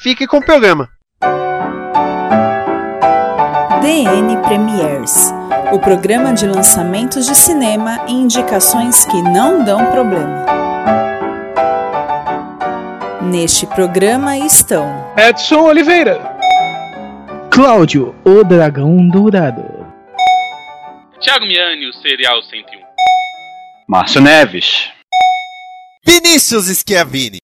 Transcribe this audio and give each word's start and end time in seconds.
fique 0.00 0.26
com 0.26 0.38
o 0.38 0.44
programa. 0.44 0.88
DN 3.82 4.36
Premiers, 4.42 5.32
o 5.72 5.78
programa 5.78 6.32
de 6.32 6.46
lançamentos 6.46 7.26
de 7.26 7.34
cinema 7.34 8.04
e 8.08 8.12
indicações 8.12 9.04
que 9.04 9.22
não 9.22 9.62
dão 9.62 9.90
problema. 9.90 10.46
Neste 13.22 13.66
programa 13.66 14.36
estão 14.38 15.12
Edson 15.16 15.60
Oliveira, 15.60 16.18
Cláudio, 17.50 18.14
o 18.24 18.42
Dragão 18.42 19.08
Dourado, 19.08 19.80
Thiago 21.20 21.44
Miani, 21.44 21.86
o 21.86 21.92
Serial 21.92 22.42
101. 22.42 22.80
Márcio 23.86 24.22
Neves. 24.22 24.88
Vinícius 26.04 26.66
Schiavini. 26.68 27.40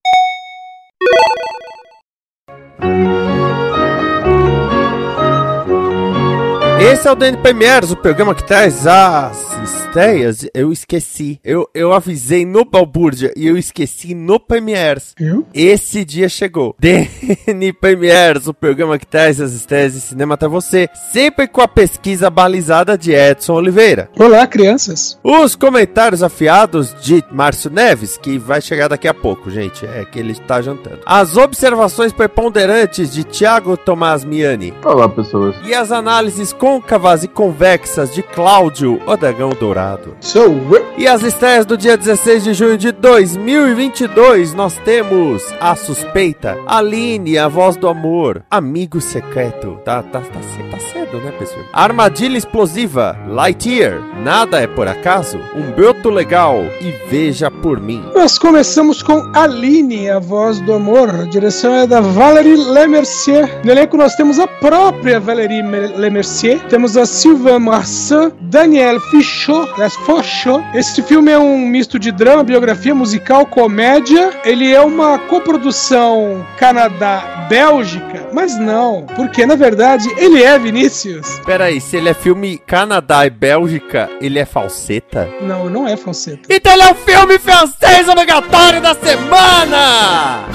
Esse 6.87 7.05
é 7.05 7.11
o 7.11 7.15
DN 7.15 7.37
Premiers, 7.39 7.91
o 7.91 7.97
programa 7.97 8.33
que 8.33 8.45
traz 8.45 8.87
as 8.87 9.45
estreias. 9.61 10.47
Eu 10.53 10.71
esqueci. 10.71 11.37
Eu, 11.43 11.69
eu 11.73 11.91
avisei 11.91 12.45
no 12.45 12.63
Balbúrdia 12.63 13.33
e 13.35 13.45
eu 13.45 13.57
esqueci 13.57 14.15
no 14.15 14.39
Premiers. 14.39 15.13
Eu? 15.19 15.45
Esse 15.53 16.05
dia 16.05 16.29
chegou. 16.29 16.73
DN 16.79 17.73
Premiers, 17.73 18.47
o 18.47 18.53
programa 18.53 18.97
que 18.97 19.05
traz 19.05 19.41
as 19.41 19.51
estreias 19.51 19.95
de 19.95 19.99
cinema 19.99 20.35
até 20.35 20.47
você. 20.47 20.87
Sempre 21.11 21.45
com 21.45 21.59
a 21.59 21.67
pesquisa 21.67 22.29
balizada 22.29 22.97
de 22.97 23.11
Edson 23.11 23.55
Oliveira. 23.55 24.09
Olá, 24.17 24.47
crianças. 24.47 25.19
Os 25.21 25.57
comentários 25.57 26.23
afiados 26.23 26.95
de 27.01 27.21
Márcio 27.29 27.69
Neves, 27.69 28.15
que 28.15 28.37
vai 28.37 28.61
chegar 28.61 28.87
daqui 28.87 29.09
a 29.09 29.13
pouco, 29.13 29.49
gente. 29.49 29.85
É 29.85 30.05
que 30.05 30.17
ele 30.17 30.31
está 30.31 30.61
jantando. 30.61 30.99
As 31.05 31.35
observações 31.35 32.13
preponderantes 32.13 33.11
de 33.11 33.25
Thiago 33.25 33.75
Tomás 33.75 34.23
Miani. 34.23 34.73
Olá, 34.85 35.09
pessoas. 35.09 35.53
E 35.65 35.73
as 35.73 35.91
análises 35.91 36.53
côncavas 36.81 37.23
e 37.23 37.27
convexas 37.27 38.13
de 38.13 38.21
Cláudio, 38.21 39.01
o 39.07 39.17
Dragão 39.17 39.49
Dourado. 39.49 40.15
Sou. 40.21 40.55
E 40.95 41.07
as 41.07 41.23
estreias 41.23 41.65
do 41.65 41.75
dia 41.75 41.97
16 41.97 42.43
de 42.43 42.53
junho 42.53 42.77
de 42.77 42.91
2022, 42.91 44.53
nós 44.53 44.77
temos 44.85 45.43
A 45.59 45.75
Suspeita, 45.75 46.55
Aline, 46.67 47.37
A 47.37 47.47
Voz 47.47 47.75
do 47.75 47.87
Amor, 47.87 48.43
Amigo 48.49 49.01
Secreto, 49.01 49.79
tá, 49.83 50.03
tá, 50.03 50.19
tá, 50.19 50.39
cedo, 50.55 50.69
tá 50.71 50.77
cedo, 50.79 51.17
né, 51.19 51.31
pessoal? 51.39 51.61
Armadilha 51.73 52.37
Explosiva, 52.37 53.17
Lightyear, 53.27 53.99
Nada 54.23 54.59
é 54.61 54.67
Por 54.67 54.87
Acaso, 54.87 55.39
Um 55.55 55.71
Broto 55.71 56.09
Legal 56.09 56.57
e 56.81 56.91
Veja 57.09 57.49
Por 57.49 57.79
Mim. 57.79 58.03
Nós 58.13 58.37
começamos 58.37 59.01
com 59.01 59.23
Aline, 59.33 60.09
a 60.09 60.19
voz 60.19 60.59
do 60.61 60.73
amor. 60.73 61.09
A 61.09 61.23
direção 61.25 61.73
é 61.73 61.87
da 61.87 62.01
Valérie 62.01 62.55
Lemercier. 62.55 63.61
No 63.63 63.71
elenco 63.71 63.97
nós 63.97 64.15
temos 64.15 64.37
a 64.39 64.45
própria 64.47 65.19
Valérie 65.19 65.63
Me- 65.63 65.87
Lemercier. 65.95 66.59
Temos 66.69 66.97
a 66.97 67.05
Sylvain 67.05 67.59
Marsan, 67.59 68.31
Daniel 68.41 68.99
Fichot, 68.99 69.71
aliás, 69.73 69.95
Fochot. 69.95 70.63
Esse 70.73 71.01
filme 71.01 71.31
é 71.31 71.39
um 71.39 71.57
misto 71.59 71.97
de 71.97 72.11
drama, 72.11 72.43
biografia 72.43 72.93
musical, 72.93 73.45
comédia. 73.45 74.31
Ele 74.43 74.73
é 74.73 74.81
uma 74.81 75.17
coprodução 75.17 76.45
Canadá-Bélgica, 76.57 78.29
mas 78.33 78.59
não, 78.59 79.05
porque 79.15 79.45
na 79.45 79.55
verdade 79.55 80.09
ele 80.17 80.43
é 80.43 80.59
Vinícius. 80.59 81.39
Peraí, 81.45 81.79
se 81.79 81.95
ele 81.95 82.09
é 82.09 82.13
filme 82.13 82.57
Canadá 82.57 83.25
e 83.25 83.29
Bélgica, 83.29 84.09
ele 84.19 84.37
é 84.37 84.45
falseta? 84.45 85.29
Não, 85.41 85.69
não 85.69 85.87
é 85.87 85.95
falseta. 85.95 86.53
Então 86.53 86.73
ele 86.73 86.83
é 86.83 86.91
o 86.91 86.95
filme 86.95 87.39
francês 87.39 88.09
obrigatório 88.09 88.81
da 88.81 88.93
semana! 88.93 90.45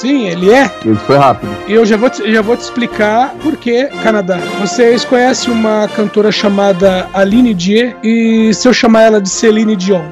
Sim, 0.00 0.28
ele 0.28 0.48
é. 0.50 0.70
Isso 0.84 1.00
foi 1.06 1.16
rápido. 1.16 1.52
E 1.66 1.72
eu 1.72 1.84
já 1.84 1.96
vou, 1.96 2.08
te, 2.08 2.32
já 2.32 2.40
vou 2.40 2.56
te 2.56 2.60
explicar 2.60 3.34
por 3.42 3.56
que 3.56 3.86
Canadá. 4.00 4.38
Vocês 4.60 5.04
conhecem 5.04 5.52
uma 5.52 5.88
cantora 5.88 6.30
chamada 6.30 7.08
Aline 7.12 7.52
Dier 7.52 7.96
e 8.00 8.54
se 8.54 8.68
eu 8.68 8.72
chamar 8.72 9.02
ela 9.02 9.20
de 9.20 9.28
Celine 9.28 9.74
Dion? 9.74 10.04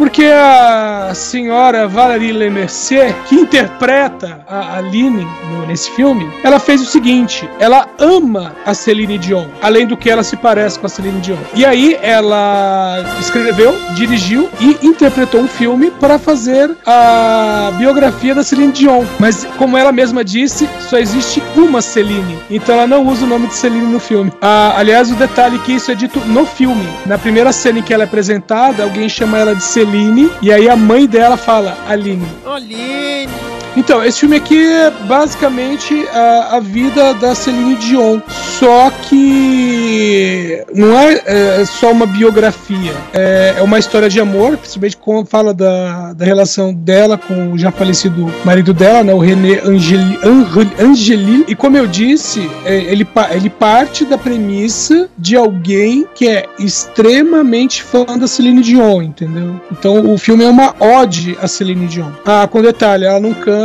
Porque 0.00 0.24
a 0.24 1.12
senhora 1.14 1.86
Valérie 1.86 2.32
Lemercier, 2.32 3.14
que 3.28 3.34
interpreta 3.34 4.40
a 4.48 4.78
Aline 4.78 5.28
nesse 5.68 5.90
filme, 5.90 6.26
ela 6.42 6.58
fez 6.58 6.80
o 6.80 6.86
seguinte: 6.86 7.46
ela 7.58 7.86
ama 7.98 8.56
a 8.64 8.72
Celine 8.72 9.18
Dion, 9.18 9.44
além 9.60 9.86
do 9.86 9.98
que 9.98 10.08
ela 10.08 10.22
se 10.22 10.38
parece 10.38 10.78
com 10.78 10.86
a 10.86 10.88
Celine 10.88 11.20
Dion. 11.20 11.36
E 11.52 11.66
aí 11.66 11.98
ela 12.00 13.14
escreveu, 13.20 13.76
dirigiu 13.94 14.48
e 14.58 14.78
interpretou 14.82 15.42
um 15.42 15.46
filme 15.46 15.90
para 15.90 16.18
fazer 16.18 16.74
a 16.86 17.70
biografia 17.76 18.34
da 18.34 18.42
Celine 18.42 18.72
Dion. 18.72 19.04
Mas 19.18 19.46
como 19.58 19.76
ela 19.76 19.92
mesma 19.92 20.24
disse, 20.24 20.66
só 20.88 20.96
existe 20.96 21.42
uma 21.54 21.82
Celine, 21.82 22.38
então 22.50 22.74
ela 22.74 22.86
não 22.86 23.06
usa 23.06 23.26
o 23.26 23.28
nome 23.28 23.48
de 23.48 23.54
Celine 23.54 23.92
no 23.92 24.00
filme. 24.00 24.32
Ah, 24.40 24.72
aliás, 24.78 25.12
o 25.12 25.14
detalhe 25.14 25.56
é 25.56 25.58
que 25.58 25.72
isso 25.72 25.90
é 25.90 25.94
dito 25.94 26.20
no 26.20 26.46
filme. 26.46 26.88
Na 27.04 27.18
primeira 27.18 27.52
cena 27.52 27.80
em 27.80 27.82
que 27.82 27.92
ela 27.92 28.04
é 28.04 28.06
apresentada, 28.06 28.82
alguém 28.82 29.06
chama 29.06 29.38
ela 29.38 29.54
de 29.54 29.62
Celine 29.62 29.89
e 30.40 30.52
aí 30.52 30.68
a 30.68 30.76
mãe 30.76 31.06
dela 31.06 31.36
fala 31.36 31.76
Aline. 31.88 32.26
Aline! 32.46 33.49
Então, 33.76 34.04
esse 34.04 34.20
filme 34.20 34.36
aqui 34.36 34.66
é 34.66 34.90
basicamente 35.06 36.06
a, 36.12 36.56
a 36.56 36.60
vida 36.60 37.14
da 37.14 37.34
Celine 37.34 37.76
Dion. 37.76 38.20
Só 38.28 38.90
que 39.08 40.62
não 40.74 40.98
é, 40.98 41.22
é, 41.24 41.64
só 41.64 41.92
uma 41.92 42.06
biografia. 42.06 42.92
É, 43.12 43.54
é 43.58 43.62
uma 43.62 43.78
história 43.78 44.08
de 44.08 44.20
amor, 44.20 44.56
principalmente 44.56 44.96
quando 44.96 45.26
fala 45.26 45.54
da, 45.54 46.12
da 46.12 46.24
relação 46.24 46.74
dela 46.74 47.16
com 47.16 47.52
o 47.52 47.58
já 47.58 47.70
falecido 47.70 48.30
marido 48.44 48.74
dela, 48.74 49.04
né, 49.04 49.14
o 49.14 49.18
René 49.18 49.60
Angeli, 49.64 50.18
Angel- 50.24 50.72
Angeli. 50.78 51.44
E 51.48 51.54
como 51.54 51.76
eu 51.76 51.86
disse, 51.86 52.50
é, 52.64 52.74
ele, 52.76 53.06
ele 53.30 53.50
parte 53.50 54.04
da 54.04 54.18
premissa 54.18 55.08
de 55.16 55.36
alguém 55.36 56.06
que 56.14 56.28
é 56.28 56.46
extremamente 56.58 57.82
fã 57.82 58.04
da 58.18 58.26
Celine 58.26 58.62
Dion, 58.62 59.02
entendeu? 59.02 59.60
Então 59.70 60.12
o 60.12 60.18
filme 60.18 60.44
é 60.44 60.48
uma 60.48 60.74
ode 60.80 61.38
a 61.40 61.46
Celine 61.46 61.86
Dion. 61.86 62.10
Ah, 62.26 62.46
com 62.50 62.60
detalhe, 62.60 63.04
ela 63.04 63.20
não 63.20 63.32
canta 63.32 63.59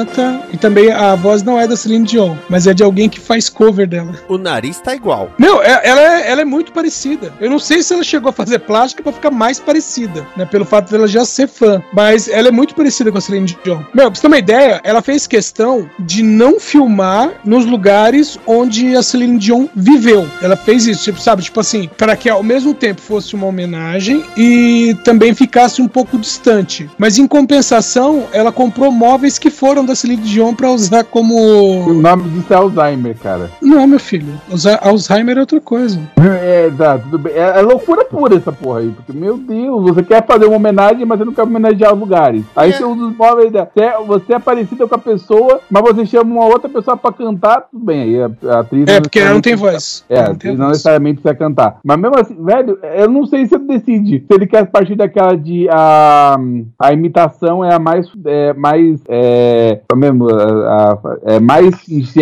e 0.51 0.57
também 0.57 0.91
a 0.91 1.15
voz 1.15 1.43
não 1.43 1.59
é 1.59 1.67
da 1.67 1.75
Celine 1.75 2.05
Dion, 2.05 2.35
mas 2.49 2.67
é 2.67 2.73
de 2.73 2.83
alguém 2.83 3.07
que 3.09 3.19
faz 3.19 3.49
cover 3.49 3.87
dela. 3.87 4.13
O 4.27 4.37
nariz 4.37 4.79
tá 4.79 4.93
igual. 4.95 5.31
Meu, 5.37 5.61
é- 5.61 5.81
ela 5.83 6.01
é, 6.01 6.31
ela 6.31 6.41
é 6.41 6.45
muito 6.45 6.71
parecida. 6.71 7.33
Eu 7.39 7.49
não 7.49 7.59
sei 7.59 7.81
se 7.83 7.93
ela 7.93 8.03
chegou 8.03 8.29
a 8.29 8.33
fazer 8.33 8.59
plástica 8.59 9.03
pra 9.03 9.11
ficar 9.11 9.31
mais 9.31 9.59
parecida, 9.59 10.25
né? 10.35 10.45
Pelo 10.45 10.65
fato 10.65 10.91
dela 10.91 11.07
já 11.07 11.23
ser 11.25 11.47
fã. 11.47 11.81
Mas 11.93 12.27
ela 12.27 12.47
é 12.47 12.51
muito 12.51 12.75
parecida 12.75 13.11
com 13.11 13.17
a 13.17 13.21
Celine 13.21 13.55
Dion. 13.63 13.81
Meu, 13.93 14.05
pra 14.11 14.15
você 14.15 14.21
ter 14.21 14.27
uma 14.27 14.37
ideia, 14.39 14.81
ela 14.83 15.01
fez 15.01 15.27
questão 15.27 15.89
de 15.99 16.23
não 16.23 16.59
filmar 16.59 17.29
nos 17.45 17.65
lugares 17.65 18.37
onde 18.45 18.95
a 18.95 19.03
Celine 19.03 19.37
Dion 19.37 19.67
viveu. 19.75 20.27
Ela 20.41 20.55
fez 20.57 20.87
isso, 20.87 21.03
tipo, 21.03 21.19
sabe? 21.19 21.43
Tipo 21.43 21.59
assim, 21.59 21.89
para 21.97 22.15
que 22.15 22.29
ao 22.29 22.43
mesmo 22.43 22.73
tempo 22.73 23.01
fosse 23.01 23.35
uma 23.35 23.47
homenagem 23.47 24.23
e 24.35 24.95
também 25.03 25.33
ficasse 25.33 25.81
um 25.81 25.87
pouco 25.87 26.17
distante. 26.17 26.89
Mas 26.97 27.17
em 27.17 27.27
compensação, 27.27 28.25
ela 28.33 28.51
comprou 28.51 28.91
móveis 28.91 29.37
que 29.39 29.49
foram 29.49 29.84
da 29.85 29.95
Celine 29.95 30.21
Dion 30.21 30.53
pra 30.53 30.69
usar 30.71 31.01
O 31.01 31.05
como. 31.05 31.93
nome 31.93 32.23
disso 32.29 32.53
é 32.53 32.55
Alzheimer, 32.55 33.15
cara. 33.17 33.49
Não, 33.61 33.85
meu 33.87 33.99
filho. 33.99 34.33
Alzheimer 34.81 35.37
é 35.37 35.41
outra 35.41 35.61
coisa. 35.61 35.99
É, 36.45 36.69
tá, 36.77 36.97
tudo 36.97 37.17
bem. 37.17 37.33
É, 37.33 37.59
é 37.59 37.61
loucura 37.61 38.03
pura 38.05 38.35
essa 38.35 38.51
porra 38.51 38.79
aí. 38.79 38.91
Porque, 38.91 39.13
meu 39.13 39.37
Deus, 39.37 39.83
você 39.83 40.03
quer 40.03 40.25
fazer 40.25 40.45
uma 40.45 40.57
homenagem, 40.57 41.05
mas 41.05 41.17
você 41.17 41.25
não 41.25 41.33
quer 41.33 41.43
homenagear 41.43 41.93
os 41.93 41.99
lugares. 41.99 42.43
Aí 42.55 42.71
você 42.73 42.83
usa 42.83 43.05
os 43.05 43.15
móveis 43.15 43.51
da. 43.51 43.65
Você 43.65 43.81
é, 43.81 43.97
você 44.05 44.33
é 44.33 44.39
parecida 44.39 44.87
com 44.87 44.95
a 44.95 44.97
pessoa, 44.99 45.61
mas 45.69 45.81
você 45.83 46.05
chama 46.05 46.35
uma 46.35 46.45
outra 46.45 46.67
pessoa 46.69 46.97
pra 46.97 47.11
cantar, 47.11 47.61
tudo 47.71 47.83
bem. 47.85 48.01
Aí 48.01 48.21
a, 48.21 48.31
a 48.55 48.59
atriz. 48.59 48.87
É, 48.87 48.99
porque 49.01 49.19
ela 49.19 49.33
não 49.33 49.41
tem 49.41 49.55
voz. 49.55 50.03
É, 50.09 50.15
Ela 50.15 50.23
a 50.23 50.27
não 50.27 50.35
atriz 50.35 50.57
não 50.59 50.67
necessariamente 50.69 51.21
precisa 51.21 51.35
cantar. 51.35 51.77
Mas 51.83 51.97
mesmo 51.99 52.19
assim, 52.19 52.43
velho, 52.43 52.79
eu 52.95 53.09
não 53.09 53.25
sei 53.25 53.45
se 53.45 53.55
ele 53.55 53.65
decide. 53.65 54.23
Se 54.27 54.33
ele 54.35 54.47
quer 54.47 54.65
partir 54.67 54.95
daquela 54.95 55.35
de. 55.35 55.67
A, 55.69 56.37
a 56.79 56.93
imitação 56.93 57.63
é 57.63 57.73
a 57.73 57.79
mais. 57.79 58.07
É, 58.25 58.53
mais 58.53 58.99
é, 59.07 59.74
é, 59.91 59.95
mesmo, 59.95 60.29
a, 60.29 60.93
a- 60.93 61.17
é 61.35 61.39
mais 61.39 61.73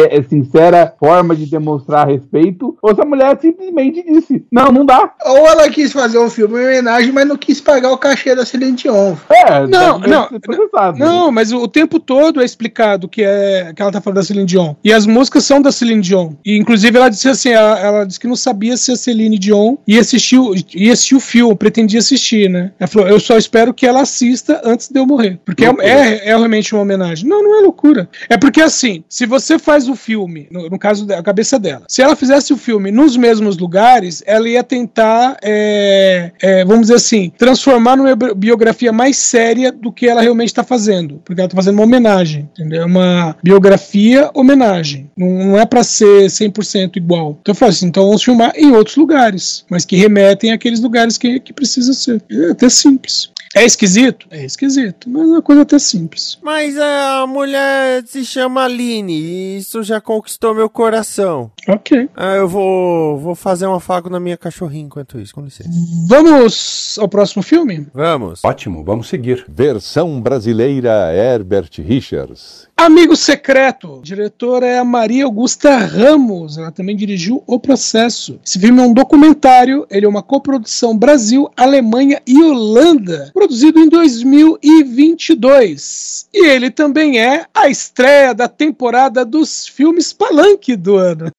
é 0.10 0.24
sincera 0.24 0.94
forma 1.00 1.36
de 1.36 1.46
demonstrar 1.46 2.08
respeito, 2.08 2.78
ou 2.82 2.94
se 2.96 3.02
a 3.02 3.06
mulher 3.06 3.38
simplesmente 3.40 4.04
disse, 4.04 4.46
não, 4.52 4.72
não 4.72 4.86
dá. 4.86 5.12
Ou 5.26 5.38
ela 5.48 5.70
quis 5.70 5.92
fazer 5.92 6.18
um 6.20 6.30
filme 6.30 6.60
em 6.60 6.66
homenagem, 6.66 7.12
mas 7.12 7.28
não 7.28 7.38
quis 7.38 7.60
pagar 7.62 7.92
o 7.92 7.98
cachê 7.98 8.36
da 8.36 8.46
Celine 8.46 8.74
Dion. 8.76 9.16
É, 9.30 9.68
Não, 9.68 10.00
não, 10.00 10.28
processado. 10.40 10.98
Não, 11.00 11.32
mas 11.32 11.52
o, 11.52 11.68
tempo 11.68 12.00
todo 12.00 12.42
é 12.42 12.46
explicado 12.46 13.08
que, 13.08 13.24
é, 13.24 13.74
que 13.76 13.82
ela 13.82 13.92
tá 13.92 14.02
falando 14.02 14.18
da 14.18 14.24
Celine 14.24 14.46
Dion. 14.46 14.76
E 14.84 14.92
as 14.94 15.06
músicas 15.06 15.44
são 15.46 15.62
da 15.62 15.72
Celine 15.72 16.02
Dion. 16.02 16.34
E 16.46 16.58
inclusive 16.58 16.98
ela 16.98 17.10
disse 17.10 17.30
assim: 17.30 17.50
ela, 17.50 17.80
ela 17.80 18.06
disse 18.06 18.20
que 18.20 18.28
não 18.28 18.36
sabia 18.36 18.78
se 18.78 18.92
a 18.92 18.96
Celine 18.96 19.38
Dion 19.40 19.76
ia 19.88 20.02
assistir, 20.02 20.40
ia 20.76 20.94
assistir 20.94 21.16
o 21.16 21.20
filme, 21.20 21.56
pretendia 21.56 22.00
assistir, 22.00 22.50
né? 22.50 22.72
Ela 22.80 22.88
falou: 22.88 23.08
eu 23.08 23.20
só 23.20 23.38
espero 23.38 23.74
que 23.74 23.86
ela 23.86 24.02
assista 24.02 24.62
antes 24.64 24.90
de 24.90 25.00
eu 25.00 25.06
morrer. 25.06 25.40
Porque 25.46 25.66
é, 25.66 25.70
é, 25.82 26.30
é 26.30 26.36
realmente 26.36 26.74
uma 26.74 26.82
homenagem. 26.82 27.28
Não, 27.28 27.43
não 27.44 27.60
é 27.60 27.62
loucura. 27.62 28.10
É 28.30 28.38
porque 28.38 28.62
assim, 28.62 29.04
se 29.10 29.26
você 29.26 29.60
faz 29.60 29.88
o 29.90 29.96
filme, 29.96 30.48
no, 30.52 30.70
no 30.70 30.80
caso 30.80 31.06
da 31.06 31.22
cabeça 31.22 31.60
dela, 31.60 31.84
se 31.88 32.02
ela 32.02 32.16
fizesse 32.16 32.54
o 32.54 32.58
filme 32.58 32.92
nos 32.92 33.16
mesmos 33.18 33.58
lugares, 33.58 34.24
ela 34.26 34.48
ia 34.48 34.64
tentar, 34.64 35.38
é, 35.42 36.32
é, 36.42 36.66
vamos 36.66 36.82
dizer 36.84 36.96
assim, 36.96 37.32
transformar 37.38 37.96
numa 37.96 38.16
bi- 38.16 38.34
biografia 38.34 38.92
mais 38.92 39.18
séria 39.18 39.72
do 39.72 39.92
que 39.92 40.08
ela 40.08 40.22
realmente 40.22 40.50
está 40.50 40.64
fazendo. 40.64 41.22
Porque 41.24 41.42
ela 41.42 41.48
está 41.48 41.56
fazendo 41.56 41.76
uma 41.76 41.84
homenagem, 41.84 42.50
entendeu? 42.54 42.84
É 42.84 42.86
uma 42.86 43.36
biografia 43.44 44.30
homenagem. 44.34 45.10
Não, 45.18 45.28
não 45.28 45.60
é 45.60 45.66
para 45.66 45.84
ser 45.84 46.28
100% 46.28 46.98
igual. 46.98 47.38
Então 47.42 47.52
eu 47.54 47.56
falo 47.56 47.70
assim, 47.72 47.88
então 47.88 48.06
vamos 48.06 48.24
filmar 48.24 48.54
em 48.56 48.72
outros 48.72 48.96
lugares, 48.96 49.66
mas 49.70 49.86
que 49.86 49.96
remetem 49.96 50.52
àqueles 50.52 50.80
lugares 50.80 51.18
que, 51.18 51.40
que 51.40 51.54
precisa 51.54 51.94
ser. 51.94 52.22
É 52.32 52.52
até 52.52 52.70
simples. 52.70 53.30
É 53.56 53.64
esquisito? 53.64 54.28
É 54.32 54.44
esquisito, 54.44 55.10
mas 55.10 55.22
é 55.24 55.26
uma 55.26 55.42
coisa 55.42 55.62
até 55.62 55.78
simples. 55.78 56.40
Mas 56.42 56.76
a 56.78 57.26
mulher 57.28 58.04
se 58.08 58.26
chama 58.26 58.64
Aline 58.64 59.14
e 59.14 59.58
isso 59.58 59.84
já 59.84 60.02
conquistou 60.02 60.56
meu 60.56 60.70
coração. 60.70 61.52
Ok. 61.68 62.10
Ah, 62.16 62.36
eu 62.36 62.48
vou, 62.48 63.18
vou 63.20 63.36
fazer 63.36 63.68
um 63.68 63.76
afago 63.76 64.10
na 64.10 64.20
minha 64.20 64.38
cachorrinha 64.38 64.86
enquanto 64.86 65.20
isso, 65.20 65.34
com 65.36 65.42
licença. 65.42 65.70
Vamos 66.08 66.98
ao 67.00 67.08
próximo 67.08 67.44
filme? 67.44 67.88
Vamos. 67.94 68.42
Ótimo, 68.44 68.84
vamos 68.84 69.08
seguir. 69.08 69.46
Versão 69.48 70.20
brasileira 70.20 71.14
Herbert 71.14 71.70
Richards. 71.78 72.68
Amigo 72.76 73.16
Secreto. 73.16 74.00
A 74.00 74.04
diretora 74.04 74.66
é 74.66 74.80
a 74.80 74.84
Maria 74.84 75.26
Augusta 75.26 75.78
Ramos. 75.78 76.58
Ela 76.58 76.72
também 76.72 76.96
dirigiu 76.96 77.44
O 77.48 77.60
Processo. 77.60 78.40
Esse 78.46 78.60
filme 78.60 78.82
é 78.82 78.84
um 78.84 78.94
documentário. 78.94 79.88
Ele 79.90 80.06
é 80.06 80.10
uma 80.10 80.22
coprodução 80.24 80.98
Brasil, 80.98 81.50
Alemanha 81.56 82.22
e 82.28 82.42
Holanda. 82.42 83.30
Produzido 83.34 83.80
em 83.80 83.88
2022. 83.88 86.28
E 86.34 86.46
ele 86.48 86.70
também 86.72 87.22
é 87.22 87.46
a 87.54 87.70
estreia 87.70 88.34
da 88.34 88.50
temporada 88.50 89.24
dos 89.24 89.68
filmes 89.68 90.12
Palanque 90.12 90.76
do 90.76 90.98
ano. 90.98 91.32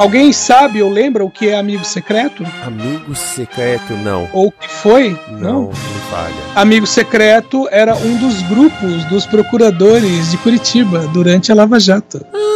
Alguém 0.00 0.32
sabe 0.32 0.82
ou 0.82 0.88
lembra 0.88 1.22
o 1.22 1.30
que 1.30 1.50
é 1.50 1.58
Amigo 1.58 1.84
Secreto? 1.84 2.42
Amigo 2.64 3.14
secreto, 3.14 3.92
não. 3.92 4.30
Ou 4.32 4.46
o 4.46 4.50
que 4.50 4.66
foi? 4.66 5.14
Não, 5.28 5.64
não 5.64 5.72
falha. 6.10 6.34
Amigo 6.54 6.86
Secreto 6.86 7.68
era 7.70 7.94
um 7.94 8.16
dos 8.16 8.40
grupos 8.44 9.04
dos 9.10 9.26
procuradores 9.26 10.30
de 10.30 10.38
Curitiba 10.38 11.00
durante 11.08 11.52
a 11.52 11.54
Lava 11.54 11.78
Jato. 11.78 12.24
Ah, 12.32 12.49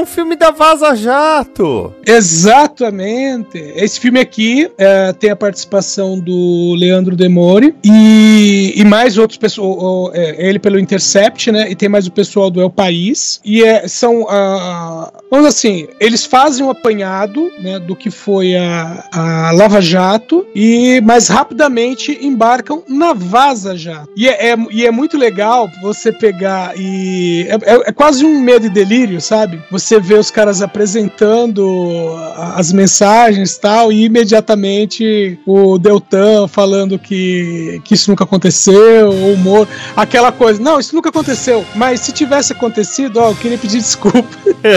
um 0.00 0.06
filme 0.06 0.34
da 0.36 0.50
Vaza 0.50 0.94
Jato. 0.94 1.92
Exatamente. 2.06 3.58
Esse 3.76 4.00
filme 4.00 4.20
aqui 4.20 4.70
é, 4.78 5.12
tem 5.12 5.30
a 5.30 5.36
participação 5.36 6.18
do 6.18 6.74
Leandro 6.78 7.14
Demore 7.16 7.74
e, 7.84 8.72
e 8.76 8.84
mais 8.84 9.18
outros 9.18 9.38
pessoas. 9.38 10.12
ele 10.38 10.58
pelo 10.58 10.78
Intercept, 10.78 11.50
né? 11.52 11.70
E 11.70 11.74
tem 11.74 11.88
mais 11.88 12.06
o 12.06 12.12
pessoal 12.12 12.50
do 12.50 12.60
El 12.60 12.70
País. 12.70 13.40
E 13.44 13.62
é, 13.62 13.86
são. 13.88 14.26
ah, 14.28 15.12
vamos 15.30 15.46
assim, 15.46 15.86
eles 16.00 16.24
fazem 16.24 16.64
um 16.64 16.70
apanhado 16.70 17.50
né, 17.60 17.78
do 17.78 17.94
que 17.94 18.10
foi 18.10 18.56
a, 18.56 19.04
a 19.12 19.50
Lava 19.52 19.80
Jato 19.80 20.46
e 20.54 21.00
mais 21.02 21.28
rapidamente 21.28 22.18
embarcam 22.20 22.82
na 22.88 23.12
Vaza 23.12 23.76
Jato. 23.76 24.08
E 24.16 24.28
é, 24.28 24.50
é- 24.52 24.56
e 24.70 24.86
é 24.86 24.90
muito 24.90 25.16
legal 25.16 25.68
você 25.82 26.12
pegar 26.12 26.72
e. 26.76 27.46
É, 27.48 27.74
é- 27.74 27.80
é 27.90 27.92
quase 27.92 28.24
um 28.24 28.40
medo 28.40 28.66
e 28.66 28.70
delírio, 28.70 29.20
sabe? 29.20 29.60
Você 29.70 29.89
vê 29.98 30.14
os 30.14 30.30
caras 30.30 30.62
apresentando 30.62 32.14
as 32.54 32.72
mensagens 32.72 33.54
e 33.54 33.60
tal, 33.60 33.92
e 33.92 34.04
imediatamente 34.04 35.38
o 35.46 35.78
Deltan 35.78 36.46
falando 36.46 36.98
que, 36.98 37.80
que 37.84 37.94
isso 37.94 38.10
nunca 38.10 38.24
aconteceu, 38.24 39.10
o 39.10 39.32
humor, 39.32 39.66
aquela 39.96 40.30
coisa. 40.30 40.62
Não, 40.62 40.78
isso 40.78 40.94
nunca 40.94 41.08
aconteceu, 41.08 41.64
mas 41.74 42.00
se 42.00 42.12
tivesse 42.12 42.52
acontecido, 42.52 43.18
ó, 43.18 43.30
eu 43.30 43.36
queria 43.36 43.58
pedir 43.58 43.78
desculpa. 43.80 44.28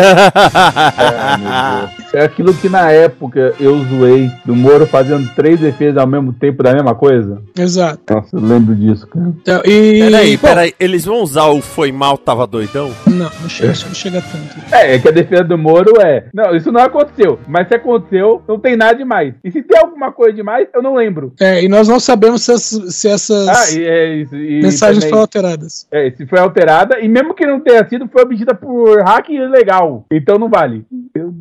É, 0.95 1.37
meu 1.37 1.87
Deus. 1.87 2.02
É 2.13 2.23
aquilo 2.23 2.53
que 2.53 2.69
na 2.69 2.91
época 2.91 3.53
eu 3.59 3.83
zoei 3.85 4.29
do 4.45 4.55
Moro 4.55 4.85
fazendo 4.85 5.27
três 5.35 5.59
defesas 5.59 5.97
ao 5.97 6.05
mesmo 6.07 6.31
tempo 6.31 6.61
da 6.61 6.71
mesma 6.73 6.93
coisa. 6.93 7.41
Exato. 7.57 8.01
Nossa, 8.13 8.35
eu 8.35 8.41
lembro 8.41 8.75
disso, 8.75 9.07
cara. 9.07 9.25
Então, 9.41 9.61
e, 9.65 9.99
Peraí, 9.99 10.37
bom, 10.37 10.47
peraí. 10.47 10.73
Eles 10.79 11.05
vão 11.05 11.21
usar 11.23 11.47
o 11.47 11.61
foi 11.61 11.91
mal, 11.91 12.17
tava 12.17 12.45
doidão? 12.45 12.91
Não, 13.07 13.29
não 13.41 13.49
chega, 13.49 13.73
não 13.87 13.93
chega 13.95 14.21
tanto. 14.21 14.73
É, 14.75 14.95
é 14.95 14.99
que 14.99 15.07
a 15.07 15.11
defesa 15.11 15.43
do 15.43 15.57
Moro 15.57 15.99
é. 16.01 16.27
Não, 16.33 16.55
isso 16.55 16.71
não 16.71 16.81
aconteceu. 16.81 17.39
Mas 17.47 17.67
se 17.67 17.73
aconteceu, 17.75 18.41
não 18.47 18.59
tem 18.59 18.75
nada 18.75 18.95
demais. 18.95 19.33
E 19.43 19.51
se 19.51 19.63
tem 19.63 19.79
alguma 19.79 20.11
coisa 20.11 20.33
demais, 20.35 20.67
eu 20.73 20.81
não 20.83 20.95
lembro. 20.95 21.33
É, 21.39 21.63
e 21.63 21.67
nós 21.67 21.87
não 21.87 21.99
sabemos 21.99 22.43
se, 22.43 22.51
as- 22.51 22.85
se 22.95 23.07
essas 23.07 23.47
Ah, 23.47 23.71
e, 23.73 23.83
é. 23.83 24.15
E 24.21 24.61
mensagens 24.61 24.99
também- 24.99 25.09
foram 25.09 25.21
alteradas. 25.21 25.87
É, 25.91 26.11
se 26.11 26.25
foi 26.27 26.39
alterada, 26.39 26.99
e 26.99 27.07
mesmo 27.07 27.33
que 27.33 27.45
não 27.45 27.59
tenha 27.59 27.87
sido, 27.89 28.07
foi 28.07 28.21
obtida 28.21 28.53
por 28.53 29.01
hack 29.01 29.29
ilegal. 29.29 30.05
Então 30.11 30.37
não 30.37 30.49
vale. 30.49 30.85
Deus. 31.13 31.33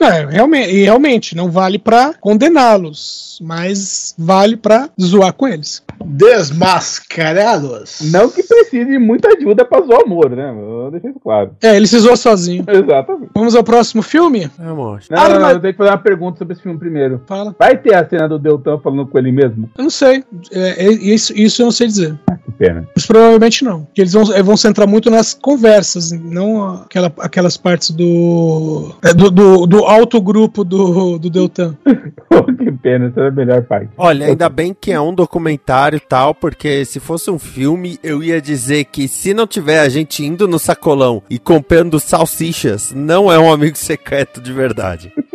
É, 0.00 0.24
realmente, 0.26 0.70
e 0.70 0.84
realmente, 0.84 1.36
não 1.36 1.50
vale 1.50 1.78
pra 1.78 2.14
condená-los, 2.20 3.38
mas 3.42 4.14
vale 4.16 4.56
pra 4.56 4.88
zoar 5.00 5.32
com 5.32 5.48
eles. 5.48 5.82
Desmascarados. 6.04 8.00
Não 8.12 8.30
que 8.30 8.42
precise 8.42 8.84
de 8.84 8.98
muita 8.98 9.28
ajuda 9.36 9.64
pra 9.64 9.80
zoar 9.80 10.02
o 10.04 10.08
Moro, 10.08 10.36
né? 10.36 10.50
Eu 10.50 10.90
deixei 10.92 11.10
isso 11.10 11.18
claro. 11.20 11.50
É, 11.62 11.76
ele 11.76 11.86
se 11.86 11.98
zoou 11.98 12.16
sozinho. 12.16 12.64
Exatamente. 12.68 13.30
Vamos 13.34 13.54
ao 13.56 13.64
próximo 13.64 14.02
filme? 14.02 14.48
Vamos. 14.58 15.08
Não, 15.10 15.28
não, 15.28 15.40
não, 15.40 15.50
eu 15.50 15.60
tenho 15.60 15.72
que 15.74 15.78
fazer 15.78 15.90
uma 15.90 15.98
pergunta 15.98 16.38
sobre 16.38 16.52
esse 16.54 16.62
filme 16.62 16.78
primeiro. 16.78 17.20
Fala. 17.26 17.54
Vai 17.58 17.76
ter 17.76 17.94
a 17.94 18.08
cena 18.08 18.28
do 18.28 18.38
Deltan 18.38 18.78
falando 18.78 19.06
com 19.06 19.18
ele 19.18 19.32
mesmo? 19.32 19.68
Eu 19.76 19.82
não 19.84 19.90
sei. 19.90 20.24
É, 20.52 20.86
é- 20.86 20.92
isso, 20.92 21.32
isso 21.36 21.62
eu 21.62 21.66
não 21.66 21.72
sei 21.72 21.86
dizer. 21.88 22.18
Pena. 22.58 22.88
Mas 22.94 23.06
provavelmente 23.06 23.64
não. 23.64 23.84
Porque 23.84 24.00
eles 24.00 24.12
vão, 24.12 24.34
eh, 24.34 24.42
vão 24.42 24.56
centrar 24.56 24.88
muito 24.88 25.10
nas 25.10 25.32
conversas, 25.32 26.10
não 26.10 26.82
aquela, 26.82 27.12
aquelas 27.18 27.56
partes 27.56 27.90
do. 27.90 28.94
é, 29.02 29.14
do, 29.14 29.30
do, 29.30 29.66
do 29.66 29.84
alto 29.84 30.20
grupo 30.20 30.64
do, 30.64 31.18
do 31.18 31.30
Deltan. 31.30 31.76
que 32.58 32.72
pena, 32.72 33.06
essa 33.06 33.20
é 33.20 33.28
a 33.28 33.30
melhor 33.30 33.62
parte. 33.62 33.90
Olha, 33.96 34.26
ainda 34.26 34.48
bem 34.48 34.74
que 34.78 34.90
é 34.90 35.00
um 35.00 35.14
documentário 35.14 35.96
e 35.96 36.00
tal, 36.00 36.34
porque 36.34 36.84
se 36.84 36.98
fosse 36.98 37.30
um 37.30 37.38
filme, 37.38 37.98
eu 38.02 38.22
ia 38.22 38.40
dizer 38.40 38.84
que 38.84 39.06
se 39.06 39.32
não 39.32 39.46
tiver 39.46 39.80
a 39.80 39.88
gente 39.88 40.24
indo 40.24 40.48
no 40.48 40.58
sacolão 40.58 41.22
e 41.30 41.38
comprando 41.38 42.00
salsichas, 42.00 42.92
não 42.92 43.30
é 43.30 43.38
um 43.38 43.52
amigo 43.52 43.76
secreto 43.76 44.40
de 44.40 44.52
verdade. 44.52 45.12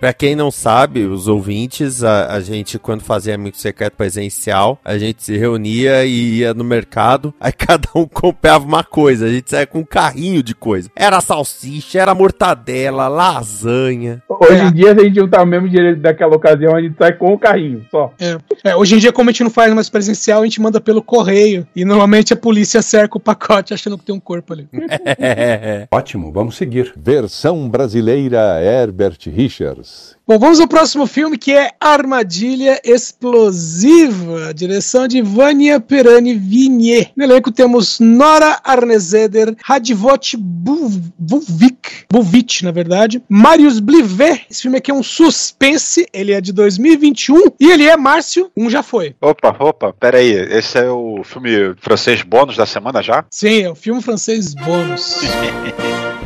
Pra 0.00 0.12
quem 0.12 0.36
não 0.36 0.50
sabe, 0.50 1.04
os 1.04 1.26
ouvintes, 1.26 2.04
a, 2.04 2.32
a 2.32 2.40
gente, 2.40 2.78
quando 2.78 3.02
fazia 3.02 3.34
amigo 3.34 3.56
secreto 3.56 3.94
presencial, 3.94 4.78
a 4.84 4.96
gente 4.96 5.24
se 5.24 5.36
reunia 5.36 6.04
e 6.04 6.38
ia 6.38 6.54
no 6.54 6.62
mercado, 6.62 7.34
aí 7.40 7.52
cada 7.52 7.88
um 7.96 8.06
comprava 8.06 8.64
uma 8.64 8.84
coisa, 8.84 9.26
a 9.26 9.28
gente 9.28 9.50
saía 9.50 9.66
com 9.66 9.80
um 9.80 9.84
carrinho 9.84 10.40
de 10.40 10.54
coisa. 10.54 10.88
Era 10.94 11.20
salsicha, 11.20 12.00
era 12.00 12.14
mortadela, 12.14 13.08
lasanha. 13.08 14.22
Hoje 14.28 14.62
em 14.62 14.72
dia, 14.72 14.94
se 14.94 15.00
a 15.00 15.04
gente 15.04 15.16
juntar 15.16 15.42
o 15.42 15.46
mesmo 15.46 15.68
dinheiro 15.68 15.96
daquela 15.96 16.36
ocasião, 16.36 16.76
a 16.76 16.80
gente 16.80 16.96
sai 16.96 17.12
com 17.14 17.32
o 17.32 17.38
carrinho, 17.38 17.84
só. 17.90 18.12
É. 18.20 18.38
É, 18.64 18.76
hoje 18.76 18.94
em 18.94 18.98
dia, 18.98 19.12
como 19.12 19.30
a 19.30 19.32
gente 19.32 19.44
não 19.44 19.50
faz 19.50 19.72
mais 19.72 19.88
presencial, 19.88 20.42
a 20.42 20.44
gente 20.44 20.60
manda 20.60 20.80
pelo 20.80 21.02
correio. 21.02 21.66
E 21.74 21.84
normalmente 21.84 22.32
a 22.32 22.36
polícia 22.36 22.82
cerca 22.82 23.16
o 23.16 23.20
pacote 23.20 23.74
achando 23.74 23.98
que 23.98 24.04
tem 24.04 24.14
um 24.14 24.20
corpo 24.20 24.52
ali. 24.52 24.68
Ótimo, 25.90 26.32
vamos 26.32 26.56
seguir. 26.56 26.92
Versão 26.96 27.68
brasileira 27.68 28.60
Herbert 28.62 29.18
Richards. 29.26 29.87
Bom, 30.28 30.38
vamos 30.38 30.60
ao 30.60 30.68
próximo 30.68 31.06
filme 31.06 31.38
que 31.38 31.52
é 31.52 31.70
Armadilha 31.80 32.78
Explosiva, 32.84 34.52
direção 34.52 35.08
de 35.08 35.22
Vânia 35.22 35.80
Perani 35.80 36.34
Vignier. 36.34 37.12
No 37.16 37.24
elenco 37.24 37.50
temos 37.50 37.98
Nora 37.98 38.60
Arnezeder, 38.62 39.56
Radivot 39.64 40.36
Buvik, 40.36 42.04
Buvik, 42.12 42.62
na 42.62 42.70
verdade, 42.70 43.22
Marius 43.26 43.80
Blivet. 43.80 44.44
Esse 44.50 44.60
filme 44.60 44.76
aqui 44.76 44.90
é 44.90 44.94
um 44.94 45.02
suspense, 45.02 46.06
ele 46.12 46.32
é 46.32 46.42
de 46.42 46.52
2021 46.52 47.52
e 47.58 47.70
ele 47.70 47.86
é, 47.86 47.96
Márcio, 47.96 48.50
um 48.54 48.68
já 48.68 48.82
foi. 48.82 49.16
Opa, 49.22 49.56
opa, 49.58 49.94
pera 49.94 50.18
aí. 50.18 50.30
Esse 50.30 50.76
é 50.76 50.90
o 50.90 51.22
filme 51.24 51.74
francês 51.80 52.20
bônus 52.20 52.54
da 52.54 52.66
semana 52.66 53.02
já? 53.02 53.24
Sim, 53.30 53.62
é 53.62 53.70
o 53.70 53.74
filme 53.74 54.02
francês 54.02 54.52
bônus. 54.52 55.20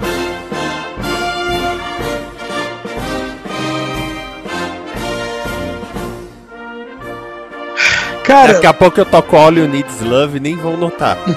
Cara, 8.32 8.54
Daqui 8.54 8.66
a 8.66 8.72
pouco 8.72 8.98
eu 8.98 9.04
toco 9.04 9.36
All 9.36 9.52
You 9.52 9.68
Needs 9.68 10.00
Love 10.00 10.38
e 10.38 10.40
nem 10.40 10.56
vão 10.56 10.74
notar. 10.74 11.18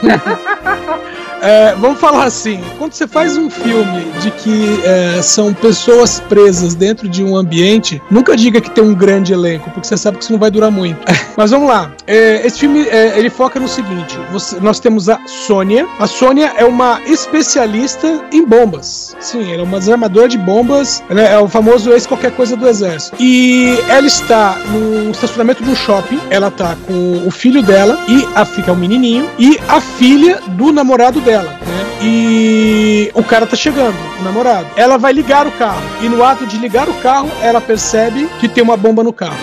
É, 1.46 1.76
vamos 1.76 2.00
falar 2.00 2.24
assim, 2.26 2.60
quando 2.78 2.94
você 2.94 3.08
faz 3.08 3.38
um 3.38 3.50
filme 3.50 4.06
de 4.22 4.32
que 4.32 4.80
é, 4.84 5.22
são 5.22 5.54
pessoas 5.54 6.20
presas 6.28 6.74
dentro 6.74 7.08
de 7.08 7.24
um 7.24 7.36
ambiente, 7.36 8.02
nunca 8.10 8.36
diga 8.36 8.60
que 8.60 8.70
tem 8.72 8.84
um 8.84 8.94
grande 8.96 9.32
elenco, 9.34 9.70
porque 9.72 9.88
você 9.88 9.96
sabe 9.96 10.18
que 10.18 10.24
isso 10.24 10.34
não 10.34 10.40
vai 10.40 10.50
durar 10.50 10.72
muito. 10.72 10.98
Mas 11.38 11.52
vamos 11.52 11.68
lá, 11.68 11.92
é, 12.08 12.46
esse 12.46 12.60
filme 12.60 12.88
é, 12.88 13.18
ele 13.20 13.30
foca 13.30 13.60
no 13.60 13.68
seguinte: 13.68 14.18
você- 14.32 14.58
nós 14.60 14.80
temos 14.80 15.08
a 15.10 15.20
Sônia. 15.28 15.88
A 16.00 16.08
Sônia 16.08 16.54
é 16.58 16.66
uma 16.66 17.00
especialista 17.06 18.22
em 18.32 18.44
bombas. 18.46 19.16
Sim, 19.20 19.52
ela 19.52 19.62
é 19.62 19.64
uma 19.64 19.78
desarmadora 19.80 20.28
de 20.28 20.38
bombas, 20.38 21.04
né, 21.10 21.34
é 21.34 21.38
o 21.40 21.48
famoso 21.48 21.92
ex 21.92 22.08
qualquer 22.08 22.32
coisa 22.32 22.56
do 22.56 22.68
exército. 22.68 23.16
E 23.20 23.78
ela 23.90 24.08
está 24.08 24.58
no 24.72 25.12
estacionamento 25.12 25.64
de 25.64 25.70
um 25.70 25.76
shopping. 25.76 26.20
Ela 26.30 26.50
tá 26.50 26.76
com 26.88 27.24
o 27.28 27.30
filho 27.32 27.62
dela 27.62 28.00
e 28.08 28.26
a 28.34 28.46
fica 28.46 28.72
o 28.72 28.76
menininho 28.76 29.30
e 29.38 29.60
a 29.68 29.80
filha 29.80 30.40
do 30.48 30.72
namorado 30.72 31.20
dela, 31.22 31.35
né? 31.44 31.86
E 32.02 33.12
o 33.14 33.24
cara 33.24 33.46
tá 33.46 33.56
chegando, 33.56 33.96
o 34.20 34.24
namorado. 34.24 34.68
Ela 34.76 34.98
vai 34.98 35.12
ligar 35.14 35.48
o 35.48 35.52
carro 35.52 35.82
e 36.02 36.10
no 36.10 36.24
ato 36.24 36.46
de 36.46 36.58
ligar 36.58 36.88
o 36.90 36.94
carro, 36.96 37.30
ela 37.42 37.60
percebe 37.62 38.28
que 38.40 38.48
tem 38.48 38.64
uma 38.64 38.78
bomba 38.78 39.04
no 39.04 39.12
carro. 39.14 39.38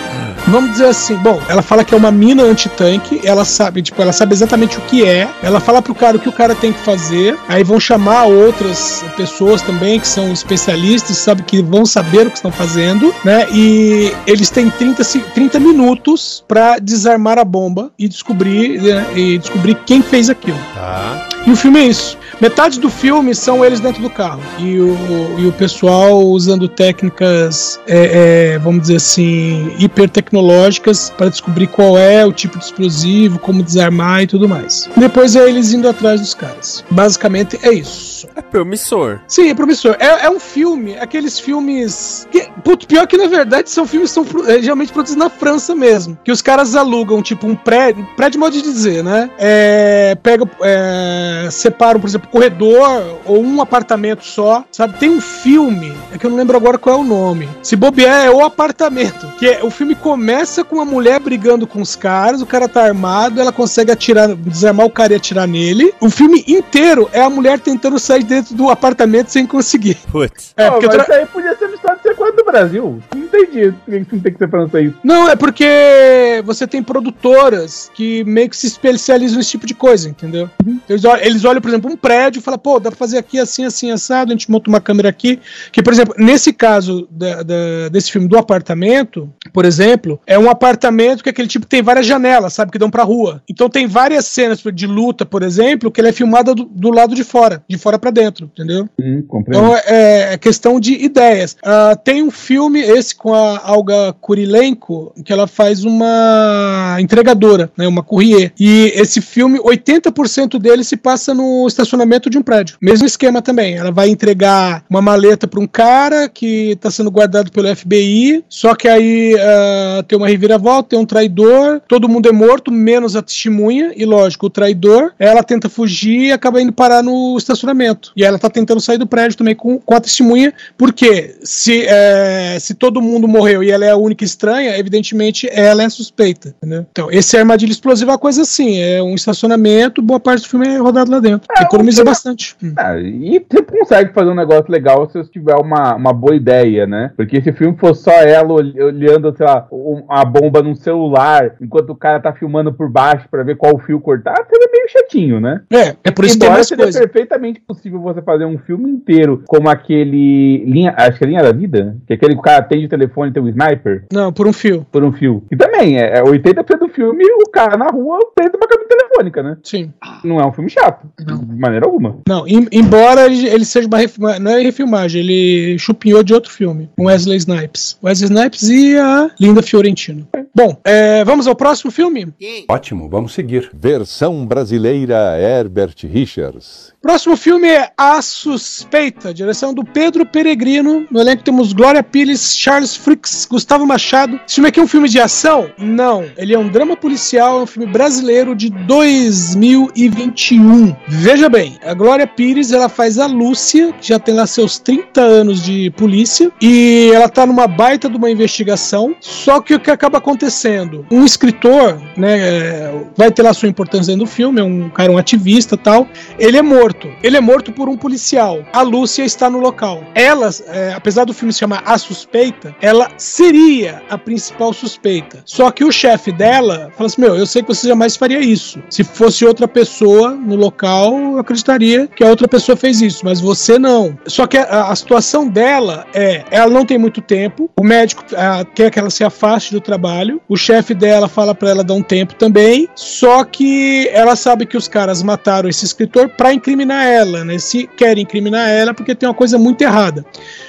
Vamos 0.47 0.71
dizer 0.71 0.87
assim, 0.87 1.15
bom, 1.15 1.39
ela 1.47 1.61
fala 1.61 1.85
que 1.85 1.93
é 1.93 1.97
uma 1.97 2.11
mina 2.11 2.43
antitanque, 2.43 3.21
ela 3.23 3.45
sabe, 3.45 3.81
tipo, 3.81 4.01
ela 4.01 4.11
sabe 4.11 4.33
exatamente 4.33 4.77
o 4.77 4.81
que 4.81 5.05
é, 5.05 5.29
ela 5.41 5.61
fala 5.61 5.81
pro 5.81 5.95
cara 5.95 6.17
o 6.17 6.19
que 6.19 6.27
o 6.27 6.33
cara 6.33 6.53
tem 6.53 6.73
que 6.73 6.79
fazer, 6.79 7.37
aí 7.47 7.63
vão 7.63 7.79
chamar 7.79 8.23
outras 8.25 9.05
pessoas 9.15 9.61
também 9.61 10.01
que 10.01 10.07
são 10.07 10.33
especialistas, 10.33 11.15
sabe, 11.15 11.43
que 11.43 11.61
vão 11.61 11.85
saber 11.85 12.27
o 12.27 12.29
que 12.29 12.35
estão 12.35 12.51
fazendo, 12.51 13.15
né, 13.23 13.47
e 13.53 14.11
eles 14.27 14.49
têm 14.49 14.69
30, 14.69 15.01
se- 15.05 15.19
30 15.33 15.59
minutos 15.61 16.43
pra 16.45 16.77
desarmar 16.77 17.39
a 17.39 17.45
bomba 17.45 17.91
e 17.97 18.09
descobrir, 18.09 18.81
né, 18.81 19.05
e 19.15 19.37
descobrir 19.37 19.75
quem 19.85 20.01
fez 20.01 20.29
aquilo. 20.29 20.59
Tá. 20.75 21.29
E 21.45 21.51
o 21.51 21.55
filme 21.55 21.79
é 21.79 21.87
isso. 21.87 22.17
Metade 22.39 22.79
do 22.79 22.89
filme 22.89 23.35
são 23.35 23.63
eles 23.63 23.79
dentro 23.79 24.01
do 24.01 24.09
carro. 24.09 24.41
E 24.59 24.79
o, 24.79 25.39
e 25.39 25.47
o 25.47 25.51
pessoal 25.51 26.21
usando 26.23 26.67
técnicas, 26.67 27.79
é, 27.87 28.53
é, 28.53 28.59
vamos 28.59 28.83
dizer 28.83 28.95
assim, 28.95 29.73
hipertecnológicas 29.77 31.09
para 31.09 31.29
descobrir 31.29 31.67
qual 31.67 31.97
é 31.97 32.25
o 32.25 32.31
tipo 32.31 32.57
de 32.57 32.65
explosivo, 32.65 33.39
como 33.39 33.61
desarmar 33.61 34.23
e 34.23 34.27
tudo 34.27 34.47
mais. 34.47 34.89
Depois 34.95 35.35
é 35.35 35.47
eles 35.47 35.73
indo 35.73 35.87
atrás 35.87 36.21
dos 36.21 36.33
caras. 36.33 36.83
Basicamente 36.89 37.59
é 37.61 37.73
isso. 37.73 38.12
É 38.35 38.41
promissor. 38.41 39.19
Sim, 39.27 39.49
é 39.49 39.53
promissor. 39.53 39.95
É, 39.99 40.25
é 40.25 40.29
um 40.29 40.39
filme, 40.39 40.97
aqueles 40.97 41.39
filmes. 41.39 42.27
Que, 42.31 42.49
putz, 42.63 42.85
pior 42.85 43.07
que 43.07 43.17
na 43.17 43.27
verdade 43.27 43.69
são 43.69 43.85
filmes 43.85 44.11
que 44.11 44.15
são 44.15 44.25
é, 44.47 44.61
geralmente 44.61 44.91
produzidos 44.91 45.23
na 45.23 45.29
França 45.29 45.75
mesmo. 45.75 46.17
Que 46.23 46.31
os 46.31 46.41
caras 46.41 46.75
alugam, 46.75 47.21
tipo, 47.21 47.47
um 47.47 47.55
prédio. 47.55 48.07
Prédio 48.15 48.39
modo 48.39 48.53
de 48.53 48.61
dizer, 48.61 49.03
né? 49.03 49.29
É, 49.37 50.15
pega, 50.21 50.49
é, 50.61 51.47
separam, 51.51 51.99
por 51.99 52.07
exemplo, 52.07 52.29
corredor 52.29 53.19
ou 53.25 53.43
um 53.43 53.61
apartamento 53.61 54.23
só. 54.23 54.63
Sabe? 54.71 54.97
Tem 54.97 55.09
um 55.09 55.21
filme, 55.21 55.93
é 56.11 56.17
que 56.17 56.25
eu 56.25 56.29
não 56.29 56.37
lembro 56.37 56.57
agora 56.57 56.77
qual 56.77 56.97
é 56.97 56.99
o 56.99 57.03
nome. 57.03 57.49
Se 57.61 57.75
bobear, 57.75 58.25
é 58.25 58.29
o 58.29 58.43
apartamento. 58.43 59.27
Que 59.37 59.47
é, 59.47 59.63
o 59.63 59.69
filme 59.69 59.95
começa 59.95 60.63
com 60.63 60.75
uma 60.75 60.85
mulher 60.85 61.19
brigando 61.19 61.67
com 61.67 61.81
os 61.81 61.95
caras, 61.95 62.41
o 62.41 62.45
cara 62.45 62.67
tá 62.67 62.83
armado, 62.83 63.39
ela 63.39 63.51
consegue 63.51 63.91
atirar, 63.91 64.35
desarmar 64.35 64.85
o 64.85 64.89
cara 64.89 65.13
e 65.13 65.15
atirar 65.15 65.47
nele. 65.47 65.93
O 65.99 66.09
filme 66.09 66.43
inteiro 66.47 67.09
é 67.11 67.21
a 67.21 67.29
mulher 67.29 67.59
tentando 67.59 67.99
sair 67.99 68.12
dentro 68.21 68.53
do 68.53 68.69
apartamento 68.69 69.29
sem 69.29 69.45
conseguir. 69.47 69.97
Putz. 70.11 70.53
É, 70.57 70.65
Pô, 70.69 70.73
porque 70.79 70.97
mas 70.97 71.05
tra- 71.05 71.15
aí 71.15 71.25
podia 71.25 71.55
ser 71.57 71.69
história 71.73 71.97
de 71.97 72.03
sequência 72.03 72.35
do 72.35 72.43
Brasil. 72.45 73.01
Não 73.15 73.21
entendi 73.23 73.71
por 73.71 74.05
que 74.05 74.19
tem 74.19 74.33
que 74.33 74.37
ser 74.37 74.49
francês. 74.49 74.93
Não, 75.03 75.29
é 75.29 75.35
porque 75.35 76.41
você 76.45 76.67
tem 76.67 76.83
produtoras 76.83 77.89
que 77.93 78.23
meio 78.25 78.49
que 78.49 78.57
se 78.57 78.67
especializam 78.67 79.37
nesse 79.37 79.51
tipo 79.51 79.65
de 79.65 79.73
coisa, 79.73 80.09
entendeu? 80.09 80.49
Eles 80.89 81.05
olham, 81.05 81.23
eles 81.23 81.45
olham, 81.45 81.61
por 81.61 81.69
exemplo, 81.69 81.91
um 81.91 81.95
prédio 81.97 82.39
e 82.39 82.41
falam, 82.43 82.59
pô, 82.59 82.79
dá 82.79 82.89
pra 82.91 82.97
fazer 82.97 83.17
aqui 83.17 83.39
assim, 83.39 83.65
assim, 83.65 83.91
assado, 83.91 84.31
a 84.31 84.35
gente 84.35 84.49
monta 84.51 84.69
uma 84.69 84.81
câmera 84.81 85.09
aqui. 85.09 85.39
Que, 85.71 85.81
por 85.81 85.93
exemplo, 85.93 86.13
nesse 86.17 86.51
caso 86.51 87.07
da- 87.09 87.43
da- 87.43 87.89
desse 87.91 88.11
filme 88.11 88.27
do 88.27 88.37
apartamento, 88.37 89.31
por 89.53 89.65
exemplo, 89.65 90.19
é 90.25 90.37
um 90.37 90.49
apartamento 90.49 91.23
que 91.23 91.29
aquele 91.29 91.47
tipo 91.47 91.65
tem 91.65 91.81
várias 91.81 92.05
janelas, 92.05 92.53
sabe, 92.53 92.71
que 92.71 92.79
dão 92.79 92.89
pra 92.89 93.03
rua. 93.03 93.41
Então 93.49 93.69
tem 93.69 93.87
várias 93.87 94.25
cenas 94.25 94.61
de 94.73 94.87
luta, 94.87 95.25
por 95.25 95.43
exemplo, 95.43 95.91
que 95.91 96.01
ele 96.01 96.09
é 96.09 96.13
filmada 96.13 96.53
do, 96.55 96.65
do 96.65 96.89
lado 96.91 97.15
de 97.15 97.23
fora, 97.23 97.63
de 97.67 97.77
fora 97.77 97.99
pra 98.03 98.11
dentro, 98.11 98.51
entendeu? 98.53 98.89
Hum. 98.99 99.23
Então 99.47 99.77
é, 99.77 100.33
é 100.33 100.37
questão 100.37 100.77
de 100.77 100.93
ideias. 100.93 101.55
Ah, 101.63 101.95
tem 101.95 102.21
um 102.21 102.29
filme, 102.29 102.81
esse 102.81 103.15
com 103.15 103.33
a 103.33 103.61
Alga 103.63 104.13
Kurilenko, 104.19 105.13
que 105.23 105.31
ela 105.31 105.47
faz 105.47 105.85
uma 105.85 106.97
entregadora, 106.99 107.71
né, 107.77 107.87
uma 107.87 108.03
courrier. 108.03 108.51
E 108.59 108.91
esse 108.93 109.21
filme, 109.21 109.57
80% 109.57 110.59
dele 110.59 110.83
se 110.83 110.97
passa 110.97 111.33
no 111.33 111.65
estacionamento 111.65 112.29
de 112.29 112.37
um 112.37 112.41
prédio. 112.41 112.75
Mesmo 112.81 113.07
esquema 113.07 113.41
também. 113.41 113.75
Ela 113.75 113.91
vai 113.91 114.09
entregar 114.09 114.83
uma 114.89 115.01
maleta 115.01 115.47
para 115.47 115.61
um 115.61 115.67
cara 115.67 116.27
que 116.27 116.71
está 116.71 116.91
sendo 116.91 117.09
guardado 117.09 117.51
pelo 117.51 117.73
FBI, 117.73 118.43
só 118.49 118.75
que 118.75 118.89
aí 118.89 119.33
ah, 119.39 120.03
tem 120.05 120.17
uma 120.17 120.27
reviravolta, 120.27 120.89
tem 120.89 120.99
um 120.99 121.05
traidor, 121.05 121.81
todo 121.87 122.09
mundo 122.09 122.27
é 122.27 122.33
morto, 122.33 122.69
menos 122.69 123.15
a 123.15 123.21
testemunha, 123.21 123.93
e 123.95 124.03
lógico, 124.03 124.47
o 124.47 124.49
traidor, 124.49 125.13
ela 125.17 125.41
tenta 125.41 125.69
fugir 125.69 126.27
e 126.27 126.31
acaba 126.33 126.61
indo 126.61 126.73
parar 126.73 127.01
no 127.01 127.37
estacionamento. 127.37 127.92
E 128.15 128.23
ela 128.23 128.37
tá 128.39 128.49
tentando 128.49 128.79
sair 128.81 128.97
do 128.97 129.07
prédio 129.07 129.37
também 129.37 129.55
com, 129.55 129.79
com 129.79 129.95
a 129.95 130.01
testemunha, 130.01 130.53
porque 130.77 131.35
se, 131.43 131.85
é, 131.87 132.57
se 132.59 132.73
todo 132.73 133.01
mundo 133.01 133.27
morreu 133.27 133.63
e 133.63 133.71
ela 133.71 133.85
é 133.85 133.89
a 133.91 133.97
única 133.97 134.23
estranha, 134.23 134.77
evidentemente 134.77 135.47
ela 135.51 135.83
é 135.83 135.89
suspeita. 135.89 136.55
Entendeu? 136.57 136.85
Então, 136.91 137.11
esse 137.11 137.37
armadilha 137.37 137.71
explosiva 137.71 138.11
é 138.11 138.13
uma 138.13 138.19
coisa 138.19 138.41
assim: 138.41 138.79
é 138.81 139.01
um 139.01 139.15
estacionamento, 139.15 140.01
boa 140.01 140.19
parte 140.19 140.43
do 140.43 140.49
filme 140.49 140.67
é 140.67 140.77
rodado 140.77 141.11
lá 141.11 141.19
dentro. 141.19 141.47
Economiza 141.61 142.01
um- 142.01 142.05
bastante. 142.05 142.55
Hum. 142.63 142.73
Ah, 142.77 142.97
e 142.99 143.43
você 143.49 143.61
consegue 143.61 144.13
fazer 144.13 144.29
um 144.29 144.35
negócio 144.35 144.71
legal 144.71 145.07
se 145.09 145.17
você 145.17 145.29
tiver 145.31 145.55
uma, 145.55 145.95
uma 145.95 146.13
boa 146.13 146.35
ideia, 146.35 146.85
né? 146.87 147.11
Porque 147.15 147.41
se 147.41 147.49
o 147.49 147.53
filme 147.53 147.77
for 147.77 147.95
só 147.95 148.11
ela 148.11 148.51
ol- 148.53 148.73
olhando, 148.85 149.35
sei 149.35 149.45
lá, 149.45 149.67
a 150.09 150.25
bomba 150.25 150.61
num 150.61 150.75
celular, 150.75 151.55
enquanto 151.61 151.89
o 151.91 151.95
cara 151.95 152.19
tá 152.19 152.33
filmando 152.33 152.73
por 152.73 152.89
baixo 152.89 153.27
pra 153.29 153.43
ver 153.43 153.57
qual 153.57 153.77
fio 153.79 153.99
cortar, 153.99 154.35
seria 154.49 154.69
meio 154.71 154.89
chatinho, 154.89 155.39
né? 155.39 155.61
É, 155.71 155.95
é 156.03 156.11
por 156.11 156.25
isso 156.25 156.35
que 156.35 156.39
tem 156.39 156.47
Embora 156.47 156.57
mais 156.59 156.67
seria 156.67 156.83
coisa. 156.85 156.99
perfeitamente 156.99 157.61
possível 157.73 157.99
você 157.99 158.21
fazer 158.21 158.45
um 158.45 158.57
filme 158.57 158.89
inteiro 158.89 159.43
como 159.47 159.69
aquele. 159.69 160.63
Linha, 160.65 160.93
acho 160.97 161.17
que 161.17 161.23
é 161.23 161.27
Linha 161.27 161.43
da 161.43 161.51
Vida? 161.51 161.97
Que 162.07 162.13
é 162.13 162.15
aquele 162.15 162.33
que 162.33 162.39
o 162.39 162.43
cara 162.43 162.59
atende 162.59 162.85
o 162.85 162.89
telefone 162.89 163.29
e 163.29 163.33
tem 163.33 163.43
um 163.43 163.47
sniper 163.49 164.05
Não, 164.11 164.31
por 164.31 164.47
um 164.47 164.53
fio. 164.53 164.85
por 164.91 165.03
um 165.03 165.11
fio. 165.11 165.43
E 165.51 165.55
também, 165.55 165.97
é, 165.99 166.19
é 166.19 166.23
80% 166.23 166.79
do 166.79 166.89
filme 166.89 167.23
o 167.25 167.49
cara 167.49 167.77
na 167.77 167.87
rua 167.87 168.19
preso 168.35 168.51
de 168.51 168.57
uma 168.57 168.67
cabine 168.67 168.87
telefônica, 168.87 169.43
né? 169.43 169.57
Sim. 169.63 169.91
Não 170.23 170.39
é 170.39 170.45
um 170.45 170.51
filme 170.51 170.69
chato, 170.69 171.07
de 171.19 171.59
maneira 171.59 171.85
alguma. 171.85 172.17
Não, 172.27 172.47
em- 172.47 172.67
embora 172.71 173.25
ele, 173.25 173.47
ele 173.47 173.65
seja 173.65 173.87
uma 173.87 173.97
não 174.39 174.51
é 174.51 174.59
refilmagem, 174.61 175.21
ele 175.21 175.77
chupinhou 175.79 176.23
de 176.23 176.33
outro 176.33 176.51
filme, 176.51 176.89
com 176.97 177.05
Wesley 177.05 177.37
Snipes. 177.37 177.97
Wesley 178.03 178.29
Snipes 178.29 178.63
e 178.69 178.97
a 178.97 179.29
Linda 179.39 179.61
Fiorentino. 179.61 180.27
Bom, 180.55 180.77
é, 180.83 181.23
vamos 181.23 181.47
ao 181.47 181.55
próximo 181.55 181.91
filme? 181.91 182.27
Ótimo, 182.69 183.09
vamos 183.09 183.33
seguir. 183.33 183.69
Versão 183.73 184.45
brasileira 184.45 185.37
Herbert 185.39 185.95
Richards. 186.03 186.93
Próximo 187.01 187.35
filme 187.35 187.62
é 187.67 187.91
A 187.97 188.21
Suspeita, 188.21 189.33
direção 189.33 189.73
do 189.73 189.83
Pedro 189.83 190.25
Peregrino. 190.25 191.05
No 191.09 191.19
elenco 191.19 191.43
temos 191.43 191.73
Glória 191.73 192.03
Pires, 192.03 192.57
Charles 192.57 192.95
Fricks, 192.95 193.47
Gustavo 193.49 193.85
Machado. 193.85 194.39
Esse 194.45 194.55
filme 194.55 194.69
aqui 194.69 194.79
é 194.79 194.83
um 194.83 194.87
filme 194.87 195.07
de 195.07 195.19
ação? 195.19 195.69
Não. 195.77 196.25
Ele 196.37 196.53
é 196.53 196.59
um 196.59 196.67
drama 196.67 196.95
policial, 196.95 197.59
é 197.59 197.63
um 197.63 197.67
filme 197.67 197.91
brasileiro 197.91 198.55
de 198.55 198.69
2021. 198.69 200.95
Veja 201.07 201.49
bem, 201.49 201.77
a 201.85 201.93
Glória 201.93 202.27
Pires, 202.27 202.71
ela 202.71 202.89
faz 202.89 203.17
a 203.17 203.25
Lúcia, 203.25 203.93
que 203.93 204.09
já 204.09 204.19
tem 204.19 204.35
lá 204.35 204.45
seus 204.45 204.77
30 204.79 205.21
anos 205.21 205.63
de 205.63 205.89
polícia, 205.91 206.51
e 206.61 207.11
ela 207.13 207.29
tá 207.29 207.45
numa 207.45 207.67
baita 207.67 208.09
de 208.09 208.17
uma 208.17 208.29
investigação. 208.29 209.15
Só 209.19 209.61
que 209.61 209.73
o 209.73 209.79
que 209.79 209.91
acaba 209.91 210.17
acontecendo? 210.17 211.05
Um 211.11 211.23
escritor, 211.23 212.01
né, 212.17 212.37
é, 212.37 213.03
vai 213.15 213.31
ter 213.31 213.43
lá 213.43 213.53
sua 213.53 213.69
importância 213.69 214.15
do 214.17 214.25
filme, 214.25 214.59
é 214.59 214.63
um 214.63 214.89
cara, 214.89 215.11
um 215.11 215.17
ativista 215.17 215.77
tal. 215.77 216.07
Ele 216.37 216.57
é 216.57 216.61
morto. 216.61 217.09
Ele 217.21 217.37
é 217.37 217.41
morto 217.41 217.52
por 217.61 217.89
um 217.89 217.97
policial. 217.97 218.65
A 218.73 218.81
Lúcia 218.81 219.23
está 219.23 219.49
no 219.49 219.59
local. 219.59 220.03
Ela, 220.15 220.49
é, 220.67 220.93
apesar 220.93 221.25
do 221.25 221.33
filme 221.33 221.53
se 221.53 221.59
chamar 221.59 221.83
A 221.85 221.97
Suspeita, 221.97 222.75
ela 222.81 223.09
seria 223.17 224.01
a 224.09 224.17
principal 224.17 224.73
suspeita. 224.73 225.41
Só 225.45 225.69
que 225.71 225.83
o 225.83 225.91
chefe 225.91 226.31
dela 226.31 226.91
fala 226.95 227.07
assim: 227.07 227.21
Meu, 227.21 227.35
eu 227.35 227.45
sei 227.45 227.61
que 227.61 227.67
você 227.67 227.87
jamais 227.87 228.15
faria 228.15 228.39
isso. 228.39 228.81
Se 228.89 229.03
fosse 229.03 229.45
outra 229.45 229.67
pessoa 229.67 230.31
no 230.31 230.55
local, 230.55 231.15
eu 231.17 231.39
acreditaria 231.39 232.07
que 232.07 232.23
a 232.23 232.27
outra 232.27 232.47
pessoa 232.47 232.75
fez 232.75 233.01
isso, 233.01 233.23
mas 233.23 233.39
você 233.39 233.77
não. 233.77 234.17
Só 234.25 234.47
que 234.47 234.57
a, 234.57 234.89
a 234.89 234.95
situação 234.95 235.47
dela 235.47 236.05
é: 236.13 236.43
ela 236.49 236.69
não 236.69 236.85
tem 236.85 236.97
muito 236.97 237.21
tempo, 237.21 237.69
o 237.77 237.83
médico 237.83 238.23
ah, 238.35 238.65
quer 238.73 238.89
que 238.91 238.99
ela 238.99 239.09
se 239.09 239.23
afaste 239.23 239.73
do 239.73 239.81
trabalho. 239.81 240.41
O 240.47 240.57
chefe 240.57 240.93
dela 240.93 241.27
fala 241.27 241.53
pra 241.53 241.69
ela 241.69 241.83
dar 241.83 241.93
um 241.93 242.03
tempo 242.03 242.35
também. 242.35 242.87
Só 242.95 243.43
que 243.43 244.07
ela 244.09 244.35
sabe 244.35 244.65
que 244.65 244.77
os 244.77 244.87
caras 244.87 245.21
mataram 245.21 245.69
esse 245.69 245.85
escritor 245.85 246.29
pra 246.29 246.53
incriminar 246.53 247.05
ela, 247.05 247.42
né? 247.43 247.57
Se 247.57 247.87
querem 247.87 248.23
incriminar 248.23 248.69
ela 248.69 248.93
porque 248.93 249.13
tem 249.15 249.27
uma 249.27 249.35
coisa 249.35 249.57
muito 249.57 249.81
errada. 249.81 250.25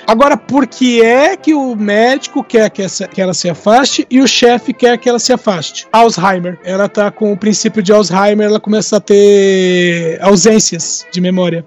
Agora, 0.07 0.37
por 0.37 0.67
que 0.67 1.01
é 1.03 1.37
que 1.37 1.55
o 1.55 1.75
médico 1.75 2.43
quer 2.45 2.69
que, 2.71 2.83
essa- 2.83 3.07
que 3.09 3.21
ela 3.21 3.33
se 3.35 3.49
afaste 3.49 4.07
e 4.11 4.21
o 4.21 4.27
chefe 4.29 4.73
quer 4.73 4.99
que 4.99 5.09
ela 5.09 5.19
se 5.19 5.33
afaste? 5.33 5.87
Alzheimer. 5.93 6.59
Ela 6.65 6.89
tá 6.89 7.11
com 7.11 7.33
o 7.33 7.37
princípio 7.37 7.83
de 7.83 7.93
Alzheimer, 7.93 8.47
ela 8.47 8.61
começa 8.61 8.97
a 8.97 9.01
ter 9.01 10.19
ausências 10.21 11.07
de 11.13 11.21
memória. 11.21 11.65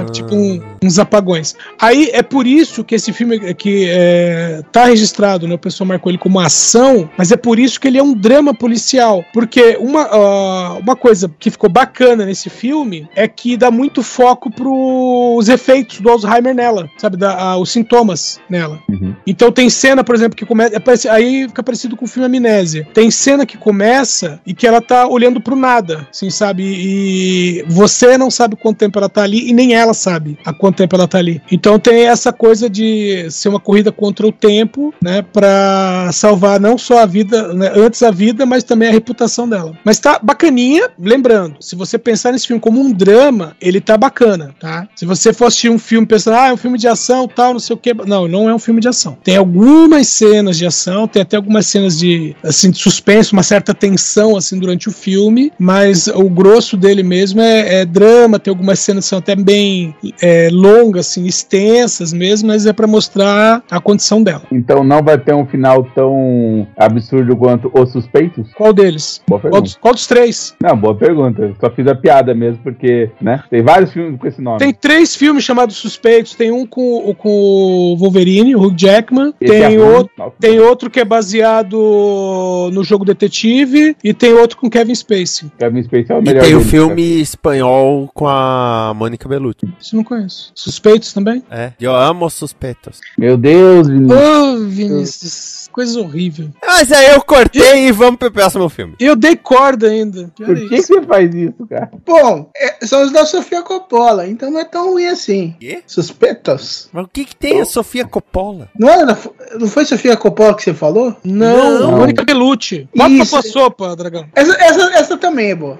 É 0.00 0.04
tipo 0.10 0.34
um- 0.34 0.60
uns 0.82 0.98
apagões. 0.98 1.54
Aí 1.80 2.10
é 2.12 2.22
por 2.22 2.46
isso 2.46 2.82
que 2.84 2.94
esse 2.94 3.12
filme 3.12 3.54
que 3.54 3.86
é, 3.88 4.62
tá 4.72 4.86
registrado, 4.86 5.46
né? 5.46 5.54
O 5.54 5.58
pessoal 5.58 5.86
marcou 5.88 6.10
ele 6.10 6.18
como 6.18 6.40
ação, 6.40 7.08
mas 7.16 7.30
é 7.30 7.36
por 7.36 7.58
isso 7.58 7.80
que 7.80 7.88
ele 7.88 7.98
é 7.98 8.02
um 8.02 8.12
drama 8.14 8.52
policial. 8.54 9.24
Porque 9.32 9.76
uma, 9.80 10.02
ah, 10.10 10.78
uma 10.80 10.96
coisa 10.96 11.30
que 11.38 11.50
ficou 11.50 11.70
bacana 11.70 12.24
nesse 12.26 12.50
filme 12.50 13.08
é 13.14 13.26
que 13.28 13.56
dá 13.56 13.70
muito 13.70 14.02
foco 14.02 14.43
pros 14.50 15.48
efeitos 15.48 16.00
do 16.00 16.10
Alzheimer 16.10 16.54
nela, 16.54 16.88
sabe? 16.98 17.16
Da, 17.16 17.36
ah, 17.36 17.58
os 17.58 17.70
sintomas 17.70 18.40
nela. 18.48 18.80
Então 19.26 19.50
tem 19.50 19.68
cena, 19.70 20.04
por 20.04 20.14
exemplo, 20.14 20.36
que 20.36 20.46
começa. 20.46 20.74
é 20.76 21.10
Aí 21.10 21.48
fica 21.48 21.62
parecido 21.62 21.96
com 21.96 22.04
o 22.04 22.08
filme 22.08 22.26
Amnésia. 22.26 22.86
Tem 22.92 23.10
cena 23.10 23.46
que 23.46 23.56
começa 23.56 24.40
e 24.46 24.54
que 24.54 24.66
ela 24.66 24.80
tá 24.80 25.06
olhando 25.06 25.40
pro 25.40 25.56
nada, 25.56 26.06
assim, 26.10 26.30
sabe? 26.30 26.62
E 26.64 27.64
você 27.68 28.16
não 28.18 28.30
sabe 28.30 28.56
quanto 28.56 28.78
tempo 28.78 28.98
ela 28.98 29.08
tá 29.08 29.22
ali 29.22 29.48
e 29.48 29.52
nem 29.52 29.74
ela 29.74 29.94
sabe 29.94 30.38
há 30.44 30.52
quanto 30.52 30.76
tempo 30.76 30.96
ela 30.96 31.08
tá 31.08 31.18
ali. 31.18 31.40
Então 31.50 31.78
tem 31.78 32.06
essa 32.06 32.32
coisa 32.32 32.68
de 32.68 33.30
ser 33.30 33.48
uma 33.48 33.60
corrida 33.60 33.92
contra 33.92 34.26
o 34.26 34.32
tempo, 34.32 34.92
né? 35.02 35.22
Pra 35.22 36.10
salvar 36.12 36.60
não 36.60 36.76
só 36.78 37.00
a 37.00 37.06
vida, 37.06 37.52
né, 37.52 37.72
antes 37.74 38.02
a 38.02 38.10
vida, 38.10 38.46
mas 38.46 38.64
também 38.64 38.88
a 38.88 38.92
reputação 38.92 39.48
dela. 39.48 39.76
Mas 39.84 39.98
tá 39.98 40.18
bacaninha, 40.22 40.88
lembrando, 40.98 41.56
se 41.60 41.76
você 41.76 41.98
pensar 41.98 42.32
nesse 42.32 42.46
filme 42.46 42.60
como 42.60 42.80
um 42.80 42.92
drama, 42.92 43.56
ele 43.60 43.80
tá 43.80 43.96
bacana, 43.96 44.33
tá? 44.60 44.88
Se 44.94 45.04
você 45.04 45.32
for 45.32 45.46
assistir 45.46 45.70
um 45.70 45.78
filme 45.78 46.06
pensando, 46.06 46.36
ah, 46.36 46.48
é 46.48 46.52
um 46.52 46.56
filme 46.56 46.78
de 46.78 46.88
ação, 46.88 47.28
tal, 47.28 47.52
não 47.52 47.60
sei 47.60 47.74
o 47.74 47.78
que. 47.78 47.94
Não, 47.94 48.26
não 48.28 48.48
é 48.48 48.54
um 48.54 48.58
filme 48.58 48.80
de 48.80 48.88
ação. 48.88 49.16
Tem 49.22 49.36
algumas 49.36 50.08
cenas 50.08 50.58
de 50.58 50.66
ação, 50.66 51.06
tem 51.06 51.22
até 51.22 51.36
algumas 51.36 51.66
cenas 51.66 51.98
de, 51.98 52.34
assim, 52.42 52.70
de 52.70 52.78
suspense, 52.78 53.32
uma 53.32 53.42
certa 53.42 53.74
tensão, 53.74 54.36
assim, 54.36 54.58
durante 54.58 54.88
o 54.88 54.92
filme, 54.92 55.52
mas 55.58 56.08
o 56.08 56.28
grosso 56.28 56.76
dele 56.76 57.02
mesmo 57.02 57.40
é, 57.40 57.80
é 57.80 57.84
drama, 57.84 58.38
tem 58.38 58.50
algumas 58.50 58.78
cenas 58.78 59.04
que 59.04 59.10
são 59.10 59.18
até 59.18 59.36
bem 59.36 59.94
é, 60.22 60.48
longas, 60.50 61.08
assim, 61.08 61.26
extensas 61.26 62.12
mesmo, 62.12 62.48
mas 62.48 62.66
é 62.66 62.72
pra 62.72 62.86
mostrar 62.86 63.62
a 63.70 63.80
condição 63.80 64.22
dela. 64.22 64.42
Então 64.50 64.82
não 64.84 65.02
vai 65.02 65.18
ter 65.18 65.34
um 65.34 65.46
final 65.46 65.84
tão 65.94 66.66
absurdo 66.76 67.36
quanto 67.36 67.70
Os 67.74 67.90
Suspeitos? 67.90 68.52
Qual 68.54 68.72
deles? 68.72 69.22
Boa 69.26 69.40
Qual 69.40 69.40
pergunta. 69.40 69.62
dos, 69.62 69.76
qual 69.76 69.94
dos 69.94 70.06
três? 70.06 70.54
Não, 70.62 70.76
boa 70.76 70.94
pergunta. 70.94 71.52
Só 71.60 71.70
fiz 71.70 71.86
a 71.86 71.94
piada 71.94 72.34
mesmo, 72.34 72.58
porque, 72.62 73.10
né? 73.20 73.42
Tem 73.50 73.62
vários 73.62 73.92
filmes 73.92 74.18
com 74.24 74.28
esse 74.28 74.42
nome. 74.42 74.58
Tem 74.58 74.72
três 74.72 75.14
filmes 75.14 75.44
chamados 75.44 75.76
Suspeitos. 75.76 76.34
Tem 76.34 76.50
um 76.50 76.66
com, 76.66 77.08
o- 77.10 77.14
com 77.14 77.28
o 77.30 77.96
Wolverine, 77.98 78.54
o 78.56 78.60
Hugh 78.62 78.74
Jackman. 78.76 79.32
Esse 79.40 79.54
é 79.54 79.68
tem, 79.68 79.78
ruim. 79.78 79.86
outro, 79.94 80.32
tem 80.40 80.60
outro 80.60 80.90
que 80.90 81.00
é 81.00 81.04
baseado 81.04 82.70
no 82.72 82.82
jogo 82.84 83.04
Detetive. 83.04 83.96
E 84.02 84.12
tem 84.14 84.32
outro 84.32 84.56
com 84.56 84.68
Kevin 84.70 84.94
Spacey. 84.94 85.50
Kevin 85.58 85.82
Spacey 85.82 86.06
é 86.10 86.14
o 86.14 86.18
E 86.20 86.22
melhor 86.24 86.44
tem 86.44 86.54
o 86.54 86.60
filme 86.60 87.20
espanhol 87.20 88.10
com 88.14 88.26
a 88.28 88.92
Mônica 88.96 89.28
Bellucci. 89.28 89.66
Isso 89.80 89.94
eu 89.94 89.98
não 89.98 90.04
conheço. 90.04 90.50
Suspeitos 90.54 91.12
também? 91.12 91.42
É. 91.50 91.72
Eu 91.80 91.94
amo 91.94 92.26
os 92.26 92.34
suspeitos. 92.34 93.00
cara. 93.00 93.14
Meu 93.18 93.36
Deus, 93.36 93.88
Vinícius. 93.88 94.18
Ô, 94.20 94.58
Vinícius. 94.66 95.63
Coisa 95.74 95.98
horrível. 96.00 96.50
Mas 96.64 96.92
aí 96.92 97.08
eu 97.10 97.20
cortei 97.20 97.88
e 97.88 97.90
vamos 97.90 98.16
pro 98.16 98.30
próximo 98.30 98.68
filme. 98.68 98.94
Eu 99.00 99.16
dei 99.16 99.34
corda 99.34 99.88
ainda. 99.88 100.30
Por 100.36 100.54
que, 100.54 100.68
que 100.68 100.82
você 100.82 101.02
faz 101.02 101.34
isso, 101.34 101.66
cara? 101.68 101.90
Bom, 102.06 102.48
é- 102.56 102.86
são 102.86 103.02
os 103.02 103.10
da 103.10 103.26
Sofia 103.26 103.60
Coppola, 103.60 104.24
então 104.28 104.52
não 104.52 104.60
é 104.60 104.64
tão 104.64 104.90
ruim 104.92 105.06
assim. 105.06 105.56
Quê? 105.58 105.82
Suspeitos. 105.84 106.88
Mas 106.92 107.04
o 107.04 107.08
que 107.12 107.24
que 107.24 107.34
tem 107.34 107.60
a 107.60 107.64
Sofia 107.64 108.04
Coppola? 108.06 108.68
Não, 108.78 108.88
era, 108.88 109.18
não 109.58 109.66
foi 109.66 109.84
Sofia 109.84 110.16
Coppola 110.16 110.54
que 110.54 110.62
você 110.62 110.72
falou? 110.72 111.16
Não, 111.24 111.80
Não. 111.80 111.90
Mônica 111.98 112.24
Bellucci. 112.24 112.88
Bota 112.94 113.10
Isso. 113.10 113.32
pra 113.32 113.42
sopa, 113.50 113.96
dragão. 113.96 114.26
Essa, 114.32 114.52
essa, 114.62 114.82
essa 114.94 115.16
também 115.18 115.50
é 115.50 115.54
boa. 115.56 115.76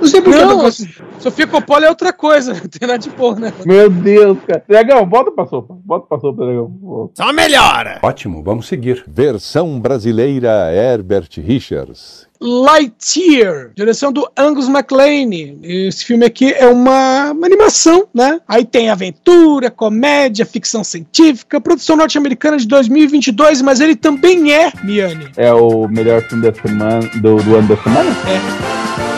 Não 0.00 0.06
sei 0.08 0.20
não 0.20 0.62
Não. 0.62 0.70
Sofia 1.18 1.46
Coppola 1.46 1.86
é 1.86 1.88
outra 1.88 2.12
coisa. 2.12 2.54
Não 2.60 2.60
tem 2.60 2.88
nada 2.88 2.98
de 2.98 3.10
boa, 3.10 3.34
né? 3.36 3.52
Meu 3.66 3.90
Deus, 3.90 4.38
cara. 4.46 4.64
Dragão, 4.66 5.06
volta 5.08 5.30
pra 5.30 5.46
sopa. 5.46 5.76
Volta 5.84 6.06
pra 6.06 6.18
sopa, 6.18 6.44
Dragão. 6.44 7.10
Só 7.14 7.32
melhora! 7.32 7.98
Ótimo, 8.02 8.42
vamos 8.42 8.66
seguir. 8.66 9.04
Versão 9.06 9.78
brasileira 9.78 10.72
Herbert 10.72 11.28
Richards. 11.36 12.28
Lightyear, 12.40 13.70
direção 13.76 14.10
do 14.10 14.26
Angus 14.34 14.66
MacLane. 14.66 15.58
Esse 15.62 16.06
filme 16.06 16.24
aqui 16.24 16.50
é 16.50 16.66
uma, 16.66 17.32
uma 17.32 17.46
animação, 17.46 18.08
né? 18.14 18.40
Aí 18.48 18.64
tem 18.64 18.88
aventura, 18.88 19.70
comédia, 19.70 20.46
ficção 20.46 20.82
científica, 20.82 21.60
produção 21.60 21.96
norte-americana 21.96 22.56
de 22.56 22.66
2022, 22.66 23.60
mas 23.60 23.80
ele 23.80 23.94
também 23.94 24.54
é, 24.54 24.72
Miane. 24.82 25.28
É 25.36 25.52
o 25.52 25.86
melhor 25.86 26.22
filme 26.22 26.50
da 26.50 26.54
semana, 26.58 27.00
do, 27.16 27.36
do 27.36 27.56
ano 27.56 27.68
da 27.68 27.76
semana? 27.76 28.10
É. 28.10 29.09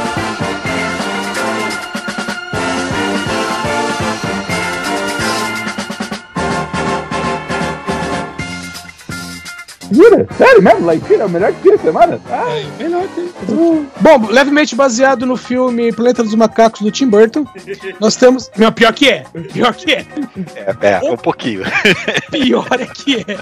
Jura? 9.92 10.26
Sério 10.36 10.62
mesmo? 10.62 10.86
Lightyear 10.86 11.22
é 11.22 11.24
o 11.24 11.30
melhor 11.30 11.52
que 11.52 11.70
da 11.70 11.78
semana? 11.78 12.20
Ah, 12.30 12.46
É, 12.48 12.82
melhor 12.82 13.02
que 13.14 13.32
Bom, 14.00 14.26
levemente 14.30 14.74
baseado 14.74 15.26
no 15.26 15.36
filme 15.36 15.92
Planeta 15.92 16.22
dos 16.22 16.34
Macacos 16.34 16.80
do 16.80 16.90
Tim 16.90 17.08
Burton. 17.08 17.44
Nós 18.00 18.16
temos. 18.16 18.50
Não, 18.56 18.72
pior 18.72 18.92
que 18.92 19.08
é. 19.08 19.24
Pior 19.52 19.74
que 19.74 19.92
é. 19.92 20.06
É, 20.80 21.06
é, 21.06 21.10
um 21.10 21.16
pouquinho. 21.16 21.62
Pior 22.30 22.66
é 22.80 22.86
que 22.86 23.24
é. 23.28 23.36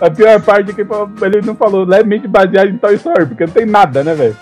a 0.00 0.10
pior 0.10 0.40
parte 0.42 0.70
é 0.70 0.74
que 0.74 0.80
ele 0.80 1.42
não 1.42 1.54
falou 1.54 1.84
levemente 1.84 2.26
baseado 2.26 2.68
em 2.68 2.76
Toy 2.76 2.94
Story, 2.94 3.26
porque 3.26 3.46
não 3.46 3.52
tem 3.52 3.66
nada, 3.66 4.02
né, 4.02 4.14
velho? 4.14 4.36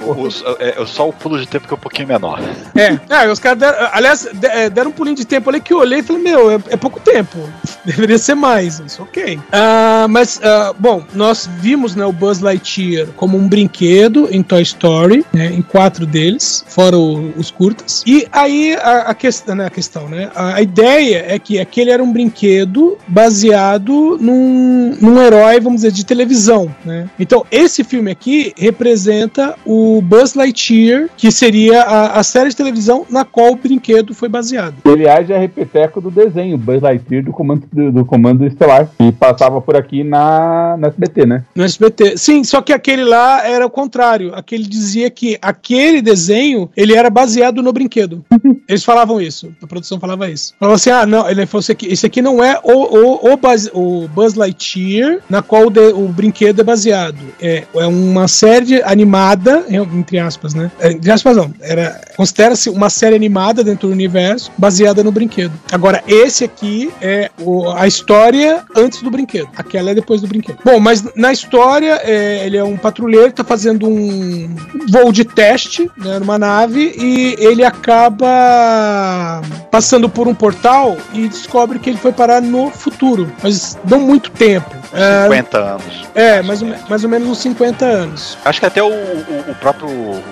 É, 0.59 0.81
é 0.81 0.87
só 0.87 1.09
o 1.09 1.13
pulo 1.13 1.39
de 1.39 1.47
tempo 1.47 1.67
que 1.67 1.75
é 1.75 1.77
um 1.77 1.81
pouquinho 1.81 2.09
menor. 2.09 2.41
É, 2.75 2.99
é 3.15 3.31
os 3.31 3.39
caras 3.39 3.59
deram. 3.59 3.89
Aliás, 3.93 4.29
é, 4.43 4.71
deram 4.71 4.91
um 4.91 4.93
pulinho 4.93 5.17
de 5.17 5.27
tempo 5.27 5.51
ali 5.51 5.61
que 5.61 5.73
eu 5.73 5.79
olhei 5.79 6.01
e 6.01 6.03
falei, 6.03 6.23
meu, 6.23 6.51
é, 6.51 6.55
é 6.69 6.77
pouco 6.77 7.01
tempo. 7.01 7.39
Deveria 7.85 8.19
ser 8.19 8.35
mais. 8.35 8.81
Isso 8.81 9.03
ok. 9.03 9.39
Ah, 9.53 10.07
mas, 10.09 10.41
ah, 10.43 10.73
bom, 10.79 11.05
nós 11.15 11.50
vimos 11.61 11.95
né, 11.97 12.05
o 12.05 12.13
Buzz 12.13 12.41
Lightyear 12.41 13.09
como 13.17 13.37
um 13.37 13.49
brinquedo 13.49 14.29
em 14.31 14.43
Toy 14.43 14.63
Story, 14.63 15.25
né, 15.33 15.47
em 15.53 15.63
quatro 15.63 16.07
deles, 16.07 16.65
fora 16.69 16.97
o- 16.97 17.33
os 17.37 17.51
curtas. 17.51 18.03
E 18.07 18.27
aí 18.33 18.75
a, 18.75 19.11
a 19.11 19.15
questão, 19.15 19.55
né, 19.55 19.67
a 19.67 19.71
questão, 19.71 20.09
né? 20.09 20.31
A, 20.35 20.55
a 20.57 20.63
ideia 20.63 21.25
é 21.29 21.39
que 21.39 21.59
aquele 21.59 21.91
era 21.91 22.03
um 22.03 22.13
brinquedo 22.13 22.97
baseado 23.07 24.19
num, 24.21 24.95
num 25.01 25.21
herói, 25.23 25.61
vamos 25.61 25.83
dizer, 25.83 25.93
de 25.93 26.05
televisão, 26.05 26.75
né? 26.85 27.09
Então, 27.19 27.45
esse 27.51 27.83
filme 27.85 28.11
aqui 28.11 28.53
representa 28.57 29.55
o 29.65 30.01
Buzz 30.03 30.35
Lightyear, 30.35 31.09
que 31.17 31.31
seria 31.31 31.83
a, 31.83 32.19
a 32.19 32.23
série 32.23 32.51
de 32.51 32.57
televisão 32.57 33.05
na 33.09 33.25
qual 33.25 33.53
o 33.53 33.57
brinquedo 33.57 34.15
foi 34.15 34.29
baseado. 34.29 34.75
Ele 34.85 35.09
age 35.09 35.33
a 35.33 35.39
repeteco 35.39 36.01
do 36.01 36.11
desenho, 36.11 36.59
Buzz 36.59 36.81
Lightyear 36.83 37.25
do 37.25 37.33
comando, 37.33 37.65
do, 37.73 37.93
do 37.93 38.05
comando 38.05 38.47
estelar. 38.47 38.89
E 39.01 39.13
passava 39.13 39.61
por 39.61 39.77
aqui 39.77 40.03
na, 40.05 40.77
na 40.79 40.89
SBT, 40.89 41.27
né? 41.27 41.40
No 41.55 41.65
SBT. 41.65 42.17
Sim, 42.17 42.45
só 42.45 42.61
que 42.63 42.73
aquele 42.73 43.05
lá 43.05 43.47
era 43.47 43.65
o 43.67 43.71
contrário. 43.71 44.33
Aquele 44.35 44.65
dizia 44.65 45.11
que 45.11 45.39
aquele 45.41 46.01
desenho 46.03 46.71
ele 46.77 46.95
era 46.95 47.11
baseado 47.11 47.63
no 47.63 47.73
brinquedo. 47.73 48.25
Eles 48.69 48.85
falavam 48.85 49.21
isso. 49.21 49.53
A 49.61 49.67
produção 49.67 49.99
falava 49.99 50.31
isso. 50.31 50.55
Falava 50.59 50.77
assim: 50.77 50.91
ah, 50.91 51.05
não, 51.05 51.29
ele 51.29 51.45
falou 51.45 51.59
assim, 51.61 51.75
esse 51.83 52.07
aqui 52.07 52.23
não 52.23 52.43
é 52.43 52.61
o, 52.63 52.73
o, 52.73 53.33
o, 53.33 53.37
base- 53.37 53.71
o 53.75 54.07
Buzz 54.09 54.35
Lightyear 54.35 55.19
na 55.29 55.43
qual 55.43 55.67
o, 55.67 55.71
de- 55.71 55.81
o 55.93 56.07
brinquedo 56.09 56.61
é 56.61 56.65
baseado. 56.65 57.19
É, 57.41 57.65
é 57.75 57.87
uma 57.87 58.29
série 58.29 58.81
animada, 58.83 59.65
entre 59.69 60.19
aspas, 60.21 60.55
né? 60.55 60.71
É, 60.79 60.93
Entre 60.93 61.11
aspas, 61.11 61.37
não. 61.37 61.53
Era, 61.61 62.01
considera-se 62.17 62.71
uma 62.71 62.89
série 62.91 63.17
animada 63.17 63.65
dentro 63.65 63.89
do 63.89 63.93
universo 63.93 64.53
baseada 64.57 65.03
no 65.03 65.11
brinquedo. 65.11 65.53
Agora, 65.73 66.03
esse 66.07 66.45
aqui 66.45 66.91
é 67.01 67.29
o- 67.41 67.69
a 67.71 67.87
história 67.89 68.63
antes 68.77 69.03
do 69.03 69.11
brinquedo. 69.11 69.49
Aquela 69.57 69.91
é 69.91 69.95
depois 69.95 70.21
do 70.21 70.29
brinquedo. 70.29 70.59
Bom, 70.65 70.79
mas 70.79 71.03
na 71.17 71.30
história, 71.33 72.01
é, 72.05 72.47
ele 72.47 72.57
é 72.57 72.65
um 72.65 72.77
patrulheiro, 72.77 73.33
tá 73.33 73.45
fazendo 73.45 73.89
um 73.89 74.55
voo 74.89 75.13
de 75.13 75.25
teste 75.25 75.91
né, 75.97 76.19
numa 76.19 76.39
nave 76.39 76.95
e 76.97 77.37
ele 77.39 77.65
acaba 77.65 79.41
passando 79.71 80.09
por 80.09 80.29
um 80.29 80.35
portal 80.35 80.97
e 81.13 81.29
descobre 81.29 81.79
que 81.79 81.91
ele 81.91 81.99
foi 81.99 82.13
parar 82.13 82.41
no 82.41 82.71
futuro. 82.71 83.31
Mas 83.43 83.79
não 83.89 84.01
muito 84.01 84.31
tempo. 84.31 84.81
É, 84.93 85.25
50 85.25 85.59
anos. 85.59 86.09
é, 86.15 86.43
mais 86.43 86.63
ou, 86.63 86.69
mais 86.89 87.05
ou 87.05 87.11
menos 87.11 87.29
uns 87.29 87.39
50 87.39 87.85
anos. 87.85 88.39
Acho 88.45 88.61
que 88.61 88.67
até 88.67 88.83
o, 88.83 88.89
o, 88.89 89.51
o 89.51 89.55
próprio 89.55 89.89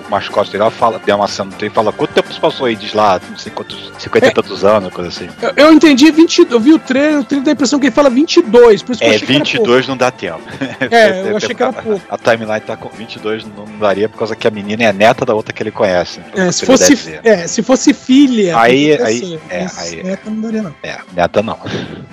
mascote 0.09 0.51
dele 0.51 0.69
fala, 0.69 0.99
tem 0.99 1.15
uma 1.15 1.27
cena 1.27 1.51
dele 1.51 1.71
fala 1.71 1.93
quanto 1.93 2.13
tempo 2.13 2.33
se 2.33 2.39
passou 2.39 2.65
aí, 2.65 2.75
diz 2.75 2.93
lá, 2.93 3.19
não 3.29 3.37
sei 3.37 3.51
quantos, 3.51 3.91
50 3.97 4.27
e 4.27 4.31
tantos 4.33 4.65
anos, 4.65 4.93
coisa 4.93 5.09
assim. 5.09 5.29
Eu, 5.41 5.53
eu 5.55 5.73
entendi 5.73 6.11
20, 6.11 6.47
eu 6.49 6.59
vi 6.59 6.73
o 6.73 6.79
trailer, 6.79 7.19
o 7.19 7.23
trailer 7.23 7.45
dá 7.45 7.51
a 7.51 7.53
impressão 7.53 7.79
que 7.79 7.87
ele 7.87 7.95
fala 7.95 8.09
22, 8.09 8.83
por 8.83 8.91
isso 8.91 9.01
que 9.01 9.07
eu 9.07 9.13
É, 9.13 9.17
pouco. 9.17 9.33
22 9.33 9.87
não 9.87 9.95
dá 9.95 10.11
tempo. 10.11 10.41
É, 10.91 11.29
eu 11.31 11.37
achei 11.37 11.53
que 11.55 11.61
era 11.61 11.69
a, 11.71 11.81
pouco. 11.81 12.01
A 12.09 12.17
timeline 12.17 12.61
tá 12.61 12.75
com 12.77 12.89
22, 12.89 13.45
não 13.45 13.65
daria 13.79 14.07
por 14.09 14.17
causa 14.17 14.35
que 14.35 14.47
a 14.47 14.51
menina 14.51 14.83
é 14.83 14.93
neta 14.93 15.25
da 15.25 15.33
outra 15.35 15.53
que 15.53 15.61
ele 15.63 15.71
conhece. 15.71 16.19
É, 16.35 16.51
se 16.51 16.65
fosse, 16.65 17.19
é, 17.23 17.47
se 17.47 17.61
fosse 17.61 17.93
filha. 17.93 18.57
Aí, 18.57 18.93
aí, 19.01 19.39
é, 19.49 19.67
aí- 19.77 20.03
neta 20.03 20.29
não 20.29 20.41
daria, 20.41 20.61
não. 20.63 20.75
É, 20.83 20.97
neta 21.15 21.41
não. 21.43 21.57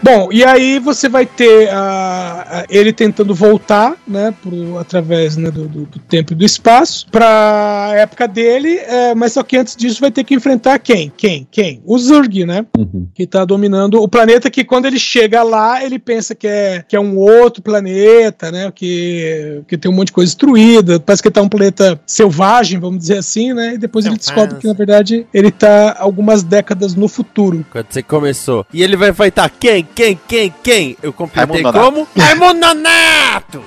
Bom, 0.02 0.28
e 0.32 0.44
aí 0.44 0.78
você 0.78 1.08
vai 1.08 1.24
ter 1.26 1.68
ele 2.68 2.92
tentando 2.92 3.34
voltar, 3.34 3.94
né, 4.06 4.34
pro, 4.42 4.78
através 4.78 5.36
né, 5.36 5.50
do, 5.50 5.68
do- 5.68 5.86
do 5.86 5.98
tempo 6.00 6.32
e 6.32 6.36
do 6.36 6.44
espaço, 6.44 7.06
pra 7.10 7.92
época 7.96 8.26
dele, 8.28 8.76
é, 8.78 9.14
mas 9.14 9.32
só 9.32 9.42
que 9.42 9.56
antes 9.56 9.76
disso 9.76 10.00
vai 10.00 10.10
ter 10.10 10.24
que 10.24 10.34
enfrentar 10.34 10.78
quem? 10.78 11.12
Quem? 11.16 11.46
Quem? 11.50 11.82
O 11.84 11.98
Zurg, 11.98 12.44
né? 12.44 12.64
Que 13.14 13.26
tá 13.26 13.44
dominando 13.44 14.00
o 14.02 14.08
planeta 14.08 14.50
que 14.50 14.64
quando 14.64 14.86
ele 14.86 14.98
chega 14.98 15.42
lá, 15.42 15.82
ele 15.84 15.98
pensa 15.98 16.34
que 16.34 16.46
é, 16.46 16.84
que 16.86 16.96
é 16.96 17.00
um 17.00 17.16
outro 17.16 17.62
planeta, 17.62 18.50
né? 18.50 18.55
Que, 18.74 19.62
que 19.68 19.76
tem 19.78 19.90
um 19.90 19.94
monte 19.94 20.08
de 20.08 20.12
coisa 20.12 20.28
destruída, 20.28 20.98
parece 21.00 21.22
que 21.22 21.30
tá 21.30 21.42
um 21.42 21.48
planeta 21.48 22.00
selvagem, 22.06 22.78
vamos 22.78 22.98
dizer 22.98 23.18
assim, 23.18 23.52
né? 23.52 23.74
E 23.74 23.78
depois 23.78 24.04
ele 24.06 24.16
descobre 24.16 24.56
que, 24.56 24.66
na 24.66 24.72
verdade, 24.72 25.26
ele 25.32 25.50
tá 25.50 25.96
algumas 25.98 26.42
décadas 26.42 26.94
no 26.94 27.08
futuro. 27.08 27.64
Quando 27.70 27.86
você 27.90 28.02
começou. 28.02 28.66
E 28.72 28.82
ele 28.82 28.96
vai 28.96 29.12
fightar 29.12 29.48
quem, 29.50 29.86
quem, 29.94 30.18
quem, 30.26 30.54
quem? 30.62 30.96
Eu 31.02 31.12
completei 31.12 31.62
como? 31.62 32.06
Raimundo 32.16 32.60
Nonato! 32.60 33.62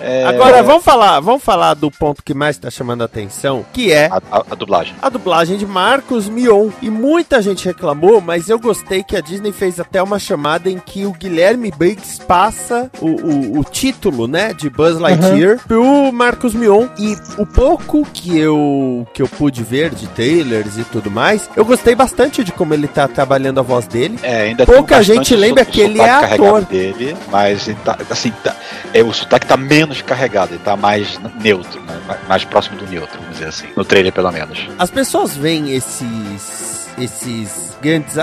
É, 0.00 0.24
Agora, 0.24 0.62
vamos 0.62 0.84
falar, 0.84 1.18
vamos 1.20 1.42
falar 1.42 1.74
do 1.74 1.90
ponto 1.90 2.22
que 2.22 2.32
mais 2.32 2.56
tá 2.56 2.70
chamando 2.70 3.02
a 3.02 3.04
atenção, 3.06 3.64
que 3.72 3.90
é 3.92 4.06
a, 4.06 4.20
a- 4.30 4.44
a 4.50 4.54
dublagem. 4.54 4.94
a 5.02 5.08
dublagem 5.08 5.56
de 5.58 5.66
Marcos 5.66 6.28
Mion. 6.28 6.70
E 6.80 6.88
muita 6.88 7.42
gente 7.42 7.64
reclamou, 7.64 8.20
mas 8.20 8.48
eu 8.48 8.58
gostei 8.60 9.02
que 9.02 9.16
a 9.16 9.20
Disney 9.20 9.50
fez 9.52 9.80
até 9.80 10.00
uma 10.02 10.18
chamada 10.18 10.70
em 10.70 10.78
que 10.78 11.04
o 11.04 11.12
Guilherme 11.12 11.72
Briggs 11.76 12.20
passa 12.24 12.90
o, 13.00 13.06
o, 13.06 13.58
o 13.60 13.64
título, 13.64 14.17
né, 14.26 14.52
de 14.52 14.68
Buzz 14.70 14.98
Lightyear 14.98 15.58
pro 15.66 16.10
Marcos 16.12 16.54
Mion. 16.54 16.88
E 16.98 17.16
o 17.36 17.46
pouco 17.46 18.06
que 18.12 18.36
eu, 18.38 19.06
que 19.14 19.22
eu 19.22 19.28
pude 19.28 19.62
ver 19.62 19.90
de 19.90 20.06
trailers 20.08 20.78
e 20.78 20.84
tudo 20.84 21.10
mais, 21.10 21.48
eu 21.54 21.64
gostei 21.64 21.94
bastante 21.94 22.42
de 22.42 22.50
como 22.52 22.74
ele 22.74 22.88
tá 22.88 23.06
trabalhando 23.06 23.60
a 23.60 23.62
voz 23.62 23.86
dele. 23.86 24.18
É, 24.22 24.42
ainda 24.42 24.64
Pouca 24.66 24.96
tem 24.96 25.04
gente 25.04 25.34
lembra 25.36 25.64
que 25.64 25.80
ele 25.80 26.00
é 26.00 26.06
carregado 26.06 26.44
ator. 26.56 26.64
dele, 26.64 27.16
mas 27.30 27.68
ele 27.68 27.78
tá, 27.84 27.96
assim, 28.10 28.32
tá, 28.42 28.54
é, 28.92 29.02
o 29.02 29.12
sotaque 29.12 29.46
tá 29.46 29.56
menos 29.56 30.02
carregado, 30.02 30.52
ele 30.54 30.62
tá 30.64 30.76
mais 30.76 31.18
neutro, 31.40 31.80
né, 31.82 31.98
mais- 32.06 32.20
mais 32.28 32.44
próximo 32.44 32.76
do 32.78 32.86
neutro, 32.86 33.18
vamos 33.20 33.34
dizer 33.34 33.48
assim, 33.48 33.66
no 33.76 33.84
trailer 33.84 34.12
pelo 34.12 34.30
menos. 34.32 34.68
As 34.78 34.90
pessoas 34.90 35.36
veem 35.36 35.74
esses 35.74 36.77
esses 37.00 37.68
grandes 37.80 38.18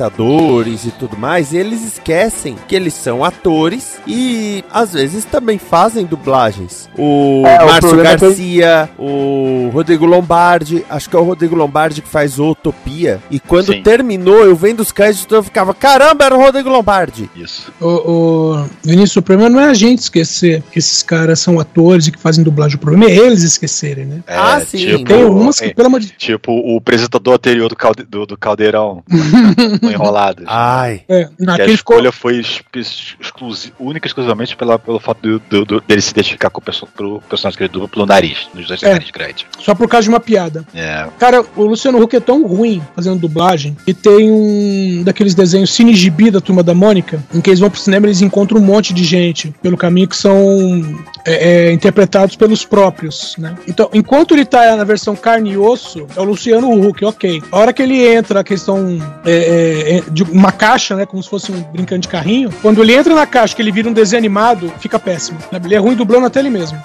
apresentadores 0.00 0.84
e 0.84 0.90
tudo 0.90 1.16
mais, 1.16 1.52
eles 1.54 1.82
esquecem 1.84 2.56
que 2.68 2.74
eles 2.76 2.94
são 2.94 3.24
atores 3.24 3.98
e 4.06 4.62
às 4.70 4.92
vezes 4.92 5.24
também 5.24 5.58
fazem 5.58 6.04
dublagens. 6.04 6.88
O 6.98 7.42
É, 7.46 7.64
Márcio 7.64 7.88
é 7.88 7.96
que- 7.96 8.02
Garcia, 8.26 8.90
o 8.98 9.70
Rodrigo 9.72 10.04
Lombardi, 10.06 10.84
acho 10.88 11.08
que 11.08 11.16
é 11.16 11.18
o 11.18 11.22
Rodrigo 11.22 11.54
Lombardi 11.56 12.02
que 12.02 12.08
faz 12.08 12.38
Utopia. 12.38 13.20
E 13.30 13.40
quando 13.40 13.72
Sim. 13.72 13.82
terminou, 13.82 14.44
eu 14.44 14.54
vendo 14.54 14.80
os 14.80 14.92
créditos, 14.92 15.26
eu 15.30 15.42
ficava, 15.42 15.72
caramba, 15.72 16.24
era 16.24 16.36
o 16.36 16.40
Rodrigo 16.40 16.68
Lombardi. 16.68 17.30
Isso. 17.34 17.72
O, 17.80 17.86
o 17.86 18.66
Vinícius, 18.84 19.16
o 19.16 19.22
problema 19.22 19.48
não 19.50 19.60
é 19.60 19.70
a 19.70 19.74
gente 19.74 20.00
esquecer 20.00 20.62
que 20.70 20.78
esses 20.78 21.02
caras 21.02 21.40
são 21.40 21.58
atores 21.58 22.06
e 22.06 22.12
que 22.12 22.18
fazem 22.18 22.44
dublagem. 22.44 22.76
O 22.76 22.80
problema 22.80 23.06
é 23.10 23.16
eles 23.16 23.42
esquecerem, 23.42 24.04
né? 24.04 24.20
É, 24.26 24.36
Ah, 24.36 24.60
sim. 24.60 24.78
Tipo, 24.78 25.04
Tem 25.04 25.24
umas 25.24 25.58
que, 25.58 25.66
é, 25.66 25.74
pelo 25.74 25.86
amor 25.88 26.00
de 26.00 26.08
tipo 26.10 26.52
o 26.52 26.76
apresentador 26.78 27.34
anterior 27.34 27.68
do, 27.68 27.76
calde, 27.76 28.02
do, 28.10 28.26
do 28.26 28.36
Caldeirão, 28.36 29.02
no 29.80 29.90
Enrolados. 29.90 30.44
Ai. 30.48 31.02
É, 31.08 31.28
a 31.48 31.66
escolha 31.66 32.10
foi 32.10 32.36
ex- 32.38 32.60
ex- 32.74 33.14
exclusi- 33.20 33.72
única 33.78 34.06
e 34.06 34.08
exclusivamente 34.08 34.56
pela, 34.56 34.78
pelo 34.78 34.98
fato 34.98 35.20
do, 35.22 35.38
do- 35.38 35.64
do- 35.64 35.80
dele 35.80 36.00
se 36.00 36.10
identificar 36.10 36.50
com 36.50 36.60
o 36.60 36.62
perso 36.64 36.86
pro 36.86 37.20
personagem 37.28 37.56
que 37.56 37.62
ele 37.64 37.72
dubla 37.72 37.88
pelo 37.88 38.06
nariz, 38.06 38.48
nos 38.54 38.66
dois 38.66 38.82
É. 38.82 38.92
nariz 38.92 39.10
grandes. 39.10 39.46
Só 39.60 39.74
por 39.74 39.88
causa 39.88 40.04
de 40.04 40.08
uma 40.08 40.20
piada. 40.20 40.66
É. 40.74 41.06
Cara, 41.18 41.44
o 41.56 41.64
Luciano 41.64 42.02
Huck 42.02 42.16
é 42.16 42.20
tão 42.20 42.44
ruim 42.46 42.82
fazendo 42.96 43.20
dublagem 43.20 43.76
que 43.84 43.94
tem 43.94 44.30
um 44.30 45.02
daqueles 45.04 45.34
desenhos 45.34 45.70
Cine 45.72 45.94
Gibi 45.94 46.30
da 46.30 46.40
Turma 46.40 46.62
da 46.62 46.74
Mônica, 46.74 47.22
em 47.32 47.40
que 47.40 47.50
eles 47.50 47.60
vão 47.60 47.70
pro 47.70 47.78
cinema 47.80 48.06
e 48.06 48.08
eles 48.08 48.20
encontram 48.22 48.60
um 48.60 48.64
monte 48.64 48.92
de 48.92 49.04
gente 49.04 49.54
pelo 49.62 49.76
caminho 49.76 50.08
que 50.08 50.16
são 50.16 50.40
é, 51.24 51.68
é, 51.68 51.72
interpretados 51.72 52.34
pelos 52.36 52.64
próprios, 52.64 53.36
né? 53.38 53.54
Então, 53.68 53.88
enquanto 53.92 54.32
ele 54.34 54.44
tá 54.44 54.74
na 54.76 54.84
versão 54.84 55.14
carne 55.14 55.52
e 55.52 55.56
osso, 55.58 56.06
é 56.16 56.20
o 56.20 56.24
Luciano 56.24 56.70
Huck, 56.88 57.04
ok. 57.04 57.42
A 57.52 57.58
hora 57.58 57.72
que 57.72 57.82
ele 57.82 57.99
entra 58.06 58.40
a 58.40 58.44
questão 58.44 58.98
é, 59.24 59.30
é, 59.30 59.96
é, 59.98 60.02
de 60.10 60.22
uma 60.22 60.52
caixa, 60.52 60.94
né, 60.96 61.06
como 61.06 61.22
se 61.22 61.28
fosse 61.28 61.50
um 61.52 61.60
brincando 61.62 62.02
de 62.02 62.08
carrinho, 62.08 62.50
quando 62.62 62.82
ele 62.82 62.94
entra 62.94 63.14
na 63.14 63.26
caixa 63.26 63.54
que 63.54 63.62
ele 63.62 63.72
vira 63.72 63.88
um 63.88 63.92
desenho 63.92 64.18
animado, 64.18 64.72
fica 64.78 64.98
péssimo. 64.98 65.38
Ele 65.64 65.74
é 65.74 65.78
ruim 65.78 65.94
dublando 65.94 66.26
até 66.26 66.40
ele 66.40 66.50
mesmo. 66.50 66.80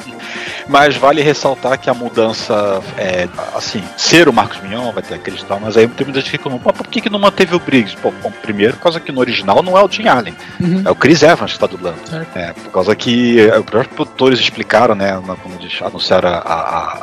Mas 0.67 0.95
vale 0.95 1.21
ressaltar 1.21 1.77
que 1.79 1.89
a 1.89 1.93
mudança 1.93 2.81
é, 2.97 3.27
assim, 3.55 3.83
ser 3.97 4.27
o 4.27 4.33
Marcos 4.33 4.59
Mion 4.61 4.91
vai 4.91 5.03
ter 5.03 5.13
aqueles 5.13 5.43
traumas 5.43 5.77
aí, 5.77 5.87
tem 5.87 6.05
muita 6.05 6.19
gente 6.19 6.31
que 6.31 6.37
reclamou, 6.37 6.59
"Pô, 6.59 6.73
por 6.73 6.87
que, 6.87 7.01
que 7.01 7.09
não 7.09 7.19
manteve 7.19 7.55
o 7.55 7.59
Briggs? 7.59 7.95
Pô, 8.01 8.11
bom, 8.23 8.31
primeiro, 8.41 8.73
por 8.73 8.81
causa 8.83 8.99
que 8.99 9.11
no 9.11 9.19
original 9.19 9.61
não 9.61 9.77
é 9.77 9.83
o 9.83 9.87
Tim 9.87 10.07
Allen, 10.07 10.33
Uhum. 10.59 10.81
é 10.83 10.89
o 10.89 10.95
Chris 10.95 11.21
Evans 11.21 11.53
que 11.53 11.59
tá 11.59 11.67
dublando. 11.67 11.97
Certo. 12.09 12.35
É, 12.35 12.51
por 12.53 12.71
causa 12.71 12.95
que 12.95 13.39
é, 13.39 13.59
os 13.59 13.65
próprios 13.65 13.93
produtores 13.95 14.39
explicaram, 14.39 14.95
né, 14.95 15.21
quando 15.43 15.59
anunciaram 15.85 16.29
a, 16.29 16.33
a- 16.39 16.97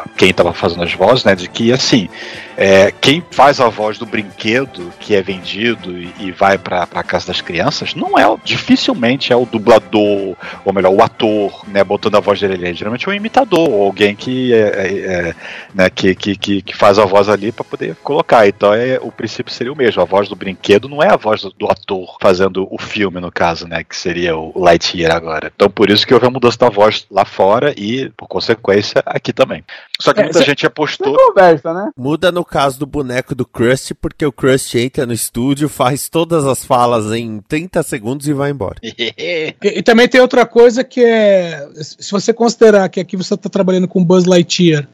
a- 0.00 0.04
quem 0.16 0.32
tava 0.32 0.54
fazendo 0.54 0.82
as 0.82 0.94
vozes, 0.94 1.24
né, 1.24 1.34
de 1.34 1.48
que, 1.48 1.70
assim, 1.70 2.08
é, 2.56 2.92
quem 2.98 3.22
faz 3.30 3.51
a 3.60 3.68
voz 3.68 3.98
do 3.98 4.06
brinquedo 4.06 4.92
que 5.00 5.14
é 5.14 5.22
vendido 5.22 5.96
e, 5.96 6.12
e 6.20 6.32
vai 6.32 6.56
pra, 6.58 6.86
pra 6.86 7.02
casa 7.02 7.26
das 7.28 7.40
crianças, 7.40 7.94
não 7.94 8.18
é, 8.18 8.26
o- 8.26 8.38
dificilmente 8.42 9.32
é 9.32 9.36
o 9.36 9.44
dublador, 9.46 10.36
ou 10.64 10.72
melhor, 10.72 10.92
o 10.92 11.02
ator, 11.02 11.64
né, 11.68 11.82
botando 11.84 12.16
a 12.16 12.20
voz 12.20 12.40
dele 12.40 12.54
ali. 12.54 12.74
Geralmente 12.74 13.06
é 13.08 13.10
um 13.10 13.14
imitador, 13.14 13.68
ou 13.70 13.84
alguém 13.84 14.14
que, 14.14 14.52
é, 14.54 14.58
é, 14.58 14.98
é, 15.28 15.34
né, 15.74 15.90
que, 15.90 16.14
que, 16.14 16.36
que, 16.36 16.62
que 16.62 16.76
faz 16.76 16.98
a 16.98 17.04
voz 17.04 17.28
ali 17.28 17.52
pra 17.52 17.64
poder 17.64 17.94
colocar. 17.96 18.46
Então 18.46 18.72
é, 18.72 18.98
o 19.02 19.10
princípio 19.12 19.52
seria 19.52 19.72
o 19.72 19.76
mesmo. 19.76 20.00
A 20.02 20.04
voz 20.04 20.28
do 20.28 20.36
brinquedo 20.36 20.88
não 20.88 21.02
é 21.02 21.08
a 21.12 21.16
voz 21.16 21.42
do, 21.42 21.50
do 21.50 21.66
ator 21.70 22.16
fazendo 22.20 22.66
o 22.70 22.78
filme, 22.78 23.20
no 23.20 23.30
caso, 23.30 23.66
né, 23.66 23.82
que 23.84 23.96
seria 23.96 24.36
o 24.36 24.52
Lightyear 24.56 25.14
agora. 25.14 25.52
Então 25.54 25.68
por 25.70 25.90
isso 25.90 26.06
que 26.06 26.14
houve 26.14 26.26
a 26.26 26.30
mudança 26.30 26.58
da 26.58 26.68
voz 26.68 27.06
lá 27.10 27.24
fora 27.24 27.74
e, 27.76 28.10
por 28.16 28.26
consequência, 28.28 29.02
aqui 29.06 29.32
também. 29.32 29.64
Só 30.00 30.12
que 30.12 30.20
É, 30.20 30.24
muita 30.24 30.42
gente 30.42 30.66
apostou. 30.66 31.14
Conversa, 31.16 31.72
né? 31.72 31.90
Muda 31.96 32.32
no 32.32 32.44
caso 32.44 32.78
do 32.78 32.86
boneco 32.86 33.34
do 33.34 33.41
Krusty, 33.46 33.94
porque 33.94 34.24
o 34.26 34.32
Krusty 34.32 34.78
entra 34.80 35.06
no 35.06 35.12
estúdio, 35.12 35.68
faz 35.68 36.08
todas 36.08 36.46
as 36.46 36.64
falas 36.64 37.12
em 37.12 37.40
30 37.48 37.82
segundos 37.82 38.26
e 38.28 38.32
vai 38.32 38.50
embora. 38.50 38.76
E, 39.18 39.54
e 39.62 39.82
também 39.82 40.08
tem 40.08 40.20
outra 40.20 40.44
coisa 40.46 40.82
que 40.84 41.00
é. 41.04 41.66
Se 41.80 42.10
você 42.10 42.32
considerar 42.32 42.88
que 42.88 43.00
aqui 43.00 43.16
você 43.16 43.34
está 43.34 43.48
trabalhando 43.48 43.86
com 43.88 44.04
Buzz 44.04 44.24
Lightyear, 44.24 44.88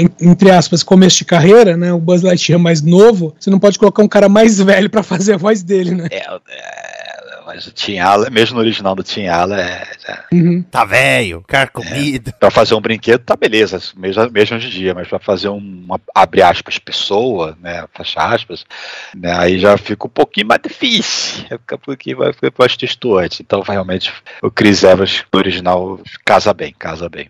en- 0.00 0.28
entre 0.30 0.50
aspas, 0.50 0.82
começo 0.82 1.18
de 1.18 1.24
carreira, 1.24 1.76
né? 1.76 1.92
O 1.92 1.98
Buzz 1.98 2.22
Lightyear 2.22 2.58
mais 2.58 2.82
novo, 2.82 3.34
você 3.38 3.50
não 3.50 3.58
pode 3.58 3.78
colocar 3.78 4.02
um 4.02 4.08
cara 4.08 4.28
mais 4.28 4.58
velho 4.58 4.88
para 4.90 5.02
fazer 5.02 5.34
a 5.34 5.36
voz 5.36 5.62
dele, 5.62 5.92
né? 5.94 6.08
É, 6.10 6.16
é, 6.18 6.89
mas 7.52 7.66
o 7.66 7.72
Tim 7.72 7.98
Allen, 7.98 8.30
mesmo 8.30 8.54
no 8.54 8.60
original 8.60 8.94
do 8.94 9.02
Tim 9.02 9.26
Allen, 9.26 9.58
é, 9.58 9.82
é, 10.06 10.20
Uhum. 10.32 10.62
Tá 10.62 10.84
velho, 10.84 11.42
carcomido. 11.48 12.32
Pra 12.38 12.48
fazer 12.48 12.74
um 12.74 12.80
brinquedo 12.80 13.24
tá 13.24 13.34
beleza, 13.34 13.80
mesmo, 13.96 14.30
mesmo 14.30 14.56
hoje 14.56 14.68
em 14.68 14.70
dia, 14.70 14.94
mas 14.94 15.08
pra 15.08 15.18
fazer 15.18 15.48
um, 15.48 15.58
uma, 15.58 16.00
abre 16.14 16.42
aspas, 16.42 16.78
pessoa, 16.78 17.58
né, 17.60 17.84
fecha 17.92 18.20
aspas, 18.22 18.64
né, 19.16 19.32
aí 19.36 19.58
já 19.58 19.76
fica 19.76 20.06
um 20.06 20.10
pouquinho 20.10 20.46
mais 20.46 20.60
difícil, 20.62 21.42
fica 21.58 21.74
um 21.74 21.78
pouquinho 21.78 22.18
mais, 22.18 22.36
mais 22.56 22.76
testuante. 22.76 23.42
Então, 23.42 23.62
realmente, 23.62 24.12
o 24.40 24.50
Chris 24.50 24.84
Evans, 24.84 25.24
no 25.32 25.38
original, 25.40 26.00
casa 26.24 26.54
bem, 26.54 26.72
casa 26.78 27.08
bem. 27.08 27.28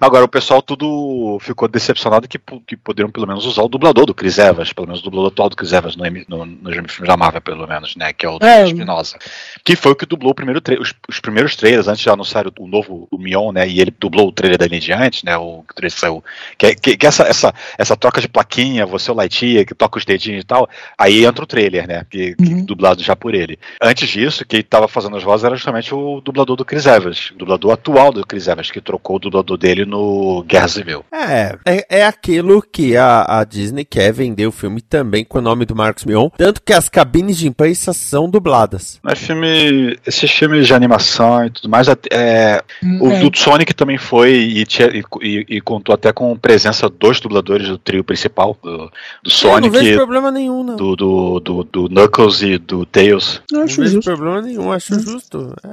Agora, 0.00 0.24
o 0.24 0.28
pessoal 0.28 0.62
tudo 0.62 1.38
ficou 1.40 1.68
decepcionado 1.68 2.28
que, 2.28 2.38
que 2.66 2.76
poderiam 2.76 3.10
pelo 3.10 3.26
menos 3.26 3.44
usar 3.44 3.62
o 3.62 3.68
dublador 3.68 4.06
do 4.06 4.14
Chris 4.14 4.38
Evans, 4.38 4.72
pelo 4.72 4.86
menos 4.86 5.00
o 5.00 5.04
dublador 5.04 5.30
atual 5.30 5.48
do 5.48 5.56
Chris 5.56 5.72
Evans 5.72 5.96
no, 5.96 6.04
no, 6.28 6.46
nos 6.46 6.74
filmes 6.74 7.08
da 7.08 7.16
Marvel, 7.16 7.40
pelo 7.40 7.66
menos, 7.66 7.96
né? 7.96 8.12
Que 8.12 8.26
é 8.26 8.28
o 8.28 8.38
É. 8.40 8.64
Espinosa. 8.64 9.18
Que 9.64 9.76
foi 9.76 9.92
o 9.92 9.96
que 9.96 10.06
dublou 10.06 10.32
o 10.32 10.34
primeiro 10.34 10.62
os, 10.80 10.94
os 11.08 11.20
primeiros 11.20 11.56
trailers, 11.56 11.88
antes 11.88 12.02
de 12.02 12.10
anunciar 12.10 12.46
o, 12.46 12.66
novo 12.66 13.06
o 13.10 13.18
Mion, 13.18 13.52
né? 13.52 13.68
E 13.68 13.80
ele 13.80 13.92
dublou 13.98 14.28
o 14.28 14.32
trailer 14.32 14.58
dali 14.58 14.76
em 14.76 14.80
diante, 14.80 15.24
né? 15.24 15.36
O 15.36 15.64
trailer 15.74 15.92
que 15.92 16.00
saiu. 16.00 16.24
Que, 16.56 16.74
que, 16.74 16.96
que 16.96 17.06
essa, 17.06 17.24
essa, 17.24 17.54
essa 17.76 17.96
troca 17.96 18.20
de 18.20 18.28
plaquinha, 18.28 18.86
você 18.86 19.10
é 19.10 19.12
o 19.12 19.16
Lightyear, 19.16 19.66
que 19.66 19.74
toca 19.74 19.98
os 19.98 20.04
dedinhos 20.04 20.42
e 20.42 20.46
tal, 20.46 20.68
aí 20.96 21.24
entra 21.24 21.44
o 21.44 21.46
trailer, 21.46 21.86
né? 21.86 22.04
Que, 22.08 22.34
que 22.34 22.46
Uhum. 22.46 22.64
dublado 22.64 23.02
já 23.02 23.16
por 23.16 23.34
ele. 23.34 23.58
Antes 23.82 24.08
disso, 24.08 24.44
quem 24.46 24.60
estava 24.60 24.86
fazendo 24.86 25.16
as 25.16 25.22
vozes 25.22 25.44
era 25.44 25.56
justamente 25.56 25.92
o 25.94 26.20
dublador 26.20 26.56
do 26.56 26.64
Chris 26.64 26.86
Evans, 26.86 27.30
o 27.32 27.38
dublador 27.38 27.72
atual 27.72 28.12
do 28.12 28.24
Chris 28.26 28.46
Evans, 28.46 28.70
que 28.70 28.80
trocou 28.80 29.16
o 29.16 29.18
dublador 29.18 29.56
dele 29.56 29.65
no 29.74 30.44
Guerra 30.46 30.68
Civil. 30.68 31.04
É, 31.12 31.56
é, 31.64 31.86
é 32.00 32.06
aquilo 32.06 32.62
que 32.62 32.96
a, 32.96 33.40
a 33.40 33.44
Disney 33.44 33.84
quer 33.84 34.12
vender 34.12 34.46
o 34.46 34.52
filme 34.52 34.80
também 34.80 35.24
com 35.24 35.38
o 35.38 35.42
nome 35.42 35.64
do 35.64 35.74
Marcos 35.74 36.04
Mion, 36.04 36.28
tanto 36.36 36.62
que 36.62 36.72
as 36.72 36.88
cabines 36.88 37.36
de 37.38 37.48
imprensa 37.48 37.92
são 37.92 38.28
dubladas. 38.30 38.98
Mas 39.02 39.18
filme, 39.18 39.98
esses 40.06 40.30
filmes 40.30 40.66
de 40.66 40.74
animação 40.74 41.44
e 41.44 41.50
tudo 41.50 41.68
mais, 41.68 41.88
é, 42.10 42.62
o 43.00 43.10
É. 43.10 43.20
do 43.20 43.36
Sonic 43.36 43.74
também 43.74 43.98
foi 43.98 44.32
e, 44.34 44.64
tinha- 44.66 44.88
e- 44.88 45.02
e- 45.22 45.46
e 45.56 45.60
contou 45.60 45.94
até 45.94 46.12
com 46.12 46.36
presença 46.36 46.88
dos 46.88 47.20
dubladores 47.20 47.68
do 47.68 47.78
trio 47.78 48.04
principal 48.04 48.56
do, 48.62 48.70
do 48.70 48.78
Eu 48.78 48.88
não 49.24 49.30
Sonic, 49.30 49.70
vejo 49.70 49.96
problema 49.96 50.30
nenhum, 50.30 50.62
não. 50.62 50.76
do, 50.76 50.94
do, 50.96 51.40
do, 51.40 51.64
do 51.64 51.88
Knuckles 51.88 52.42
e 52.42 52.58
do 52.58 52.84
Tails. 52.86 53.40
Eu 53.50 53.58
Não 53.58 53.64
acho 53.64 53.80
vejo 53.80 53.94
justo. 53.94 54.10
problema 54.10 54.42
nenhum, 54.42 54.72
acho 54.72 54.98
justo. 55.00 55.54
É. 55.64 55.68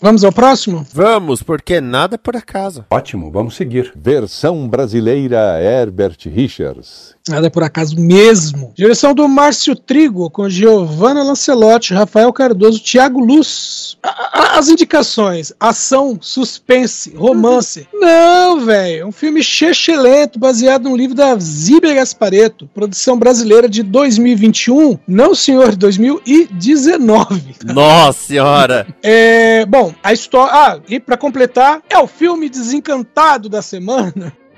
Vamos 0.00 0.22
ao 0.22 0.30
próximo? 0.32 0.86
Vamos, 0.92 1.42
porque 1.42 1.80
nada 1.80 2.14
é 2.14 2.18
por 2.18 2.36
acaso. 2.36 2.84
Ótimo, 2.90 3.30
vamos 3.32 3.56
seguir. 3.56 3.92
Versão 3.96 4.68
brasileira 4.68 5.60
Herbert 5.60 6.16
Richards. 6.26 7.16
Nada 7.28 7.48
é 7.48 7.50
por 7.50 7.62
acaso 7.64 7.98
mesmo. 8.00 8.72
Direção 8.76 9.12
do 9.12 9.28
Márcio 9.28 9.74
Trigo, 9.76 10.30
com 10.30 10.48
Giovanna 10.48 11.22
Lancelotti, 11.22 11.92
Rafael 11.92 12.32
Cardoso, 12.32 12.80
Thiago 12.82 13.18
Luz. 13.20 13.98
A- 14.02 14.08
a- 14.08 14.58
As 14.58 14.68
indicações: 14.68 15.52
ação, 15.60 16.16
suspense, 16.20 17.14
romance. 17.14 17.86
Não, 17.92 18.60
velho. 18.64 19.06
Um 19.08 19.12
filme 19.12 19.42
chechelento, 19.42 20.38
baseado 20.38 20.84
num 20.84 20.96
livro 20.96 21.14
da 21.14 21.36
Zíbia 21.38 21.94
Gaspareto, 21.94 22.68
produção 22.74 23.18
brasileira 23.18 23.68
de 23.68 23.82
2021. 23.82 24.98
Não, 25.06 25.34
senhor, 25.34 25.76
2019. 25.76 27.56
Nossa 27.64 28.18
senhora! 28.26 28.86
É, 29.02 29.66
bom, 29.66 29.87
a 30.02 30.12
história. 30.12 30.52
Ah, 30.52 30.80
e 30.88 30.98
pra 31.00 31.16
completar, 31.16 31.82
é 31.88 31.98
o 31.98 32.06
filme 32.06 32.48
desencantado 32.48 33.48
da 33.48 33.62
semana. 33.62 34.32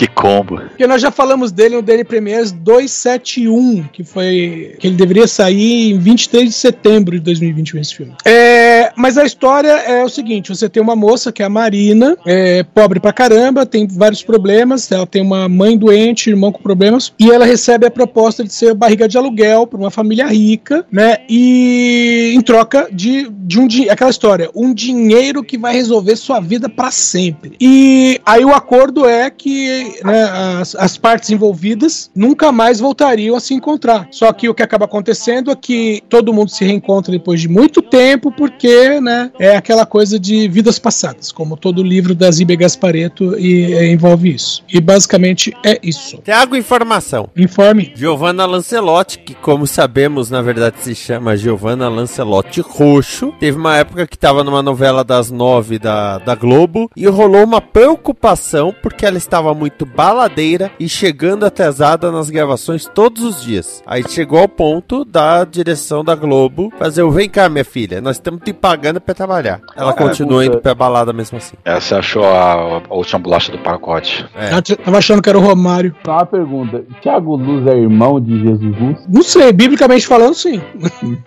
Que 0.01 0.07
combo. 0.07 0.57
Porque 0.57 0.87
nós 0.87 0.99
já 0.99 1.11
falamos 1.11 1.51
dele 1.51 1.75
no 1.75 1.81
Daily 1.83 2.03
Premiers 2.03 2.51
271, 2.51 3.83
que 3.93 4.03
foi. 4.03 4.75
que 4.79 4.87
ele 4.87 4.95
deveria 4.95 5.27
sair 5.27 5.91
em 5.91 5.99
23 5.99 6.49
de 6.49 6.55
setembro 6.55 7.15
de 7.17 7.21
2021 7.21 7.79
esse 7.79 7.95
filme. 7.95 8.15
É, 8.25 8.80
mas 8.95 9.17
a 9.17 9.25
história 9.25 9.69
é 9.69 10.03
o 10.03 10.09
seguinte: 10.09 10.49
você 10.49 10.69
tem 10.69 10.81
uma 10.81 10.95
moça 10.95 11.31
que 11.31 11.41
é 11.41 11.45
a 11.45 11.49
Marina, 11.49 12.17
é, 12.25 12.63
pobre 12.63 12.99
pra 12.99 13.13
caramba, 13.13 13.65
tem 13.65 13.87
vários 13.87 14.23
problemas, 14.23 14.91
ela 14.91 15.07
tem 15.07 15.21
uma 15.21 15.47
mãe 15.47 15.77
doente, 15.77 16.29
irmão 16.29 16.51
com 16.51 16.61
problemas, 16.61 17.13
e 17.19 17.29
ela 17.29 17.45
recebe 17.45 17.85
a 17.85 17.91
proposta 17.91 18.43
de 18.43 18.53
ser 18.53 18.73
barriga 18.73 19.07
de 19.07 19.17
aluguel 19.17 19.67
pra 19.67 19.79
uma 19.79 19.91
família 19.91 20.27
rica, 20.27 20.85
né? 20.91 21.17
E 21.29 22.33
em 22.35 22.41
troca 22.41 22.87
de, 22.91 23.29
de 23.29 23.59
um. 23.59 23.67
Aquela 23.89 24.09
história, 24.09 24.49
um 24.55 24.73
dinheiro 24.73 25.43
que 25.43 25.57
vai 25.57 25.73
resolver 25.73 26.15
sua 26.15 26.39
vida 26.39 26.67
pra 26.67 26.91
sempre. 26.91 27.55
E 27.59 28.19
aí 28.25 28.43
o 28.43 28.53
acordo 28.53 29.07
é 29.07 29.29
que 29.29 29.99
né, 30.03 30.23
as, 30.59 30.75
as 30.75 30.97
partes 30.97 31.29
envolvidas 31.29 32.09
nunca 32.15 32.51
mais 32.51 32.79
voltariam 32.79 33.35
a 33.35 33.39
se 33.39 33.53
encontrar. 33.53 34.07
Só 34.11 34.31
que 34.33 34.49
o 34.49 34.53
que 34.53 34.63
acaba 34.63 34.85
acontecendo 34.85 35.51
é 35.51 35.55
que 35.55 36.01
todo 36.09 36.33
mundo 36.33 36.49
se 36.49 36.65
reencontra 36.65 37.11
depois 37.11 37.41
de 37.41 37.47
muito 37.47 37.81
tempo, 37.81 38.31
porque 38.31 38.80
né, 39.01 39.31
é 39.39 39.55
aquela 39.55 39.85
coisa 39.85 40.19
de 40.19 40.47
vidas 40.47 40.79
passadas, 40.79 41.31
como 41.31 41.55
todo 41.55 41.83
livro 41.83 42.15
da 42.15 42.29
Zíbia 42.31 42.55
Gaspareto 42.55 43.37
e, 43.37 43.73
é, 43.73 43.91
envolve 43.91 44.33
isso. 44.33 44.63
E 44.71 44.79
basicamente 44.81 45.53
é 45.63 45.79
isso. 45.83 46.17
Tiago, 46.23 46.55
informação. 46.55 47.29
Informe. 47.35 47.93
Giovanna 47.95 48.45
Lancelotti, 48.45 49.19
que 49.19 49.33
como 49.35 49.67
sabemos, 49.67 50.29
na 50.29 50.41
verdade 50.41 50.77
se 50.79 50.95
chama 50.95 51.37
Giovanna 51.37 51.87
Lancelotti 51.87 52.61
Roxo, 52.61 53.33
teve 53.39 53.57
uma 53.57 53.77
época 53.77 54.07
que 54.07 54.15
estava 54.15 54.43
numa 54.43 54.61
novela 54.61 55.03
das 55.03 55.31
nove 55.31 55.77
da, 55.77 56.17
da 56.17 56.35
Globo 56.35 56.89
e 56.95 57.07
rolou 57.07 57.43
uma 57.43 57.61
preocupação 57.61 58.73
porque 58.81 59.05
ela 59.05 59.17
estava 59.17 59.53
muito 59.53 59.85
baladeira 59.85 60.71
e 60.79 60.89
chegando 60.89 61.45
atrasada 61.45 62.11
nas 62.11 62.29
gravações 62.29 62.89
todos 62.93 63.23
os 63.23 63.41
dias. 63.43 63.81
Aí 63.85 64.03
chegou 64.07 64.39
ao 64.39 64.47
ponto 64.47 65.05
da 65.05 65.43
direção 65.45 66.03
da 66.03 66.15
Globo 66.15 66.71
fazer 66.77 67.03
o 67.03 67.11
vem 67.11 67.29
cá, 67.29 67.47
minha 67.49 67.65
filha, 67.65 68.01
nós 68.01 68.17
estamos 68.17 68.41
te 68.43 68.53
pagando 68.53 68.70
para 69.01 69.13
trabalhar. 69.13 69.59
Ela 69.75 69.91
Ah, 69.91 69.93
continua 69.93 70.45
indo 70.45 70.57
pra 70.59 70.73
balada 70.73 71.11
mesmo 71.13 71.37
assim. 71.37 71.55
Essa 71.65 71.99
achou 71.99 72.23
a, 72.25 72.81
a 72.89 72.93
última 72.93 73.19
bolacha 73.19 73.51
do 73.51 73.57
pacote. 73.59 74.25
É. 74.35 74.51
Eu 74.71 74.77
tava 74.77 74.97
achando 74.97 75.21
que 75.21 75.29
era 75.29 75.37
o 75.37 75.41
Romário. 75.41 75.95
Só 76.05 76.11
uma 76.13 76.25
pergunta: 76.25 76.83
Tiago 77.01 77.35
Luz 77.35 77.65
é 77.67 77.77
irmão 77.77 78.19
de 78.19 78.41
Jesus 78.41 78.79
Luz? 78.79 78.97
Não 79.07 79.23
sei, 79.23 79.51
biblicamente 79.51 80.05
falando, 80.07 80.33
sim. 80.33 80.61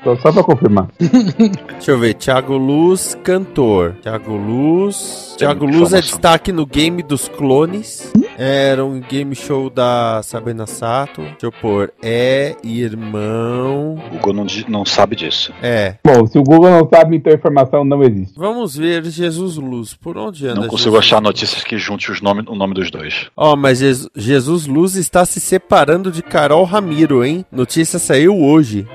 Só, 0.02 0.16
só 0.16 0.32
pra 0.32 0.42
confirmar. 0.42 0.88
Deixa 0.98 1.90
eu 1.90 1.98
ver, 1.98 2.14
Thiago 2.14 2.56
Luz, 2.56 3.16
cantor. 3.22 3.96
Thiago 4.02 4.36
Luz. 4.36 5.36
Muita 5.40 5.64
Luz 5.64 5.92
é 5.92 6.00
destaque 6.00 6.52
no 6.52 6.64
Game 6.64 7.02
dos 7.02 7.28
Clones. 7.28 8.12
Era 8.38 8.84
um 8.84 9.00
game 9.00 9.34
show 9.34 9.70
da 9.70 10.20
Sabrina 10.22 10.66
Sato. 10.66 11.22
Deixa 11.22 11.36
eu 11.46 11.52
pôr. 11.52 11.92
É 12.02 12.56
irmão. 12.64 13.94
O 14.06 14.10
Google 14.16 14.32
não, 14.32 14.46
não 14.68 14.84
sabe 14.84 15.14
disso. 15.16 15.52
É. 15.62 15.94
Bom, 16.04 16.26
se 16.26 16.38
o 16.38 16.42
Google 16.42 16.70
não 16.70 16.88
sabe, 16.92 17.16
então 17.16 17.32
informação 17.34 17.84
não 17.84 18.02
existe. 18.02 18.34
Vamos 18.36 18.76
ver 18.76 19.04
Jesus 19.04 19.56
Luz. 19.56 19.94
Por 19.94 20.16
onde 20.16 20.46
anda 20.46 20.60
Não 20.62 20.68
consigo 20.68 20.90
Jesus 20.90 20.98
achar 21.06 21.16
Luz? 21.16 21.24
notícias 21.26 21.64
que 21.64 21.78
junte 21.78 22.10
os 22.10 22.20
nome, 22.20 22.44
o 22.48 22.54
nome 22.54 22.74
dos 22.74 22.90
dois. 22.90 23.26
Ó, 23.36 23.56
mas 23.56 23.78
Jesus, 23.78 24.08
Jesus 24.14 24.66
Luz 24.66 24.94
está 24.96 25.24
se 25.24 25.40
separando 25.40 26.10
de 26.10 26.22
Carol 26.22 26.64
Ramiro, 26.64 27.24
hein? 27.24 27.44
Notícia 27.50 27.98
saiu 27.98 28.36
hoje. 28.40 28.86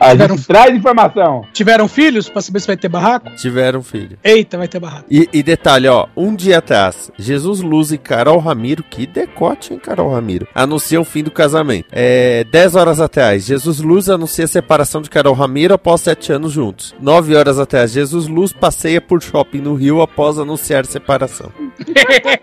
A 0.00 0.10
Tiveram- 0.12 0.36
gente 0.36 0.46
traz 0.46 0.74
informação. 0.76 1.44
Tiveram 1.52 1.88
filhos 1.88 2.28
pra 2.28 2.40
saber 2.40 2.60
se 2.60 2.66
vai 2.66 2.76
ter 2.76 2.88
barraco? 2.88 3.30
Tiveram 3.36 3.82
filho. 3.82 4.16
Eita, 4.22 4.56
vai 4.56 4.68
ter 4.68 4.78
barraco. 4.78 5.04
E, 5.10 5.28
e 5.32 5.42
detalhe, 5.42 5.88
ó, 5.88 6.06
um 6.16 6.34
dia 6.34 6.58
atrás, 6.58 7.10
Jesus 7.18 7.60
Luz 7.60 7.90
e 7.90 7.98
Carol 7.98 8.38
Ramiro, 8.38 8.82
que 8.82 9.06
decote, 9.06 9.72
hein, 9.74 9.80
Carol 9.82 10.12
Ramiro, 10.12 10.46
anunciam 10.54 11.02
o 11.02 11.04
fim 11.04 11.22
do 11.22 11.30
casamento. 11.30 11.86
É, 11.90 12.44
10 12.44 12.76
horas 12.76 13.00
atrás, 13.00 13.44
Jesus 13.44 13.80
Luz 13.80 14.08
anuncia 14.08 14.44
a 14.44 14.48
separação 14.48 15.02
de 15.02 15.10
Carol 15.10 15.34
Ramiro 15.34 15.74
após 15.74 16.00
7 16.02 16.32
anos 16.32 16.52
juntos. 16.52 16.94
9 17.00 17.34
horas 17.34 17.58
atrás, 17.58 17.90
Jesus 17.90 18.28
Luz 18.28 18.52
passeia 18.52 19.00
por 19.00 19.20
shopping 19.22 19.58
no 19.60 19.74
Rio 19.74 20.00
após 20.00 20.38
anunciar 20.38 20.86
separação. 20.86 21.50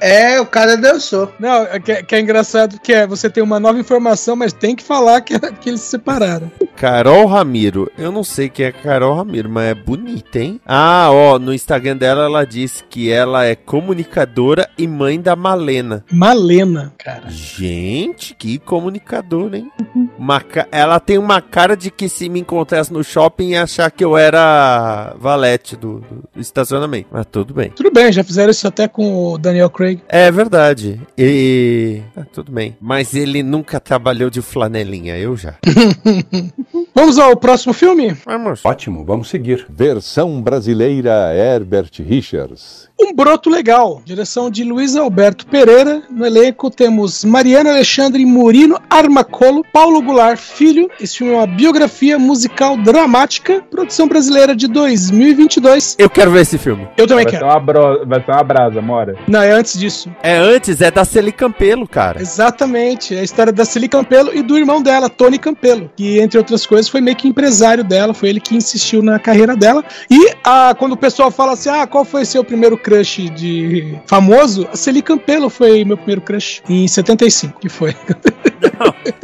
É, 0.00 0.40
o 0.40 0.46
cara 0.46 0.76
dançou. 0.76 1.32
Não, 1.38 1.62
é 1.64 1.78
que, 1.78 2.02
que 2.02 2.14
é 2.14 2.20
engraçado 2.20 2.80
que 2.80 2.92
é, 2.92 3.06
você 3.06 3.30
tem 3.30 3.42
uma 3.42 3.60
nova 3.60 3.78
informação, 3.78 4.34
mas 4.34 4.52
tem 4.52 4.74
que 4.74 4.82
falar 4.82 5.20
que, 5.20 5.38
que 5.38 5.68
eles 5.70 5.80
se 5.80 5.90
separaram. 5.90 6.50
Carol 6.76 7.26
Ramiro, 7.26 7.90
eu 7.96 8.10
não 8.10 8.24
sei 8.24 8.48
quem 8.48 8.66
é 8.66 8.72
Carol 8.72 9.14
Ramiro, 9.14 9.48
mas 9.48 9.68
é 9.70 9.74
bonita, 9.74 10.38
hein? 10.38 10.60
Ah, 10.66 11.08
ó, 11.10 11.38
no 11.38 11.52
Instagram 11.54 11.96
dela 11.96 12.24
ela 12.24 12.44
diz 12.44 12.84
que 12.90 13.10
ela 13.10 13.44
é 13.44 13.54
comunicadora 13.54 14.68
e 14.76 14.86
mãe 14.88 15.20
da 15.20 15.36
Malena. 15.36 16.04
Malena, 16.10 16.92
cara. 16.98 17.28
Gente, 17.28 18.34
que 18.34 18.58
comunicadora, 18.58 19.58
hein? 19.58 19.70
Uma 20.18 20.40
ca- 20.40 20.66
Ela 20.72 20.98
tem 21.00 21.18
uma 21.18 21.40
cara 21.40 21.76
de 21.76 21.90
que 21.90 22.08
se 22.08 22.28
me 22.28 22.40
encontrasse 22.40 22.92
no 22.92 23.02
shopping 23.04 23.50
ia 23.50 23.62
achar 23.64 23.90
que 23.90 24.04
eu 24.04 24.16
era 24.16 25.14
valete 25.18 25.76
do, 25.76 26.00
do 26.34 26.40
estacionamento. 26.40 27.08
Mas 27.12 27.26
tudo 27.30 27.52
bem. 27.54 27.70
Tudo 27.70 27.90
bem, 27.92 28.12
já 28.12 28.22
fizeram 28.24 28.50
isso 28.50 28.66
até 28.66 28.86
com 28.88 29.32
o 29.32 29.38
Daniel 29.38 29.70
Craig. 29.70 30.00
É 30.08 30.30
verdade. 30.30 31.00
E. 31.18 32.02
Ah, 32.16 32.24
tudo 32.32 32.50
bem. 32.52 32.76
Mas 32.80 33.14
ele 33.14 33.42
nunca 33.42 33.78
trabalhou 33.80 34.30
de 34.30 34.40
flanelinha, 34.42 35.16
eu 35.16 35.36
já. 35.36 35.54
Vamos 36.94 37.18
ao 37.18 37.36
próximo 37.36 37.72
filme? 37.72 38.14
Vamos. 38.26 38.60
Ótimo, 38.64 39.04
vamos 39.04 39.28
seguir. 39.28 39.66
Versão 39.68 40.42
brasileira 40.42 41.34
Herbert 41.34 41.90
Richards. 42.00 42.90
Um 43.00 43.12
Broto 43.14 43.50
Legal, 43.50 44.00
direção 44.04 44.50
de 44.50 44.62
Luiz 44.62 44.94
Alberto 44.94 45.46
Pereira. 45.46 46.02
No 46.10 46.24
elenco 46.24 46.70
temos 46.70 47.24
Mariana 47.24 47.70
Alexandre 47.70 48.24
Murino 48.24 48.78
Armacolo, 48.88 49.64
Paulo 49.72 50.00
Goulart 50.02 50.38
Filho. 50.38 50.88
Esse 51.00 51.18
filme 51.18 51.32
é 51.32 51.36
uma 51.36 51.46
biografia 51.46 52.18
musical 52.18 52.76
dramática, 52.76 53.60
produção 53.70 54.06
brasileira 54.06 54.54
de 54.54 54.68
2022. 54.68 55.96
Eu 55.98 56.08
quero 56.10 56.30
ver 56.30 56.42
esse 56.42 56.58
filme. 56.58 56.86
Eu 56.96 57.06
também 57.06 57.24
Vai 57.24 57.32
ser, 57.32 57.38
quero. 57.40 57.50
uma 57.50 57.58
bro... 57.58 58.06
Vai 58.06 58.22
ser 58.24 58.30
uma 58.30 58.44
brasa, 58.44 58.80
mora. 58.82 59.16
Não, 59.26 59.42
é 59.42 59.50
antes 59.50 59.78
disso. 59.78 60.10
É 60.22 60.36
antes, 60.36 60.80
é 60.80 60.90
da 60.90 61.04
Celi 61.04 61.32
Campelo, 61.32 61.88
cara. 61.88 62.20
Exatamente, 62.20 63.16
é 63.16 63.20
a 63.20 63.24
história 63.24 63.52
da 63.52 63.64
Celi 63.64 63.88
Campelo 63.88 64.32
e 64.34 64.42
do 64.42 64.56
irmão 64.56 64.80
dela, 64.82 65.08
Tony 65.08 65.38
Campelo, 65.38 65.90
que 65.96 66.18
entre 66.32 66.38
outras 66.38 66.64
coisas 66.64 66.88
foi 66.88 67.02
meio 67.02 67.14
que 67.14 67.28
empresário 67.28 67.84
dela, 67.84 68.14
foi 68.14 68.30
ele 68.30 68.40
que 68.40 68.56
insistiu 68.56 69.02
na 69.02 69.18
carreira 69.18 69.54
dela. 69.54 69.84
E 70.10 70.32
ah, 70.42 70.74
quando 70.78 70.92
o 70.92 70.96
pessoal 70.96 71.30
fala 71.30 71.52
assim, 71.52 71.68
ah, 71.68 71.86
qual 71.86 72.06
foi 72.06 72.24
seu 72.24 72.42
primeiro 72.42 72.78
crush 72.78 73.28
de 73.30 73.98
famoso? 74.06 74.66
A 74.72 74.76
Celi 74.76 75.02
Campelo 75.02 75.50
foi 75.50 75.84
meu 75.84 75.96
primeiro 75.98 76.22
crush 76.22 76.62
em 76.68 76.88
75, 76.88 77.60
que 77.60 77.68
foi. 77.68 77.94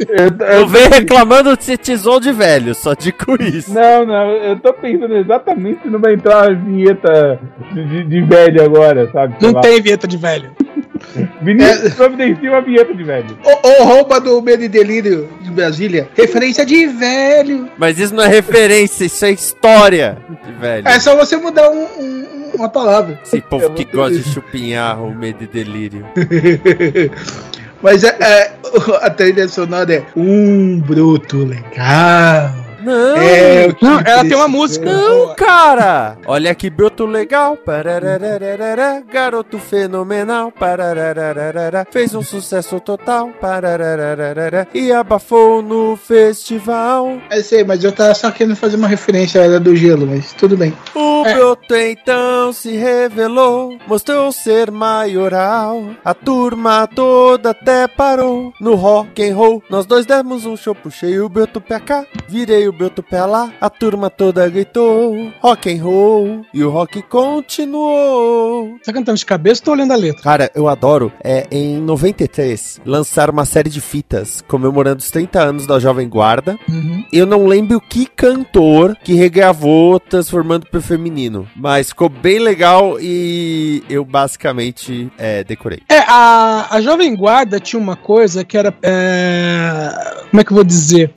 Eu, 0.07 0.47
Eu 0.47 0.59
eu- 0.61 0.67
venho 0.67 0.89
reclamando 0.89 1.57
de 1.57 1.77
tesouro 1.77 2.19
de 2.21 2.31
velho, 2.31 2.75
só 2.75 2.93
digo 2.93 3.41
isso. 3.41 3.73
Não, 3.73 4.05
não, 4.05 4.29
eu 4.31 4.59
tô 4.59 4.71
pensando 4.73 5.15
exatamente 5.17 5.81
se 5.81 5.89
não 5.89 5.99
vai 5.99 6.13
entrar 6.13 6.49
uma 6.49 6.55
vinheta 6.55 7.39
de, 7.73 7.85
de- 7.85 8.03
de 8.05 8.21
velho 8.21 8.63
agora, 8.63 9.09
sabe? 9.11 9.35
Não 9.41 9.51
lá. 9.53 9.61
tem 9.61 9.81
vinheta 9.81 10.07
de 10.07 10.17
velho. 10.17 10.51
Vinícius 11.41 11.93
providencia 11.93 12.51
uma 12.51 12.61
vinheta 12.61 12.93
de 12.93 13.03
velho. 13.03 13.37
O, 13.43 13.67
o 13.67 13.83
rouba 13.85 14.19
do 14.19 14.41
Medo 14.41 14.63
e 14.63 14.67
Delírio 14.67 15.29
de 15.49 15.55
Brasília. 15.55 16.07
Referência 16.15 16.65
de 16.65 16.85
velho. 16.87 17.69
Mas 17.77 17.99
isso 17.99 18.13
não 18.13 18.23
é 18.23 18.27
referência, 18.27 19.05
isso 19.05 19.25
é 19.25 19.31
história 19.31 20.17
de 20.45 20.51
velho. 20.53 20.87
É 20.87 20.99
só 20.99 21.15
você 21.15 21.35
mudar 21.37 21.69
um- 21.69 21.83
um- 21.99 22.51
uma 22.55 22.69
palavra. 22.69 23.19
Esse 23.25 23.41
povo 23.49 23.71
que 23.71 23.83
gosta 23.85 24.17
de 24.17 24.23
chupinhar 24.29 25.01
o 25.03 25.13
medo 25.13 25.43
e 25.43 25.47
delírio. 25.47 26.05
Mas 27.81 28.03
é, 28.03 28.15
é, 28.19 28.51
a 29.01 29.09
trilha 29.09 29.47
sonora 29.47 29.93
é 29.93 30.03
um 30.15 30.79
bruto 30.79 31.45
legal. 31.45 32.53
Não, 32.81 33.17
É, 33.17 33.67
Não, 33.81 33.99
ela 33.99 34.21
tem 34.23 34.35
uma 34.35 34.47
música. 34.47 34.85
Não, 34.85 35.35
cara! 35.35 36.17
Olha 36.25 36.53
que 36.55 36.69
broto 36.69 37.05
legal. 37.05 37.57
Garoto 39.11 39.57
fenomenal. 39.59 40.53
Fez 41.91 42.15
um 42.15 42.21
sucesso 42.21 42.79
total. 42.79 43.29
E 44.73 44.91
abafou 44.91 45.61
no 45.61 45.95
festival. 45.95 47.17
Eu 47.31 47.43
sei, 47.43 47.63
mas 47.63 47.83
eu 47.83 47.91
tava 47.91 48.13
só 48.13 48.31
querendo 48.31 48.55
fazer 48.55 48.75
uma 48.77 48.87
referência 48.87 49.41
à 49.41 49.45
Era 49.45 49.59
do 49.59 49.75
Gelo, 49.75 50.07
mas 50.07 50.33
tudo 50.33 50.55
bem. 50.57 50.73
O 50.95 51.23
broto 51.23 51.75
então 51.75 52.53
se 52.53 52.75
revelou, 52.75 53.77
mostrou 53.87 54.31
ser 54.31 54.71
maioral. 54.71 55.89
A 56.03 56.13
turma 56.13 56.87
toda 56.87 57.51
até 57.51 57.87
parou. 57.87 58.53
No 58.59 58.75
rock 58.75 59.27
and 59.27 59.35
roll, 59.35 59.63
nós 59.69 59.85
dois 59.85 60.05
demos 60.05 60.45
um 60.45 60.55
show, 60.55 60.73
puxei 60.75 61.19
o 61.19 61.29
broto 61.29 61.59
pra 61.59 61.79
cá, 61.79 62.05
virei 62.27 62.67
o 62.67 62.71
broto 62.79 63.03
pra 63.03 63.25
lá. 63.25 63.51
A 63.59 63.69
turma 63.69 64.09
toda 64.09 64.47
gritou, 64.47 65.33
rock 65.41 65.69
and 65.69 65.83
roll, 65.83 66.45
e 66.53 66.63
o 66.63 66.69
rock 66.69 67.01
continuou. 67.01 68.79
Tá 68.85 68.93
cantando 68.93 69.17
de 69.17 69.25
cabeça 69.25 69.59
ou 69.61 69.65
tô 69.65 69.71
olhando 69.73 69.91
a 69.91 69.97
letra? 69.97 70.23
Cara, 70.23 70.51
eu 70.55 70.65
adoro. 70.69 71.11
É, 71.21 71.45
em 71.51 71.77
93, 71.81 72.79
lançaram 72.85 73.33
uma 73.33 73.43
série 73.43 73.69
de 73.69 73.81
fitas 73.81 74.41
comemorando 74.47 74.99
os 74.99 75.11
30 75.11 75.41
anos 75.41 75.67
da 75.67 75.77
Jovem 75.77 76.07
Guarda. 76.07 76.57
Uhum. 76.69 77.03
Eu 77.11 77.25
não 77.25 77.45
lembro 77.45 77.81
que 77.81 78.05
cantor 78.05 78.95
que 79.03 79.13
regravou 79.13 79.99
transformando 79.99 80.65
pro 80.67 80.81
feminino. 80.81 81.45
Mas 81.57 81.89
ficou 81.89 82.07
bem 82.07 82.39
legal 82.39 82.97
e 82.97 83.83
eu 83.89 84.05
basicamente 84.05 85.11
é, 85.17 85.43
decorei. 85.43 85.81
É, 85.89 85.99
a, 86.07 86.67
a 86.71 86.79
Jovem 86.79 87.13
Guarda 87.13 87.59
tinha 87.59 87.81
uma 87.81 87.97
coisa 87.97 88.45
que 88.45 88.57
era. 88.57 88.73
é, 88.81 90.19
como 90.31 90.39
é 90.39 90.43
que 90.45 90.51
eu 90.51 90.55
vou 90.55 90.63
dizer? 90.63 91.11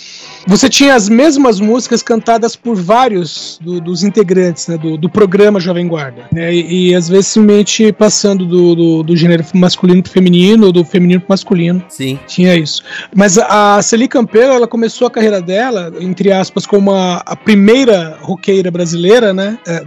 Você 0.46 0.68
tinha 0.68 0.94
as 0.94 1.09
mesmas 1.09 1.61
músicas 1.61 2.02
cantadas 2.02 2.57
por 2.57 2.74
vários 2.76 3.59
do- 3.62 3.81
dos 3.81 4.02
integrantes 4.02 4.66
né, 4.68 4.76
do, 4.76 4.96
do 4.96 5.09
programa 5.09 5.61
Jovem 5.61 5.87
Guarda. 5.87 6.24
né, 6.33 6.52
e, 6.52 6.90
e 6.90 6.94
às 6.94 7.09
vezes 7.09 7.28
simplesmente 7.28 7.92
passando 7.92 8.44
do, 8.46 9.02
do, 9.02 9.16
gênero 9.16 9.44
masculino 9.55 10.02
pro 10.02 10.12
feminino, 10.12 10.66
ou 10.66 10.72
do 10.72 10.85
feminino 10.85 11.20
pro 11.20 11.31
masculino. 11.31 11.83
Sim. 11.88 12.18
Tinha 12.26 12.55
isso. 12.57 12.83
Mas 13.14 13.38
a, 13.38 13.76
a 13.76 13.83
Celi 13.83 14.09
Campelo, 14.09 14.52
ela 14.52 14.66
começou 14.66 15.07
a 15.07 15.11
carreira 15.11 15.40
dela, 15.40 15.92
entre 16.00 16.33
aspas, 16.33 16.66
como 16.66 16.92
a, 16.92 17.22
a 17.24 17.37
primeira 17.37 18.18
roqueira 18.20 18.70
brasileira, 18.70 19.33
né? 19.33 19.59
É, 19.66 19.83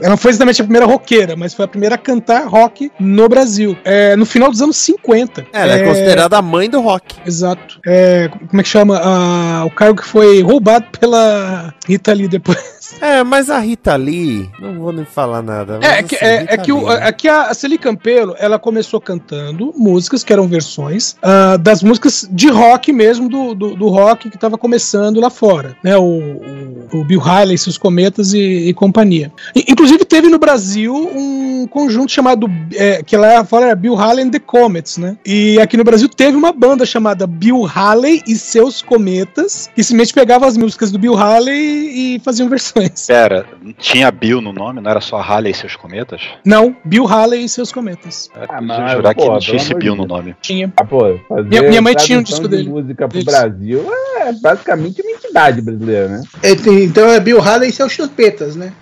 ela 0.00 0.10
não 0.10 0.16
foi 0.16 0.30
exatamente 0.30 0.60
a 0.60 0.64
primeira 0.64 0.86
roqueira, 0.86 1.36
mas 1.36 1.54
foi 1.54 1.64
a 1.64 1.68
primeira 1.68 1.94
a 1.94 1.98
cantar 1.98 2.46
rock 2.46 2.90
no 2.98 3.28
Brasil. 3.28 3.76
É, 3.84 4.14
no 4.16 4.26
final 4.26 4.50
dos 4.50 4.60
anos 4.62 4.76
50. 4.76 5.46
Ela 5.52 5.72
é, 5.72 5.84
considerada 5.84 6.36
a 6.38 6.42
mãe 6.42 6.68
do 6.68 6.80
rock. 6.80 7.16
Exato. 7.26 7.80
É, 7.86 8.28
como 8.48 8.60
é 8.60 8.62
que 8.62 8.68
chama? 8.68 9.00
Ah, 9.02 9.64
o 9.64 9.70
cargo 9.70 9.95
que 9.96 10.04
foi 10.04 10.42
roubado 10.42 10.86
pela 10.98 11.74
Rita 11.86 12.12
Lee 12.12 12.28
depois. 12.28 12.75
É, 13.00 13.22
mas 13.22 13.50
a 13.50 13.58
Rita 13.58 13.96
Lee, 13.96 14.50
não 14.60 14.74
vou 14.74 14.92
nem 14.92 15.04
falar 15.04 15.42
nada. 15.42 15.78
É, 15.82 15.98
é 15.98 16.02
que, 16.02 16.16
assim, 16.16 16.24
é, 16.24 16.46
é 16.48 16.56
que, 16.56 16.72
o, 16.72 16.90
é 16.90 17.12
que 17.12 17.28
a 17.28 17.52
Celi 17.54 17.78
Campelo, 17.78 18.34
ela 18.38 18.58
começou 18.58 19.00
cantando 19.00 19.72
músicas 19.76 20.22
que 20.22 20.32
eram 20.32 20.48
versões 20.48 21.16
ah, 21.22 21.56
das 21.56 21.82
músicas 21.82 22.28
de 22.30 22.48
rock 22.48 22.92
mesmo, 22.92 23.28
do, 23.28 23.54
do, 23.54 23.74
do 23.74 23.88
rock 23.88 24.30
que 24.30 24.36
estava 24.36 24.56
começando 24.56 25.20
lá 25.20 25.30
fora, 25.30 25.76
né? 25.82 25.96
O, 25.96 26.02
o, 26.02 27.00
o 27.00 27.04
Bill 27.04 27.20
Haley, 27.20 27.58
seus 27.58 27.78
cometas 27.78 28.32
e, 28.32 28.68
e 28.68 28.74
companhia. 28.74 29.32
E, 29.54 29.64
inclusive 29.68 30.04
teve 30.04 30.28
no 30.28 30.38
Brasil 30.38 30.94
um 30.94 31.66
conjunto 31.66 32.12
chamado, 32.12 32.48
é, 32.74 33.02
que 33.02 33.16
lá 33.16 33.44
fora 33.44 33.66
era 33.66 33.74
Bill 33.74 33.96
Haley 33.96 34.24
and 34.24 34.30
the 34.30 34.38
Comets, 34.38 34.98
né? 34.98 35.16
E 35.24 35.58
aqui 35.60 35.76
no 35.76 35.84
Brasil 35.84 36.08
teve 36.08 36.36
uma 36.36 36.52
banda 36.52 36.86
chamada 36.86 37.26
Bill 37.26 37.66
Haley 37.66 38.22
e 38.26 38.36
seus 38.36 38.80
cometas, 38.82 39.70
que 39.74 39.82
simplesmente 39.82 40.14
pegava 40.14 40.46
as 40.46 40.56
músicas 40.56 40.90
do 40.90 40.98
Bill 40.98 41.16
Haley 41.16 42.16
e 42.16 42.20
faziam 42.20 42.48
versões. 42.48 42.75
Pera, 43.06 43.46
tinha 43.78 44.10
Bill 44.10 44.40
no 44.40 44.52
nome, 44.52 44.80
não 44.80 44.90
era 44.90 45.00
só 45.00 45.18
Halley 45.20 45.52
e 45.52 45.54
seus 45.54 45.76
cometas? 45.76 46.20
Não, 46.44 46.76
Bill 46.84 47.06
Haley 47.06 47.44
e 47.44 47.48
seus 47.48 47.72
cometas. 47.72 48.28
Ah, 48.34 48.56
Eu 48.58 48.62
mas, 48.62 48.92
jurar 48.92 49.14
que 49.14 49.22
pô, 49.24 49.32
não 49.32 49.38
tinha 49.38 49.56
esse 49.56 49.74
Bill 49.74 49.96
no 49.96 50.06
nome. 50.06 50.36
Tinha. 50.40 50.72
Ah, 50.76 50.84
pô, 50.84 51.18
fazer 51.28 51.48
Minha- 51.48 51.62
minha 51.62 51.82
mãe 51.82 51.94
tinha 51.94 52.18
um 52.18 52.22
disco 52.22 52.42
de 52.48 52.56
dele. 52.56 52.68
música 52.68 53.08
pro 53.08 53.18
Deles. 53.18 53.24
Brasil 53.24 53.86
é 54.20 54.32
basicamente 54.32 55.00
uma 55.02 55.10
entidade 55.10 55.60
brasileira, 55.62 56.08
né? 56.08 56.22
É, 56.42 56.54
tem- 56.54 56.84
Então 56.84 57.08
é 57.08 57.18
Bill 57.20 57.40
Haley 57.40 57.70
e 57.70 57.72
seus 57.72 57.92
chupetas, 57.92 58.56
né? 58.56 58.72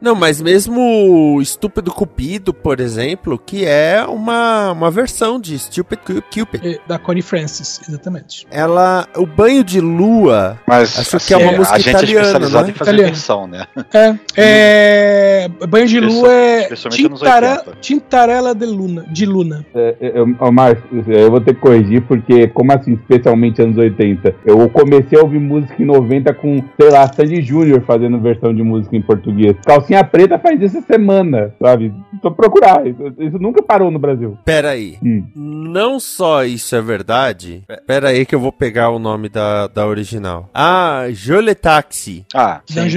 Não, 0.00 0.14
mas 0.14 0.40
mesmo 0.40 1.38
Estúpido 1.40 1.90
Cupido, 1.92 2.52
por 2.52 2.80
exemplo, 2.80 3.38
que 3.38 3.64
é 3.64 4.04
uma, 4.06 4.72
uma 4.72 4.90
versão 4.90 5.40
de 5.40 5.58
Stupid 5.58 5.98
Cu- 6.00 6.22
Cupid. 6.22 6.66
É, 6.66 6.78
Da 6.86 6.98
Connie 6.98 7.22
Francis, 7.22 7.80
exatamente. 7.88 8.46
Ela, 8.50 9.06
o 9.16 9.24
banho 9.26 9.64
de 9.64 9.80
lua, 9.80 10.58
Mas 10.66 10.98
Acho 10.98 11.16
assim, 11.16 11.26
que 11.28 11.34
é 11.34 11.36
uma 11.36 11.52
música 11.52 11.74
a 11.76 11.78
gente 11.78 11.88
italiana, 11.90 12.18
é 12.18 12.22
especializado 12.22 12.62
não 12.64 12.68
é? 12.68 12.70
em 12.70 12.74
fazer 12.74 12.90
Italiana. 12.90 13.12
versão, 13.12 13.33
né? 13.46 13.66
É, 14.36 15.48
é 15.60 15.66
Banho 15.66 15.86
de 15.86 16.00
Lua 16.00 16.32
é 16.32 16.68
Tintara, 16.90 17.50
80. 17.58 17.76
Tintarela 17.80 18.54
de 18.54 18.66
Luna, 18.66 19.04
de 19.10 19.26
Luna. 19.26 19.64
É, 19.74 19.96
eu, 20.14 20.34
ô, 20.38 20.52
Márcio, 20.52 20.84
eu 21.06 21.30
vou 21.30 21.40
ter 21.40 21.54
que 21.54 21.60
corrigir, 21.60 22.02
porque, 22.02 22.48
como 22.48 22.72
assim, 22.72 22.94
especialmente 22.94 23.60
anos 23.62 23.76
80? 23.76 24.34
Eu 24.44 24.68
comecei 24.70 25.18
a 25.18 25.22
ouvir 25.22 25.38
música 25.38 25.80
em 25.82 25.86
90 25.86 26.34
com, 26.34 26.62
sei 26.80 26.90
lá, 26.90 27.06
Sandy 27.12 27.42
Júnior 27.42 27.82
fazendo 27.86 28.18
versão 28.20 28.54
de 28.54 28.62
música 28.62 28.96
em 28.96 29.02
português. 29.02 29.56
Calcinha 29.64 30.04
Preta 30.04 30.38
faz 30.38 30.60
isso 30.60 30.78
essa 30.78 30.86
semana, 30.86 31.54
sabe? 31.60 31.92
Tô 32.22 32.30
procurar. 32.30 32.86
Isso, 32.86 33.02
isso 33.18 33.38
nunca 33.38 33.62
parou 33.62 33.90
no 33.90 33.98
Brasil. 33.98 34.36
Pera 34.44 34.70
aí. 34.70 34.96
Hum. 35.02 35.24
Não 35.34 35.98
só 36.00 36.44
isso 36.44 36.74
é 36.74 36.80
verdade. 36.82 37.62
Pe- 37.66 37.80
Pera 37.86 38.08
aí 38.08 38.24
que 38.26 38.34
eu 38.34 38.40
vou 38.40 38.52
pegar 38.52 38.90
o 38.90 38.98
nome 38.98 39.28
da, 39.28 39.66
da 39.66 39.86
original. 39.86 40.48
Ah, 40.54 41.06
Jole 41.10 41.54
Taxi. 41.54 42.24
Ah, 42.34 42.60
Da 42.74 42.82
sim. 42.82 42.88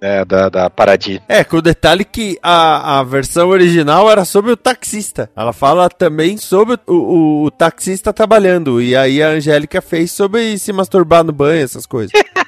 É, 0.00 0.24
da, 0.24 0.48
da 0.48 0.70
Paradis. 0.70 1.20
É, 1.28 1.44
com 1.44 1.56
o 1.56 1.62
detalhe 1.62 2.04
que 2.04 2.38
a, 2.42 3.00
a 3.00 3.02
versão 3.02 3.48
original 3.48 4.10
era 4.10 4.24
sobre 4.24 4.52
o 4.52 4.56
taxista. 4.56 5.30
Ela 5.36 5.52
fala 5.52 5.88
também 5.88 6.36
sobre 6.36 6.78
o, 6.86 6.94
o, 6.94 7.44
o 7.44 7.50
taxista 7.50 8.12
trabalhando. 8.12 8.80
E 8.80 8.96
aí 8.96 9.22
a 9.22 9.28
Angélica 9.28 9.80
fez 9.80 10.12
sobre 10.12 10.58
se 10.58 10.72
masturbar 10.72 11.24
no 11.24 11.32
banho, 11.32 11.62
essas 11.62 11.86
coisas. 11.86 12.12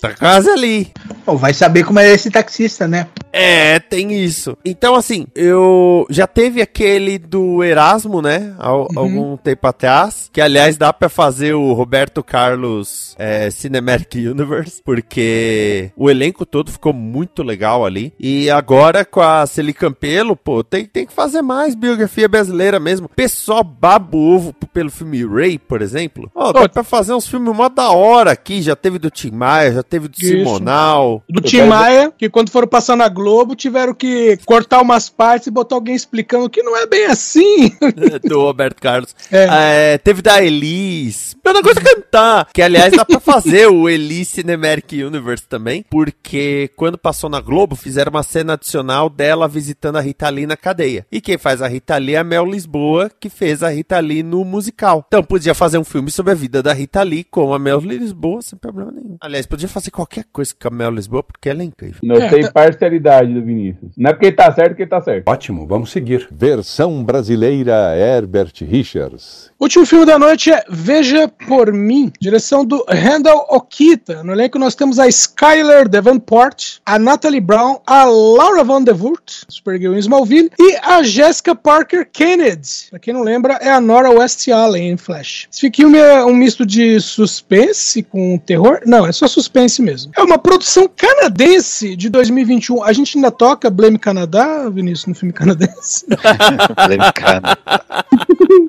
tá 0.00 0.14
quase 0.14 0.50
ali. 0.50 0.90
Bom, 1.26 1.36
vai 1.36 1.52
saber 1.54 1.84
como 1.84 1.98
é 1.98 2.10
esse 2.12 2.30
taxista, 2.30 2.86
né? 2.88 3.06
É, 3.32 3.78
tem 3.78 4.12
isso. 4.12 4.56
Então, 4.64 4.94
assim, 4.94 5.26
eu 5.34 6.06
já 6.10 6.26
teve 6.26 6.60
aquele 6.60 7.18
do 7.18 7.62
Erasmo, 7.64 8.20
né? 8.20 8.54
Al- 8.58 8.88
Algum 8.96 9.36
tempo 9.36 9.66
atrás. 9.66 10.28
Que, 10.32 10.40
aliás, 10.40 10.76
dá 10.76 10.92
pra 10.92 11.08
fazer 11.08 11.54
o 11.54 11.72
Roberto 11.72 12.22
Carlos 12.22 13.14
é, 13.18 13.50
Cinematic 13.50 14.14
Universe. 14.30 14.82
Porque 14.84 15.90
o 15.96 16.10
elenco 16.10 16.44
todo 16.44 16.70
ficou 16.70 16.92
muito 16.92 17.42
legal 17.42 17.84
ali. 17.86 18.12
E 18.18 18.50
agora 18.50 19.04
com 19.04 19.20
a 19.20 19.46
Celi 19.46 19.72
Campelo, 19.72 20.36
pô, 20.36 20.62
tem, 20.62 20.84
tem 20.84 21.06
que 21.06 21.12
fazer 21.12 21.42
mais 21.42 21.74
biografia 21.74 22.28
brasileira 22.28 22.78
mesmo. 22.78 23.08
Pessoal 23.08 23.64
babo 23.64 24.18
ovo 24.18 24.52
pelo 24.72 24.90
filme 24.90 25.24
Ray, 25.24 25.58
por 25.58 25.80
exemplo. 25.82 26.30
Ó, 26.34 26.52
dá 26.52 26.68
pra 26.68 26.84
fazer 26.84 27.14
uns 27.14 27.26
filmes 27.32 27.56
mó 27.56 27.68
da 27.68 27.90
hora 27.90 28.32
aqui. 28.32 28.60
Já 28.62 28.76
teve 28.76 28.98
do 28.98 29.10
Tim 29.10 29.30
Maia, 29.30 29.72
já 29.72 29.82
teve 29.82 30.08
do 30.08 30.16
Isso. 30.16 30.26
Simonal. 30.26 31.22
Do 31.28 31.40
Tim 31.40 31.62
Maia, 31.62 32.12
que 32.16 32.28
quando 32.28 32.50
foram 32.50 32.68
passar 32.68 32.96
na 32.96 33.08
Globo, 33.08 33.54
tiveram 33.54 33.94
que 33.94 34.38
cortar 34.44 34.82
umas 34.82 35.08
partes 35.08 35.46
e 35.46 35.50
botar 35.50 35.76
alguém 35.76 35.94
explicando 35.94 36.50
que 36.50 36.62
não 36.62 36.76
é 36.76 36.86
bem 36.86 37.06
assim. 37.06 37.72
do 38.24 38.40
Roberto 38.40 38.80
Carlos. 38.80 39.14
É. 39.30 39.92
É, 39.94 39.98
teve 39.98 40.20
da 40.20 40.42
Elis. 40.42 41.36
Não 41.44 41.60
gosto 41.60 41.80
de 41.80 41.84
cantar. 41.84 42.48
Que, 42.52 42.62
aliás, 42.62 42.92
dá 42.92 43.04
pra 43.04 43.20
fazer 43.20 43.66
o 43.66 43.88
Elis 43.88 44.28
Cinematic 44.28 44.92
Universe 44.92 45.46
também. 45.46 45.84
Porque 45.90 46.70
quando 46.76 46.96
passou 46.96 47.28
na 47.28 47.40
Globo, 47.40 47.76
fizeram 47.76 48.10
uma 48.10 48.22
cena 48.22 48.54
adicional 48.54 49.10
dela 49.10 49.48
visitando 49.48 49.96
a 49.96 50.00
Rita 50.00 50.28
Lee 50.28 50.46
na 50.46 50.56
cadeia. 50.56 51.06
E 51.10 51.20
quem 51.20 51.36
faz 51.36 51.60
a 51.60 51.68
Rita 51.68 51.96
Lee 51.96 52.14
é 52.14 52.18
a 52.18 52.24
Mel 52.24 52.46
Lisboa, 52.46 53.10
que 53.20 53.28
fez 53.28 53.62
a 53.62 53.68
Rita 53.68 53.98
Lee 54.00 54.22
no 54.22 54.44
musical. 54.44 55.04
Então 55.08 55.22
podia 55.22 55.54
fazer 55.54 55.78
um 55.78 55.84
filme 55.84 56.10
sobre 56.10 56.32
a 56.32 56.34
vida 56.34 56.62
da 56.62 56.72
Rita 56.72 57.02
Lee 57.02 57.21
com 57.24 57.52
a 57.52 57.58
Mel 57.58 57.80
Lisboa, 57.80 58.42
sem 58.42 58.58
problema 58.58 58.90
nenhum. 58.92 59.16
Aliás, 59.20 59.46
podia 59.46 59.68
fazer 59.68 59.90
qualquer 59.90 60.24
coisa 60.32 60.54
com 60.60 60.68
a 60.68 60.70
Mel 60.70 60.90
Lisboa, 60.90 61.22
porque 61.22 61.48
ela 61.48 61.62
é 61.62 61.64
incrível. 61.64 62.00
Notei 62.02 62.50
parcialidade 62.50 63.32
do 63.32 63.42
Vinícius. 63.42 63.92
Não 63.96 64.10
é 64.10 64.12
porque 64.12 64.26
ele 64.26 64.36
tá 64.36 64.52
certo 64.52 64.76
que 64.76 64.82
ele 64.82 64.90
tá 64.90 65.00
certo. 65.00 65.28
Ótimo, 65.28 65.66
vamos 65.66 65.90
seguir. 65.90 66.28
Versão 66.30 67.02
brasileira 67.04 67.96
Herbert 67.96 68.52
Richards. 68.62 69.50
O 69.58 69.64
último 69.64 69.86
filme 69.86 70.06
da 70.06 70.18
noite 70.18 70.52
é 70.52 70.64
Veja 70.68 71.28
por 71.28 71.72
Mim, 71.72 72.12
direção 72.20 72.64
do 72.64 72.84
Randall 72.88 73.46
Okita. 73.50 74.22
No 74.22 74.32
elenco 74.32 74.58
nós 74.58 74.74
temos 74.74 74.98
a 74.98 75.06
Skyler 75.08 75.88
Davenport, 75.88 76.78
a 76.84 76.98
Natalie 76.98 77.40
Brown, 77.40 77.80
a 77.86 78.04
Laura 78.04 78.64
Van 78.64 78.82
Der 78.82 78.94
Voort, 78.94 79.44
Supergirl 79.48 79.94
em 79.94 79.98
Smallville, 79.98 80.50
e 80.58 80.76
a 80.82 81.02
Jessica 81.02 81.54
Parker 81.54 82.08
Kennedy. 82.10 82.88
Pra 82.90 82.98
quem 82.98 83.14
não 83.14 83.22
lembra, 83.22 83.54
é 83.54 83.70
a 83.70 83.80
Nora 83.80 84.10
West 84.10 84.48
Allen 84.48 84.90
em 84.90 84.96
Flash. 84.96 85.48
Esse 85.52 85.70
filme 85.70 85.98
é 85.98 86.24
um 86.24 86.34
misto 86.34 86.64
de 86.66 87.00
suspense 87.12 88.02
com 88.02 88.38
terror. 88.38 88.80
Não, 88.86 89.06
é 89.06 89.12
só 89.12 89.26
suspense 89.26 89.82
mesmo. 89.82 90.12
É 90.16 90.22
uma 90.22 90.38
produção 90.38 90.88
canadense 90.94 91.94
de 91.94 92.08
2021. 92.08 92.82
A 92.82 92.92
gente 92.92 93.16
ainda 93.16 93.30
toca 93.30 93.70
Blame 93.70 93.98
Canadá, 93.98 94.68
Vinícius, 94.70 95.06
no 95.06 95.14
filme 95.14 95.32
canadense. 95.32 96.06
Lembrando. 96.88 97.58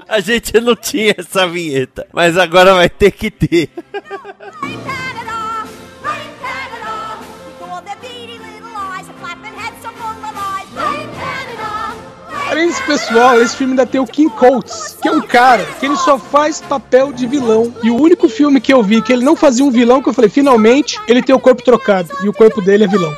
A 0.07 0.19
gente 0.19 0.59
não 0.59 0.75
tinha 0.75 1.15
essa 1.17 1.47
vinheta, 1.47 2.05
mas 2.13 2.37
agora 2.37 2.73
vai 2.73 2.89
ter 2.89 3.11
que 3.11 3.31
ter. 3.31 3.69
Além 12.53 12.71
pessoal, 12.85 13.41
esse 13.41 13.55
filme 13.55 13.71
ainda 13.71 13.85
tem 13.85 13.99
o 13.99 14.05
King 14.05 14.29
Coates, 14.29 14.95
que 15.01 15.07
é 15.07 15.11
um 15.11 15.21
cara 15.21 15.65
que 15.79 15.87
ele 15.87 15.95
só 15.95 16.19
faz 16.19 16.61
papel 16.61 17.11
de 17.11 17.25
vilão. 17.25 17.73
E 17.81 17.89
o 17.89 17.99
único 17.99 18.29
filme 18.29 18.61
que 18.61 18.71
eu 18.71 18.83
vi 18.83 19.01
que 19.01 19.11
ele 19.11 19.25
não 19.25 19.35
fazia 19.35 19.65
um 19.65 19.71
vilão, 19.71 20.03
que 20.03 20.09
eu 20.09 20.13
falei, 20.13 20.29
finalmente, 20.29 20.99
ele 21.07 21.23
tem 21.23 21.33
o 21.33 21.39
corpo 21.39 21.63
trocado. 21.63 22.09
E 22.23 22.29
o 22.29 22.33
corpo 22.33 22.61
dele 22.61 22.83
é 22.83 22.87
vilão. 22.87 23.11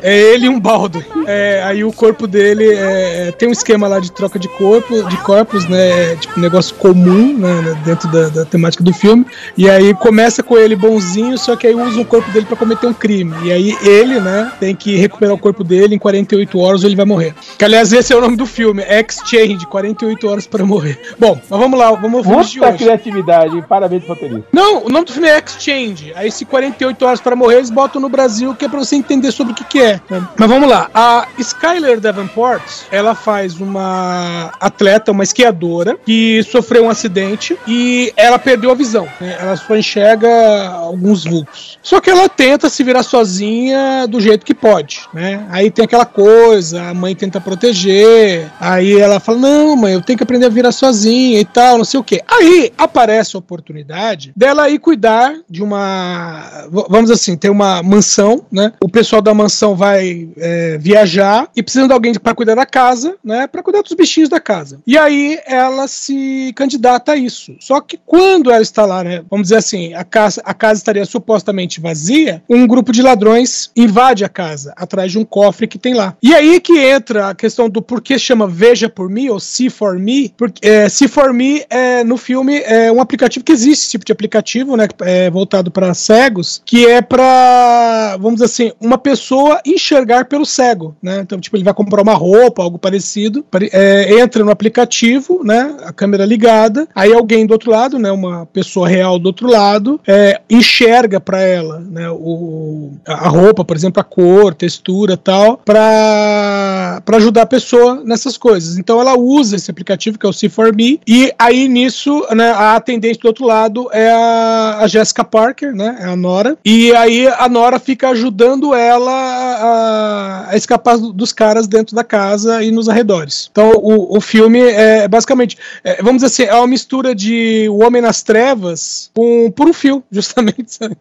é 0.00 0.18
ele 0.18 0.46
e 0.46 0.48
um 0.48 0.58
baldo. 0.58 1.04
É, 1.26 1.62
aí 1.62 1.84
o 1.84 1.92
corpo 1.92 2.26
dele 2.26 2.72
é, 2.72 3.32
tem 3.32 3.50
um 3.50 3.52
esquema 3.52 3.86
lá 3.86 4.00
de 4.00 4.10
troca 4.10 4.38
de 4.38 4.48
corpo, 4.48 5.02
de 5.02 5.16
corpos, 5.18 5.68
né? 5.68 6.16
Tipo, 6.16 6.38
um 6.38 6.42
negócio 6.42 6.74
comum 6.76 7.36
né, 7.36 7.78
dentro 7.84 8.08
da, 8.10 8.30
da 8.30 8.44
temática 8.46 8.82
do 8.82 8.94
filme. 8.94 9.26
E 9.58 9.68
aí 9.68 9.92
começa 9.92 10.42
com 10.42 10.56
ele 10.56 10.74
bonzinho, 10.74 11.36
só 11.36 11.54
que 11.54 11.66
aí 11.66 11.74
usa 11.74 12.00
o 12.00 12.04
corpo 12.04 12.30
dele 12.30 12.46
para 12.46 12.56
cometer 12.56 12.86
um 12.86 12.94
crime. 12.94 13.34
E 13.44 13.52
aí 13.52 13.76
ele, 13.82 14.20
né, 14.20 14.52
tem 14.58 14.74
que 14.74 14.96
recuperar 14.96 15.34
o 15.34 15.38
corpo 15.38 15.62
dele 15.62 15.94
em 15.94 15.98
48 15.98 16.58
horas 16.58 16.82
ou 16.82 16.88
ele 16.88 16.96
vai 16.96 17.04
morrer. 17.04 17.34
Que 17.58 17.64
aliás, 17.66 17.92
esse 17.92 18.10
é 18.10 18.16
o 18.16 18.20
nome 18.22 18.37
do 18.38 18.46
filme, 18.46 18.82
Exchange, 18.84 19.66
48 19.66 20.28
horas 20.28 20.46
para 20.46 20.64
morrer. 20.64 20.98
Bom, 21.18 21.38
mas 21.50 21.60
vamos 21.60 21.78
lá, 21.78 21.90
vamos 21.92 22.26
ao 22.26 22.42
de 22.42 22.60
hoje. 22.60 22.78
criatividade, 22.78 23.62
parabéns 23.68 24.06
roteirista. 24.06 24.46
Não, 24.52 24.84
o 24.84 24.88
nome 24.88 25.04
do 25.04 25.12
filme 25.12 25.28
é 25.28 25.38
Exchange. 25.44 26.12
Aí, 26.14 26.30
se 26.30 26.44
48 26.44 27.04
horas 27.04 27.20
para 27.20 27.34
morrer, 27.34 27.56
eles 27.56 27.70
botam 27.70 28.00
no 28.00 28.08
Brasil, 28.08 28.54
que 28.54 28.64
é 28.64 28.68
pra 28.68 28.78
você 28.78 28.94
entender 28.96 29.32
sobre 29.32 29.52
o 29.52 29.56
que, 29.56 29.64
que 29.64 29.80
é. 29.80 30.00
né? 30.08 30.26
Mas 30.36 30.48
vamos 30.48 30.68
lá. 30.68 30.88
A 30.94 31.26
Skyler 31.38 31.98
Davenport, 32.00 32.62
ela 32.92 33.14
faz 33.14 33.60
uma 33.60 34.52
atleta, 34.60 35.10
uma 35.10 35.24
esquiadora, 35.24 35.96
que 36.06 36.40
sofreu 36.44 36.84
um 36.84 36.90
acidente 36.90 37.58
e 37.66 38.12
ela 38.16 38.38
perdeu 38.38 38.70
a 38.70 38.74
visão. 38.74 39.08
né? 39.20 39.36
Ela 39.40 39.56
só 39.56 39.76
enxerga 39.76 40.68
alguns 40.68 41.24
vultos. 41.24 41.78
Só 41.82 42.00
que 42.00 42.08
ela 42.08 42.28
tenta 42.28 42.68
se 42.70 42.84
virar 42.84 43.02
sozinha 43.02 44.06
do 44.06 44.20
jeito 44.20 44.46
que 44.46 44.54
pode, 44.54 45.00
né? 45.12 45.44
Aí 45.50 45.70
tem 45.70 45.84
aquela 45.84 46.06
coisa, 46.06 46.82
a 46.82 46.94
mãe 46.94 47.14
tenta 47.16 47.40
proteger, 47.40 48.27
aí 48.60 48.98
ela 48.98 49.20
fala: 49.20 49.38
Não, 49.38 49.76
mãe, 49.76 49.94
eu 49.94 50.02
tenho 50.02 50.16
que 50.16 50.22
aprender 50.22 50.46
a 50.46 50.50
virar 50.50 50.72
sozinha 50.72 51.40
e 51.40 51.44
tal, 51.44 51.78
não 51.78 51.84
sei 51.84 52.00
o 52.00 52.04
que. 52.04 52.22
Aí 52.26 52.72
aparece 52.76 53.36
a 53.36 53.38
oportunidade 53.38 54.32
dela 54.36 54.68
ir 54.68 54.78
cuidar 54.78 55.34
de 55.48 55.62
uma. 55.62 56.66
Vamos 56.88 57.10
assim, 57.10 57.36
ter 57.36 57.50
uma 57.50 57.82
mansão, 57.82 58.44
né? 58.50 58.72
O 58.80 58.88
pessoal 58.88 59.22
da 59.22 59.34
mansão 59.34 59.74
vai 59.74 60.28
é, 60.36 60.78
viajar 60.78 61.48
e 61.56 61.62
precisa 61.62 61.86
de 61.86 61.92
alguém 61.92 62.14
para 62.14 62.34
cuidar 62.34 62.54
da 62.54 62.66
casa, 62.66 63.16
né? 63.24 63.46
Para 63.46 63.62
cuidar 63.62 63.82
dos 63.82 63.92
bichinhos 63.92 64.28
da 64.28 64.40
casa. 64.40 64.80
E 64.86 64.96
aí 64.96 65.38
ela 65.46 65.86
se 65.86 66.52
candidata 66.54 67.12
a 67.12 67.16
isso. 67.16 67.54
Só 67.60 67.80
que 67.80 67.98
quando 68.04 68.50
ela 68.50 68.62
está 68.62 68.84
lá, 68.84 69.04
né? 69.04 69.22
Vamos 69.30 69.46
dizer 69.46 69.56
assim, 69.56 69.94
a 69.94 70.04
casa, 70.04 70.42
a 70.44 70.54
casa 70.54 70.80
estaria 70.80 71.04
supostamente 71.04 71.80
vazia, 71.80 72.42
um 72.48 72.66
grupo 72.66 72.92
de 72.92 73.02
ladrões 73.02 73.70
invade 73.76 74.24
a 74.24 74.28
casa 74.28 74.72
atrás 74.76 75.12
de 75.12 75.18
um 75.18 75.24
cofre 75.24 75.66
que 75.66 75.78
tem 75.78 75.94
lá. 75.94 76.16
E 76.22 76.34
aí 76.34 76.60
que 76.60 76.78
entra 76.78 77.28
a 77.28 77.34
questão 77.34 77.68
do 77.68 77.82
porquê 77.82 78.17
chama 78.18 78.46
Veja 78.46 78.88
por 78.88 79.08
mim 79.08 79.28
ou 79.28 79.38
See 79.40 79.70
for 79.70 79.98
Me. 79.98 80.32
Porque 80.36 80.66
é, 80.66 80.88
See 80.88 81.08
for 81.08 81.32
Me 81.32 81.64
é, 81.70 82.02
no 82.04 82.16
filme 82.16 82.58
é 82.60 82.90
um 82.90 83.00
aplicativo 83.00 83.44
que 83.44 83.52
existe 83.52 83.82
esse 83.82 83.90
tipo 83.92 84.04
de 84.04 84.12
aplicativo, 84.12 84.76
né? 84.76 84.88
É, 85.02 85.30
voltado 85.30 85.70
para 85.70 85.92
cegos, 85.94 86.62
que 86.64 86.86
é 86.86 87.00
para, 87.00 88.16
vamos 88.18 88.34
dizer 88.34 88.44
assim, 88.46 88.72
uma 88.80 88.98
pessoa 88.98 89.60
enxergar 89.64 90.24
pelo 90.26 90.44
cego, 90.44 90.96
né? 91.02 91.20
Então, 91.20 91.38
tipo, 91.40 91.56
ele 91.56 91.64
vai 91.64 91.74
comprar 91.74 92.02
uma 92.02 92.14
roupa, 92.14 92.62
algo 92.62 92.78
parecido, 92.78 93.42
pare- 93.50 93.70
é, 93.72 94.20
entra 94.20 94.44
no 94.44 94.50
aplicativo, 94.50 95.42
né? 95.44 95.76
A 95.84 95.92
câmera 95.92 96.24
ligada, 96.24 96.88
aí 96.94 97.12
alguém 97.12 97.46
do 97.46 97.52
outro 97.52 97.70
lado, 97.70 97.98
né? 97.98 98.10
Uma 98.10 98.46
pessoa 98.46 98.88
real 98.88 99.18
do 99.18 99.26
outro 99.26 99.48
lado, 99.48 100.00
é, 100.06 100.40
enxerga 100.48 101.20
para 101.20 101.40
ela, 101.40 101.80
né? 101.80 102.08
O, 102.10 102.92
a 103.06 103.28
roupa, 103.28 103.64
por 103.64 103.76
exemplo, 103.76 104.00
a 104.00 104.04
cor, 104.04 104.54
textura, 104.54 105.16
tal, 105.16 105.58
para 105.64 107.02
para 107.04 107.16
ajudar 107.16 107.42
a 107.42 107.46
pessoa 107.46 108.02
nessas 108.08 108.36
coisas. 108.36 108.78
Então, 108.78 109.00
ela 109.00 109.16
usa 109.16 109.56
esse 109.56 109.70
aplicativo 109.70 110.18
que 110.18 110.26
é 110.26 110.28
o 110.28 110.32
See4Me 110.32 111.00
e 111.06 111.32
aí 111.38 111.68
nisso, 111.68 112.26
né? 112.34 112.50
A 112.50 112.74
atendente 112.76 113.18
do 113.20 113.28
outro 113.28 113.44
lado 113.44 113.88
é 113.92 114.10
a, 114.10 114.78
a 114.80 114.86
Jessica 114.86 115.22
Parker, 115.24 115.74
né? 115.74 115.98
É 116.00 116.04
a 116.06 116.16
Nora. 116.16 116.56
E 116.64 116.92
aí 116.94 117.26
a 117.28 117.48
Nora 117.48 117.78
fica 117.78 118.08
ajudando 118.10 118.74
ela 118.74 119.12
a, 119.12 120.50
a 120.50 120.56
escapar 120.56 120.96
do- 120.98 121.12
dos 121.12 121.32
caras 121.32 121.66
dentro 121.66 121.94
da 121.94 122.04
casa 122.04 122.62
e 122.62 122.70
nos 122.70 122.88
arredores. 122.88 123.48
Então 123.50 123.70
o, 123.76 124.16
o 124.16 124.20
filme 124.20 124.60
é 124.60 125.06
basicamente, 125.08 125.56
é, 125.84 125.96
vamos 126.02 126.22
dizer 126.22 126.26
assim, 126.26 126.42
é 126.50 126.54
uma 126.54 126.66
mistura 126.66 127.14
de 127.14 127.68
O 127.70 127.82
Homem 127.84 128.00
nas 128.02 128.22
Trevas 128.22 129.10
com 129.14 129.50
por 129.50 129.68
um 129.68 129.72
fio, 129.72 130.02
justamente. 130.10 130.74
sabe? 130.74 130.96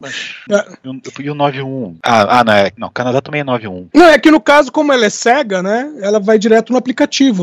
É. 0.51 0.66
E 0.84 0.89
o- 0.89 1.01
E 1.22 1.30
o 1.30 1.36
91? 1.36 1.95
Ah, 2.03 2.39
ah 2.39 2.43
não, 2.43 2.53
é, 2.53 2.72
não, 2.78 2.89
Canadá 2.89 3.22
também 3.22 3.41
é 3.41 3.43
91. 3.43 3.88
Não, 3.93 4.05
é 4.08 4.18
que 4.20 4.32
no 4.32 4.39
caso, 4.41 4.72
como 4.72 4.91
ela 4.93 5.05
é 5.05 5.10
cega, 5.10 5.62
né? 5.64 5.91
Ela 6.01 6.20
vai 6.20 6.38
direto 6.39 6.72
no 6.72 6.78
aplicativo, 6.78 6.97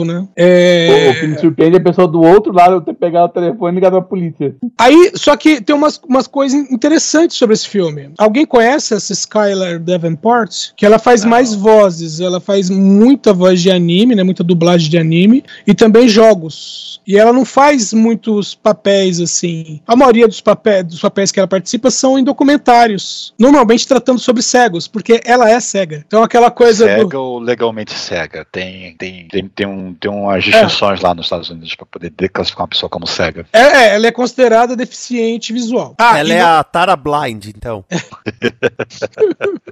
né? 0.04 0.26
É... 0.36 1.10
O, 1.10 1.20
que 1.20 1.26
me 1.26 1.38
surpreende 1.38 1.76
é 1.76 1.80
a 1.80 1.82
pessoa 1.82 2.08
do 2.08 2.20
outro 2.20 2.52
lado 2.52 2.80
ter 2.80 2.94
pegado 2.94 3.26
o 3.26 3.28
telefone 3.28 3.72
e 3.72 3.74
ligado 3.74 3.92
pra 3.92 4.02
polícia. 4.02 4.54
Aí, 4.78 5.12
só 5.14 5.36
que 5.36 5.60
tem 5.60 5.74
umas, 5.74 6.00
umas 6.08 6.26
coisas 6.26 6.70
interessantes 6.70 7.36
sobre 7.36 7.54
esse 7.54 7.68
filme. 7.68 8.10
Alguém 8.18 8.46
conhece 8.46 8.94
essa 8.94 9.12
Skylar 9.12 9.78
Davenport? 9.78 10.72
Que 10.76 10.86
ela 10.86 10.98
faz 10.98 11.24
mais 11.24 11.54
vozes, 11.54 12.20
ela 12.20 12.40
faz 12.40 12.70
muita 12.70 13.32
voz 13.32 13.60
de 13.60 13.70
anime, 13.70 14.14
né? 14.14 14.22
Muita 14.22 14.44
dublagem 14.44 14.90
de 14.90 14.98
anime 14.98 15.44
e 15.66 15.74
também 15.74 16.08
jogos. 16.08 17.00
E 17.06 17.18
ela 17.18 17.32
não 17.32 17.44
faz 17.44 17.92
muitos 17.92 18.54
papéis 18.54 19.20
assim. 19.20 19.80
A 19.86 19.94
maioria 19.94 20.26
dos, 20.26 20.40
papéis, 20.40 20.84
dos 20.84 21.00
papéis 21.00 21.30
que 21.30 21.38
ela 21.38 21.48
participa 21.48 21.90
são 21.90 22.18
em 22.18 22.24
documentários, 22.24 23.34
normalmente 23.38 23.86
tratando 23.86 24.18
sobre 24.18 24.42
cegos, 24.42 24.88
porque 24.88 25.20
ela 25.24 25.50
é 25.50 25.60
cega. 25.60 26.02
Então 26.06 26.22
aquela 26.22 26.50
coisa 26.50 26.86
Cega 26.86 27.04
do 27.06 27.20
ou 27.20 27.38
legalmente 27.38 27.92
cega? 27.92 28.46
Tem, 28.50 28.94
tem, 28.96 29.28
tem, 29.28 29.43
tem, 29.48 29.66
um, 29.66 29.94
tem 29.94 30.10
umas 30.10 30.44
distinções 30.44 31.00
lá 31.00 31.14
nos 31.14 31.26
Estados 31.26 31.50
Unidos 31.50 31.74
pra 31.74 31.86
poder 31.86 32.10
declassificar 32.16 32.62
uma 32.62 32.68
pessoa 32.68 32.88
como 32.90 33.06
cega. 33.06 33.46
é, 33.52 33.60
é, 33.60 33.94
ela 33.94 34.06
é 34.06 34.12
considerada 34.12 34.76
deficiente 34.76 35.52
visual. 35.52 35.94
Ah, 35.98 36.18
Ela 36.18 36.28
e 36.28 36.32
é 36.32 36.42
no- 36.42 36.48
a 36.48 36.64
Tara 36.64 36.96
Blind, 36.96 37.46
então. 37.46 37.84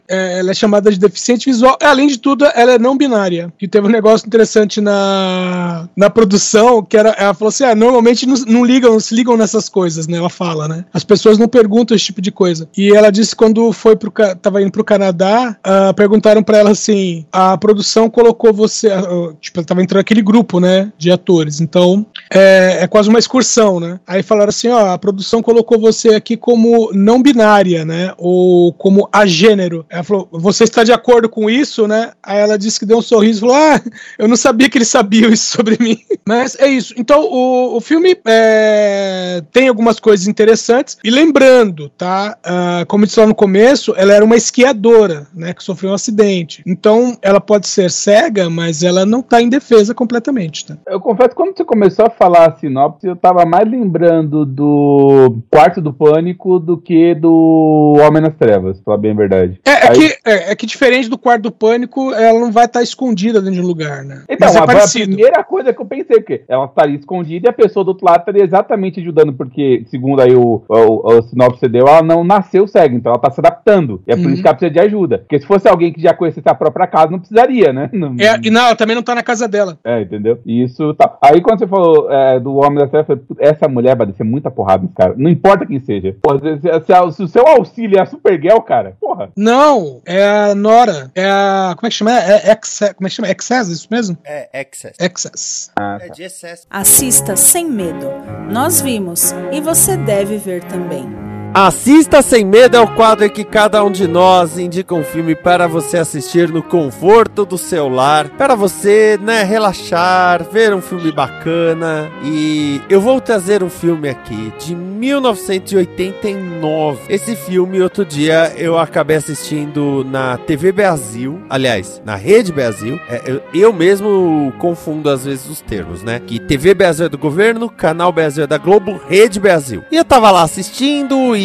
É, 0.08 0.40
ela 0.40 0.50
é 0.50 0.54
chamada 0.54 0.90
de 0.90 0.98
deficiente 0.98 1.46
visual. 1.50 1.78
Além 1.82 2.06
de 2.06 2.18
tudo, 2.18 2.44
ela 2.54 2.72
é 2.72 2.78
não 2.78 2.96
binária. 2.96 3.52
Que 3.58 3.66
teve 3.66 3.86
um 3.86 3.90
negócio 3.90 4.26
interessante 4.26 4.80
na, 4.80 5.88
na 5.96 6.10
produção, 6.10 6.82
que 6.82 6.96
era, 6.96 7.10
ela 7.10 7.32
falou 7.32 7.48
assim: 7.48 7.64
ah, 7.64 7.74
normalmente 7.74 8.26
não, 8.26 8.34
não 8.46 8.64
ligam, 8.64 8.92
não 8.92 9.00
se 9.00 9.14
ligam 9.14 9.36
nessas 9.36 9.68
coisas, 9.68 10.06
né? 10.06 10.18
Ela 10.18 10.28
fala, 10.28 10.68
né? 10.68 10.84
As 10.92 11.04
pessoas 11.04 11.38
não 11.38 11.48
perguntam 11.48 11.94
esse 11.96 12.04
tipo 12.06 12.20
de 12.20 12.30
coisa. 12.30 12.68
E 12.76 12.94
ela 12.94 13.10
disse 13.10 13.30
que 13.30 13.36
quando 13.36 13.72
foi 13.72 13.96
pro, 13.96 14.12
tava 14.40 14.60
indo 14.60 14.70
pro 14.72 14.84
Canadá, 14.84 15.56
ah, 15.64 15.92
perguntaram 15.94 16.42
pra 16.42 16.58
ela 16.58 16.70
assim: 16.72 17.24
a 17.32 17.56
produção 17.56 18.10
colocou 18.10 18.52
você. 18.52 18.90
ah, 18.90 19.02
tipo, 19.40 19.61
ela 19.62 19.66
tava 19.66 19.82
entrando 19.82 20.00
aquele 20.00 20.22
grupo, 20.22 20.60
né? 20.60 20.92
De 20.98 21.10
atores. 21.10 21.60
Então, 21.60 22.04
é, 22.30 22.78
é 22.82 22.86
quase 22.86 23.08
uma 23.08 23.18
excursão, 23.18 23.78
né? 23.80 23.98
Aí 24.06 24.22
falaram 24.22 24.50
assim: 24.50 24.68
ó, 24.68 24.92
a 24.92 24.98
produção 24.98 25.42
colocou 25.42 25.78
você 25.78 26.10
aqui 26.10 26.36
como 26.36 26.90
não 26.92 27.22
binária, 27.22 27.84
né? 27.84 28.12
Ou 28.18 28.72
como 28.72 29.08
agênero. 29.12 29.86
Ela 29.88 30.02
falou: 30.02 30.28
você 30.32 30.64
está 30.64 30.84
de 30.84 30.92
acordo 30.92 31.28
com 31.28 31.48
isso, 31.48 31.86
né? 31.86 32.12
Aí 32.22 32.38
ela 32.38 32.58
disse 32.58 32.78
que 32.78 32.86
deu 32.86 32.98
um 32.98 33.02
sorriso 33.02 33.40
falou: 33.40 33.56
ah, 33.56 33.80
eu 34.18 34.28
não 34.28 34.36
sabia 34.36 34.68
que 34.68 34.78
eles 34.78 34.88
sabiam 34.88 35.30
isso 35.30 35.52
sobre 35.52 35.76
mim. 35.80 35.98
Mas 36.26 36.56
é 36.58 36.68
isso. 36.68 36.94
Então, 36.96 37.22
o, 37.24 37.76
o 37.76 37.80
filme 37.80 38.16
é, 38.26 39.42
tem 39.52 39.68
algumas 39.68 40.00
coisas 40.00 40.26
interessantes. 40.26 40.96
E 41.02 41.10
lembrando, 41.10 41.88
tá? 41.90 42.36
ah, 42.44 42.84
como 42.86 43.04
eu 43.04 43.06
disse 43.06 43.20
lá 43.20 43.26
no 43.26 43.34
começo, 43.34 43.94
ela 43.96 44.12
era 44.12 44.24
uma 44.24 44.36
esquiadora, 44.36 45.26
né? 45.34 45.52
Que 45.52 45.62
sofreu 45.62 45.90
um 45.90 45.94
acidente. 45.94 46.62
Então, 46.66 47.16
ela 47.22 47.40
pode 47.40 47.68
ser 47.68 47.90
cega, 47.90 48.48
mas 48.48 48.82
ela 48.82 49.04
não 49.04 49.22
tá 49.22 49.41
indefesa 49.42 49.94
completamente, 49.94 50.66
tá? 50.66 50.76
Eu 50.86 51.00
confesso 51.00 51.30
que 51.30 51.34
quando 51.36 51.56
você 51.56 51.64
começou 51.64 52.06
a 52.06 52.10
falar 52.10 52.48
a 52.48 52.56
sinopse, 52.56 53.06
eu 53.06 53.16
tava 53.16 53.44
mais 53.44 53.68
lembrando 53.68 54.44
do 54.46 55.38
Quarto 55.50 55.80
do 55.80 55.92
Pânico 55.92 56.58
do 56.58 56.76
que 56.76 57.14
do 57.14 57.94
Homem 58.06 58.22
nas 58.22 58.34
Trevas, 58.36 58.76
pra 58.78 58.84
falar 58.84 58.98
bem 58.98 59.12
a 59.12 59.14
verdade. 59.14 59.60
É, 59.64 59.70
é 59.70 59.88
Aí- 59.90 59.96
que, 59.96 60.18
é, 60.24 60.52
é 60.52 60.56
que 60.56 60.66
diferente 60.66 61.08
do 61.08 61.18
quarto 61.18 61.42
do 61.42 61.52
pânico, 61.52 62.12
ela 62.12 62.38
não 62.38 62.50
vai 62.52 62.64
estar 62.66 62.82
escondida 62.82 63.40
dentro 63.40 63.54
de 63.56 63.60
um 63.62 63.66
lugar, 63.66 64.04
né? 64.04 64.22
Então, 64.28 64.48
Mas 64.48 64.56
é 64.56 64.58
a, 64.58 64.62
a 64.62 64.66
parecido. 64.66 65.06
primeira 65.16 65.44
coisa 65.44 65.72
que 65.72 65.80
eu 65.80 65.86
pensei, 65.86 66.16
porque 66.18 66.44
ela 66.48 66.64
estaria 66.66 66.96
escondida 66.96 67.48
e 67.48 67.50
a 67.50 67.52
pessoa 67.52 67.84
do 67.84 67.88
outro 67.88 68.06
lado 68.06 68.20
estaria 68.20 68.44
exatamente 68.44 69.00
ajudando, 69.00 69.32
porque, 69.32 69.84
segundo 69.90 70.20
aí 70.22 70.34
o, 70.34 70.62
o, 70.68 71.12
o 71.18 71.22
sinopse 71.22 71.54
que 71.54 71.60
você 71.60 71.68
deu, 71.68 71.86
ela 71.86 72.02
não 72.02 72.22
nasceu 72.24 72.66
cega, 72.66 72.94
então 72.94 73.12
ela 73.12 73.20
tá 73.20 73.30
se 73.30 73.40
adaptando. 73.40 74.02
E 74.06 74.12
é 74.12 74.16
por 74.16 74.26
Uhum. 74.26 74.32
isso 74.32 74.42
que 74.42 74.48
ela 74.48 74.56
precisa 74.56 74.72
de 74.72 74.80
ajuda. 74.86 75.18
Porque 75.18 75.40
se 75.40 75.46
fosse 75.46 75.68
alguém 75.68 75.92
que 75.92 76.00
já 76.00 76.14
conhecesse 76.14 76.48
a 76.48 76.54
própria 76.54 76.86
casa, 76.86 77.10
não 77.10 77.18
precisaria, 77.18 77.72
né? 77.72 77.90
Não- 77.92 78.14
É, 78.18 78.38
e 78.42 78.50
não, 78.50 78.66
ela 78.66 78.76
também 78.76 78.94
não 78.94 79.02
tá 79.02 79.14
na 79.14 79.22
casa 79.22 79.31
dela. 79.48 79.78
É, 79.84 80.00
entendeu? 80.02 80.40
E 80.46 80.62
isso 80.62 80.94
tá. 80.94 81.16
Aí 81.22 81.40
quando 81.40 81.58
você 81.60 81.66
falou 81.66 82.10
é, 82.10 82.38
do 82.40 82.54
Homem 82.56 82.78
da 82.78 82.86
"Puta, 82.86 83.20
essa 83.38 83.68
mulher 83.68 83.96
vai 83.96 84.06
descer 84.06 84.24
muita 84.24 84.50
porrada 84.50 84.82
nesse 84.82 84.94
cara. 84.94 85.14
Não 85.16 85.30
importa 85.30 85.66
quem 85.66 85.80
seja. 85.80 86.14
Porra, 86.22 86.38
se, 86.40 86.60
se- 86.60 87.12
se 87.16 87.22
o 87.22 87.28
seu 87.28 87.46
auxílio 87.46 87.98
é 87.98 88.02
a 88.02 88.06
Supergirl, 88.06 88.60
cara, 88.60 88.96
porra. 89.00 89.30
Não, 89.36 90.00
é 90.06 90.22
a 90.50 90.54
Nora. 90.54 91.10
É 91.14 91.24
a. 91.24 91.74
Como 91.76 91.86
é 91.86 91.90
que 91.90 91.96
chama? 91.96 92.12
É, 92.12 92.48
é 92.48 92.52
Excess, 92.52 92.92
como 92.94 93.06
é 93.06 93.10
que 93.10 93.16
chama? 93.16 93.30
Excess, 93.30 93.68
isso 93.68 93.88
mesmo? 93.90 94.16
É, 94.24 94.48
Excess. 94.60 94.96
Excess. 95.00 95.70
Ah, 95.78 95.98
É 96.00 96.08
de 96.08 96.22
excesso. 96.24 96.66
Assista 96.70 97.36
sem 97.36 97.68
medo. 97.68 98.06
Nós 98.50 98.80
vimos 98.80 99.32
e 99.52 99.60
você 99.60 99.96
deve 99.96 100.36
ver 100.38 100.62
também. 100.64 101.31
Assista 101.54 102.22
Sem 102.22 102.46
Medo 102.46 102.78
é 102.78 102.80
o 102.80 102.94
quadro 102.94 103.26
em 103.26 103.28
que 103.28 103.44
cada 103.44 103.84
um 103.84 103.90
de 103.90 104.08
nós 104.08 104.58
indica 104.58 104.94
um 104.94 105.04
filme 105.04 105.34
para 105.34 105.66
você 105.66 105.98
assistir 105.98 106.48
no 106.48 106.62
conforto 106.62 107.44
do 107.44 107.58
seu 107.58 107.90
lar, 107.90 108.30
para 108.30 108.54
você, 108.54 109.18
né, 109.20 109.42
relaxar, 109.42 110.48
ver 110.50 110.72
um 110.72 110.80
filme 110.80 111.12
bacana. 111.12 112.10
E 112.24 112.80
eu 112.88 113.02
vou 113.02 113.20
trazer 113.20 113.62
um 113.62 113.68
filme 113.68 114.08
aqui 114.08 114.50
de 114.58 114.74
1989. 114.74 117.00
Esse 117.06 117.36
filme, 117.36 117.82
outro 117.82 118.02
dia, 118.02 118.50
eu 118.56 118.78
acabei 118.78 119.18
assistindo 119.18 120.06
na 120.10 120.38
TV 120.38 120.72
Brasil, 120.72 121.38
aliás, 121.50 122.00
na 122.02 122.16
Rede 122.16 122.50
Brasil. 122.50 122.98
É, 123.10 123.20
eu, 123.26 123.42
eu 123.52 123.74
mesmo 123.74 124.54
confundo 124.58 125.10
às 125.10 125.26
vezes 125.26 125.50
os 125.50 125.60
termos, 125.60 126.02
né? 126.02 126.18
Que 126.18 126.40
TV 126.40 126.72
Brasil 126.72 127.04
é 127.04 127.10
do 127.10 127.18
governo, 127.18 127.68
Canal 127.68 128.10
Brasil 128.10 128.44
é 128.44 128.46
da 128.46 128.56
Globo, 128.56 128.98
Rede 129.06 129.38
Brasil. 129.38 129.84
E 129.92 129.96
eu 129.96 130.04
tava 130.04 130.30
lá 130.30 130.44
assistindo 130.44 131.36
e 131.36 131.41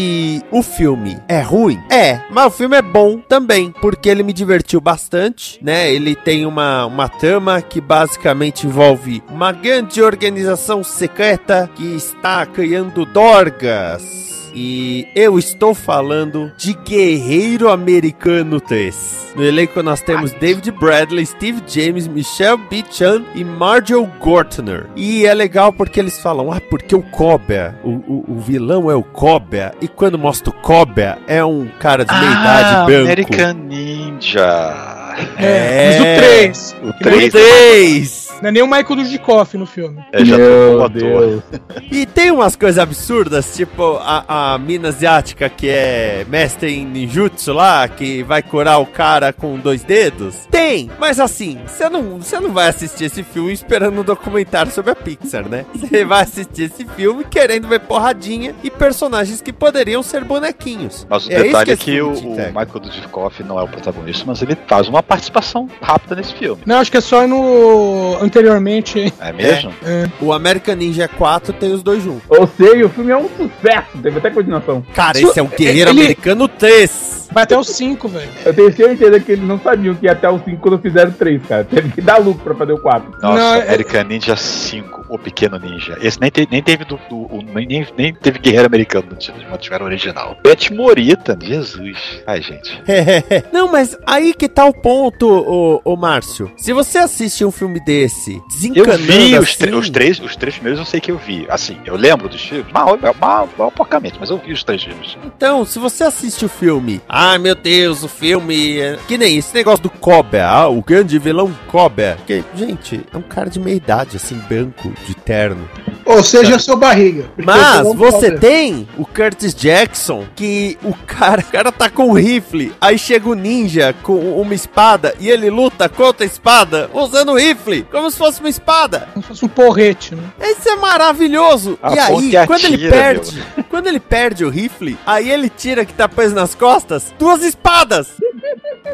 o 0.51 0.61
filme 0.61 1.17
é 1.27 1.41
ruim? 1.41 1.81
É, 1.89 2.21
mas 2.31 2.45
o 2.45 2.51
filme 2.51 2.77
é 2.77 2.81
bom 2.81 3.19
também, 3.19 3.73
porque 3.81 4.09
ele 4.09 4.23
me 4.23 4.33
divertiu 4.33 4.79
bastante, 4.81 5.59
né? 5.63 5.91
Ele 5.91 6.15
tem 6.15 6.45
uma, 6.45 6.85
uma 6.85 7.07
trama 7.07 7.61
que 7.61 7.79
basicamente 7.79 8.65
envolve 8.65 9.23
uma 9.29 9.51
grande 9.51 10.01
organização 10.01 10.83
secreta 10.83 11.69
que 11.75 11.95
está 11.95 12.45
criando 12.45 13.05
dorgas. 13.05 14.46
E 14.59 15.07
eu 15.13 15.37
estou 15.37 15.75
falando 15.75 16.51
de 16.57 16.73
Guerreiro 16.73 17.69
Americano 17.69 18.59
3. 18.59 19.33
No 19.35 19.43
elenco 19.43 19.83
nós 19.83 20.01
temos 20.01 20.31
David 20.33 20.71
Bradley, 20.71 21.27
Steve 21.27 21.61
James, 21.67 22.07
Michelle 22.07 22.59
B. 22.67 22.83
Chan 22.89 23.23
e 23.35 23.43
Marjorie 23.43 24.09
Gortner. 24.19 24.87
E 24.95 25.27
é 25.27 25.33
legal 25.35 25.71
porque 25.71 25.99
eles 25.99 26.19
falam, 26.19 26.51
ah, 26.51 26.59
porque 26.59 26.95
o 26.95 27.03
Cobra, 27.03 27.79
o, 27.83 27.89
o, 27.91 28.25
o 28.29 28.39
vilão 28.39 28.89
é 28.89 28.95
o 28.95 29.03
Cobra, 29.03 29.75
e 29.79 29.87
quando 29.87 30.17
mostra 30.17 30.49
o 30.49 30.53
Cobra, 30.53 31.19
é 31.27 31.45
um 31.45 31.67
cara 31.79 32.03
de 32.03 32.11
meia 32.11 32.31
idade 32.31 32.75
Ah, 32.77 32.85
branco. 32.85 33.03
American 33.05 33.53
Ninja. 33.53 34.96
É, 35.37 35.87
mas 35.87 35.99
o 35.99 36.21
3. 36.21 36.75
O 36.83 36.93
Que 36.93 37.09
nem 37.09 37.29
3 37.29 37.31
3! 37.31 38.27
Não 38.39 38.49
é 38.49 38.51
nem 38.51 38.61
o 38.61 38.67
Michael 38.67 38.97
Dudikoff 38.97 39.57
no 39.57 39.65
filme. 39.65 39.99
é 40.11 40.23
já 40.23 40.37
Meu 40.37 40.77
tô. 40.79 40.89
Deus. 40.89 41.43
E 41.91 42.05
tem 42.05 42.29
umas 42.29 42.55
coisas 42.55 42.77
absurdas, 42.77 43.55
tipo 43.55 43.97
a, 43.99 44.53
a 44.53 44.57
mina 44.59 44.89
asiática 44.89 45.49
que 45.49 45.67
é 45.67 46.23
mestre 46.29 46.71
em 46.71 46.85
ninjutsu 46.85 47.51
lá, 47.51 47.87
que 47.87 48.21
vai 48.21 48.43
curar 48.43 48.77
o 48.79 48.85
cara 48.85 49.33
com 49.33 49.57
dois 49.57 49.81
dedos. 49.83 50.47
Tem, 50.51 50.91
mas 50.99 51.19
assim, 51.19 51.57
você 51.65 51.89
não, 51.89 52.19
você 52.19 52.39
não 52.39 52.51
vai 52.51 52.67
assistir 52.69 53.05
esse 53.05 53.23
filme 53.23 53.51
esperando 53.51 53.99
um 53.99 54.03
documentário 54.03 54.71
sobre 54.71 54.91
a 54.91 54.95
Pixar, 54.95 55.49
né? 55.49 55.65
Você 55.73 56.05
vai 56.05 56.21
assistir 56.21 56.63
esse 56.71 56.85
filme 56.95 57.23
querendo 57.23 57.67
ver 57.67 57.79
porradinha 57.79 58.53
e 58.63 58.69
personagens 58.69 59.41
que 59.41 59.51
poderiam 59.51 60.03
ser 60.03 60.23
bonequinhos. 60.23 61.07
Mas 61.09 61.25
o 61.25 61.31
É 61.31 61.41
detalhe 61.41 61.71
é 61.71 61.75
que 61.75 61.99
o, 62.03 62.13
te 62.13 62.23
o 62.23 62.31
entrega. 62.33 62.49
Michael 62.49 62.79
Dudikoff 62.81 63.43
não 63.43 63.59
é 63.59 63.63
o 63.63 63.67
protagonista, 63.67 64.23
mas 64.27 64.43
ele 64.43 64.55
faz 64.67 64.87
uma 64.87 65.01
participação 65.07 65.69
rápida 65.81 66.15
nesse 66.15 66.33
filme. 66.33 66.61
Não, 66.65 66.77
acho 66.79 66.91
que 66.91 66.97
é 66.97 67.01
só 67.01 67.27
no 67.27 68.17
anteriormente. 68.21 69.13
É 69.19 69.31
mesmo? 69.33 69.73
O 70.21 70.33
American 70.33 70.75
Ninja 70.75 71.07
4 71.07 71.53
tem 71.53 71.71
os 71.73 71.81
dois 71.81 72.03
juntos. 72.03 72.23
Ou 72.29 72.47
seja, 72.47 72.85
o 72.85 72.89
filme 72.89 73.11
é 73.11 73.17
um 73.17 73.27
sucesso. 73.29 73.97
Teve 74.01 74.17
até 74.19 74.29
continuação. 74.29 74.85
Cara, 74.93 75.17
Su- 75.19 75.29
esse 75.29 75.39
é 75.39 75.43
um 75.43 75.47
Guerreiro 75.47 75.91
ele- 75.91 75.99
Americano 76.01 76.47
3. 76.47 77.16
Vai 77.37 77.43
até 77.43 77.55
o 77.55 77.63
5, 77.63 78.07
velho. 78.07 78.31
Eu 78.43 78.51
tenho 78.51 78.75
certeza 78.75 79.19
que 79.19 79.31
eles 79.33 79.47
não 79.47 79.59
sabiam 79.59 79.93
que 79.93 80.05
ia 80.07 80.13
até 80.13 80.27
o 80.27 80.39
5 80.43 80.57
quando 80.57 80.79
fizeram 80.79 81.11
o 81.11 81.13
3, 81.13 81.39
cara. 81.45 81.63
Teve 81.63 81.89
que 81.91 82.01
dar 82.01 82.17
lucro 82.17 82.43
pra 82.43 82.55
fazer 82.55 82.73
o 82.73 82.79
4. 82.79 83.11
Nossa, 83.21 83.37
Não, 83.37 83.53
é- 83.55 83.61
American 83.67 84.03
Ninja 84.05 84.35
5, 84.35 85.05
o 85.07 85.19
Pequeno 85.19 85.59
Ninja. 85.59 85.99
Esse 86.01 86.19
nem, 86.19 86.31
te- 86.31 86.47
nem 86.49 86.63
teve 86.63 86.83
do, 86.83 86.99
do- 87.07 87.15
o- 87.31 87.43
nem, 87.53 87.85
nem- 87.95 88.13
teve 88.15 88.39
Guerreiro 88.39 88.65
Americano 88.65 89.05
no 89.11 89.15
título, 89.15 89.45
mas 89.51 89.61
tiveram 89.61 89.85
original. 89.85 90.35
Beth 90.43 90.71
Morita, 90.75 91.37
Jesus. 91.39 92.23
Ai, 92.25 92.41
gente. 92.41 92.81
Não, 93.53 93.71
mas 93.71 93.95
aí 94.07 94.33
que 94.33 94.49
tá 94.49 94.65
o 94.65 94.73
ponto, 94.73 95.27
ô, 95.29 95.79
ô 95.85 95.95
Márcio. 95.95 96.51
Se 96.57 96.73
você 96.73 96.97
assiste 96.97 97.45
um 97.45 97.51
filme 97.51 97.79
desse, 97.79 98.33
Eu 98.37 98.41
desencanando 98.49 98.97
vi 99.03 99.37
os, 99.37 99.49
assim, 99.49 99.57
tre- 99.59 99.75
os 99.75 99.89
três, 99.91 100.19
os 100.19 100.35
três 100.35 100.55
primeiros, 100.55 100.79
eu 100.79 100.85
sei 100.85 100.99
que 100.99 101.11
eu 101.11 101.17
vi. 101.19 101.45
Assim, 101.49 101.77
eu 101.85 101.95
lembro 101.95 102.27
dos 102.27 102.41
filmes, 102.41 102.65
mal, 102.73 102.97
mal, 103.19 103.47
mal 103.55 103.71
porcamente, 103.71 104.17
mas 104.19 104.31
eu 104.31 104.37
vi 104.39 104.53
os 104.53 104.63
três 104.63 104.81
filmes. 104.83 105.15
Então, 105.23 105.63
se 105.65 105.77
você 105.77 106.03
assiste 106.03 106.43
o 106.43 106.49
filme, 106.49 106.99
ai 107.31 107.37
meu 107.37 107.55
Deus, 107.55 108.03
o 108.03 108.07
filme. 108.07 108.79
é- 108.79 108.97
Que 109.07 109.17
nem 109.17 109.37
esse 109.37 109.53
negócio 109.53 109.83
do 109.83 109.89
Cobra, 109.89 110.47
ah, 110.47 110.67
o 110.67 110.81
grande 110.81 111.17
vilão 111.19 111.53
Cobra. 111.67 112.17
Que, 112.25 112.43
gente, 112.55 113.01
é 113.13 113.17
um 113.17 113.21
cara 113.21 113.49
de 113.49 113.59
meia 113.59 113.75
idade, 113.75 114.17
assim, 114.17 114.35
branco, 114.47 114.91
de 115.05 115.13
terno. 115.15 115.67
Ou 116.07 116.23
seja, 116.23 116.57
seu 116.57 116.77
barriga. 116.77 117.25
Mas 117.37 117.85
você 117.95 118.31
tem 118.31 118.87
o 118.97 119.05
Curtis 119.05 119.53
Jackson, 119.53 120.25
que 120.35 120.77
o 120.83 120.93
cara, 120.93 121.41
o 121.41 121.51
cara 121.51 121.71
tá 121.71 121.89
com 121.89 122.07
um 122.07 122.13
rifle, 122.13 122.73
aí 122.79 122.97
chega 122.97 123.27
o 123.29 123.33
ninja 123.33 123.93
com 124.03 124.39
uma 124.39 124.53
espada 124.53 125.13
e 125.19 125.29
ele 125.29 125.49
luta 125.49 125.89
contra 125.89 126.25
a 126.25 126.27
espada 126.27 126.89
usando 126.93 127.33
o 127.33 127.35
rifle, 127.35 127.83
como 127.91 128.09
se 128.09 128.17
fosse 128.17 128.39
uma 128.39 128.49
espada. 128.49 129.09
Como 129.13 129.23
se 129.23 129.27
fosse 129.29 129.45
um 129.45 129.49
porrete, 129.49 130.15
né? 130.15 130.23
Isso 130.41 130.69
é 130.69 130.75
maravilhoso. 130.75 131.77
A 131.81 131.93
e 131.93 131.99
aí, 131.99 132.07
ponte 132.07 132.47
quando 132.47 132.65
ele 132.65 132.75
atira, 132.75 132.91
perde, 132.91 133.43
quando 133.69 133.87
ele 133.87 133.99
perde 133.99 134.45
o 134.45 134.49
rifle, 134.49 134.97
aí 135.05 135.29
ele 135.29 135.49
tira 135.49 135.85
que 135.85 135.93
tá 135.93 136.07
preso 136.07 136.33
nas 136.33 136.55
costas 136.55 137.13
duas 137.19 137.43
espadas. 137.43 138.13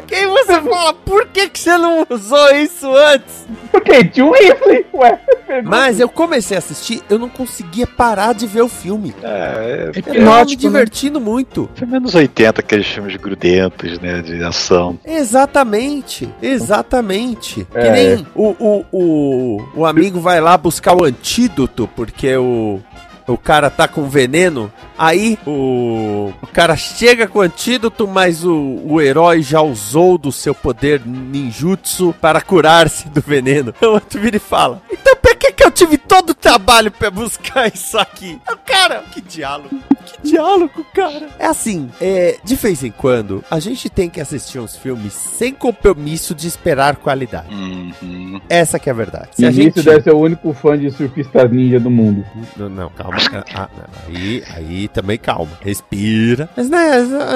Que 0.08 0.16
aí 0.16 0.28
você 0.28 0.62
fala, 0.62 0.94
por 0.94 1.28
que, 1.28 1.50
que 1.50 1.60
você 1.60 1.78
não 1.78 2.06
usou 2.10 2.56
isso 2.56 2.88
antes? 2.96 3.46
Porque 3.72 4.04
tinha 4.06 4.26
um 4.26 4.32
rifle, 4.32 4.86
ué. 4.94 5.20
Mas 5.64 6.00
eu 6.00 6.10
comecei 6.10 6.56
a 6.56 6.60
assistir, 6.60 7.02
eu 7.10 7.20
não 7.20 7.30
conseguia 7.30 7.86
parar 7.86 8.34
de 8.34 8.48
ver 8.48 8.62
o 8.62 8.68
filme. 8.70 9.14
É, 9.22 9.91
É 9.96 10.00
Eu 10.00 10.04
tava 10.26 10.46
me 10.46 10.52
né? 10.52 10.56
divertindo 10.58 11.20
muito. 11.22 11.70
foi 11.76 11.88
anos 11.98 12.16
80, 12.16 12.62
aqueles 12.62 12.88
filmes 12.88 13.16
grudentos, 13.16 14.00
né, 14.00 14.22
de 14.22 14.44
ação. 14.44 14.98
Exatamente, 15.06 16.30
exatamente. 16.41 17.66
Que 17.72 17.78
É. 17.78 17.91
nem 17.91 18.28
o, 18.36 18.56
o, 18.60 18.86
o, 18.91 19.64
o 19.76 19.86
amigo 19.86 20.20
vai 20.20 20.39
lá 20.41 20.58
buscar 20.58 20.96
o 20.96 21.04
antídoto, 21.06 21.88
porque 21.96 22.36
o, 22.38 22.80
o 23.28 23.38
cara 23.38 23.70
tá 23.70 23.88
com 23.88 24.10
veneno. 24.10 24.72
Aí 24.98 25.38
o, 25.46 26.34
o 26.42 26.48
cara 26.48 26.76
chega 26.76 27.28
com 27.28 27.40
o 27.40 27.42
antídoto, 27.42 28.08
mas 28.08 28.44
o, 28.44 28.82
o 28.86 29.02
herói 29.02 29.42
já 29.42 29.62
usou 29.62 30.18
do 30.18 30.32
seu 30.32 30.54
poder 30.54 31.02
ninjutsu 31.06 32.14
para 32.20 32.42
curar-se 32.42 33.08
do 33.10 33.22
veneno. 33.22 33.74
O 33.84 33.96
outro 33.96 34.20
vira 34.20 34.38
e 34.38 34.40
fala: 34.40 34.82
Então 34.92 35.16
que, 35.54 35.64
eu 35.64 35.72
tive 35.72 35.97
todo 35.97 36.32
o 36.32 36.36
trabalho 36.36 36.91
pra 36.91 37.10
buscar 37.12 37.68
isso 37.74 37.97
aqui? 37.97 38.39
O 38.51 38.58
cara, 38.58 39.04
que 39.12 39.22
diálogo. 39.22 39.70
Que 40.06 40.32
diálogo, 40.32 40.86
cara. 40.93 41.30
É 41.39 41.45
assim, 41.47 41.89
é, 42.01 42.38
de 42.43 42.56
vez 42.56 42.84
em 42.84 42.91
quando, 42.91 43.43
a 43.49 43.60
gente 43.60 43.89
tem 43.89 44.10
que 44.10 44.20
assistir 44.20 44.60
uns 44.60 44.76
filmes 44.76 45.14
sem 45.14 45.54
compromisso 45.54 46.36
de 46.36 46.47
esperar 46.47 46.97
qualidade. 46.97 47.54
Uhum. 47.54 48.39
Essa 48.49 48.78
que 48.80 48.89
é 48.89 48.91
a 48.91 48.95
verdade. 48.95 49.30
Se 49.34 49.43
E 49.43 49.45
a 49.45 49.51
gente... 49.51 49.82
deve 49.82 50.01
ser 50.01 50.12
o 50.14 50.18
único 50.20 50.54
fã 50.54 50.78
de 50.78 50.91
surfistas 50.91 51.49
ninja 51.51 51.80
do 51.80 51.89
mundo. 51.89 52.26
Não, 52.58 52.70
não, 52.70 52.89
calma. 52.89 53.18
Ah, 53.56 53.70
não, 53.78 54.16
aí, 54.16 54.43
aí 54.56 54.88
também 54.88 55.18
calma. 55.18 55.51
Respira. 55.62 56.49
Mas, 56.56 56.70
né, 56.70 56.80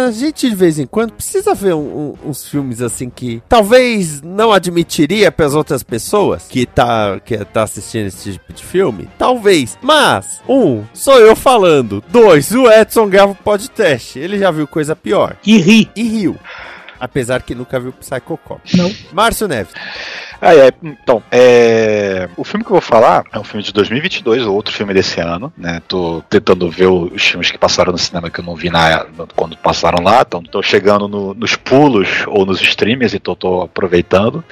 a 0.07 0.11
gente 0.11 0.49
de 0.49 0.55
vez 0.55 0.79
em 0.79 0.85
quando 0.85 1.11
precisa 1.13 1.53
ver 1.53 1.73
um- 1.73 2.15
um- 2.23 2.29
uns 2.29 2.47
filmes 2.47 2.81
assim 2.81 3.09
que 3.09 3.41
talvez 3.47 4.21
não 4.21 4.51
admitiria 4.51 5.31
para 5.31 5.45
as 5.45 5.53
outras 5.53 5.83
pessoas 5.83 6.45
que 6.47 6.65
tá, 6.65 7.19
que 7.23 7.37
tá 7.45 7.63
assistindo 7.63 8.06
esse 8.07 8.33
tipo 8.33 8.53
de 8.53 8.63
filme. 8.63 9.09
Talvez. 9.17 9.77
Mas, 9.81 10.41
um, 10.47 10.83
sou 10.93 11.19
eu 11.19 11.35
falando. 11.35 12.03
Dois, 12.09 12.51
o 12.51 12.69
Edson 12.69 13.07
grava 13.09 13.31
o 13.31 13.35
podcast. 13.35 14.17
Ele 14.17 14.39
já 14.39 14.51
viu 14.51 14.67
coisa 14.67 14.95
pior. 14.95 15.35
E 15.45 15.57
ri. 15.57 15.89
E 15.95 16.03
riu. 16.03 16.37
Apesar 16.99 17.41
que 17.43 17.53
nunca 17.53 17.79
viu 17.79 17.93
Psycho 17.93 18.37
Cop. 18.37 18.61
Não. 18.75 18.91
Márcio 19.11 19.47
Neves. 19.47 19.73
Ah, 20.39 20.55
é, 20.55 20.71
então, 20.83 21.23
é, 21.31 22.29
o 22.37 22.43
filme 22.43 22.63
que 22.63 22.69
eu 22.69 22.75
vou 22.75 22.81
falar 22.81 23.23
é 23.33 23.39
um 23.39 23.43
filme 23.43 23.63
de 23.63 23.73
2022, 23.73 24.45
outro 24.45 24.71
filme 24.73 24.93
desse 24.93 25.19
ano, 25.19 25.51
né? 25.57 25.81
Tô 25.87 26.21
tentando 26.29 26.69
ver 26.69 26.85
os 26.87 27.23
filmes 27.23 27.49
que 27.49 27.57
passaram 27.57 27.91
no 27.91 27.97
cinema 27.97 28.29
que 28.29 28.39
eu 28.39 28.43
não 28.45 28.55
vi 28.55 28.69
na, 28.69 29.05
quando 29.35 29.57
passaram 29.57 30.03
lá, 30.03 30.21
então 30.27 30.43
tô 30.43 30.61
chegando 30.61 31.07
no- 31.07 31.33
nos 31.33 31.55
pulos 31.55 32.07
ou 32.27 32.45
nos 32.45 32.61
streamers, 32.61 33.15
então 33.15 33.35
tô 33.35 33.61
aproveitando. 33.63 34.43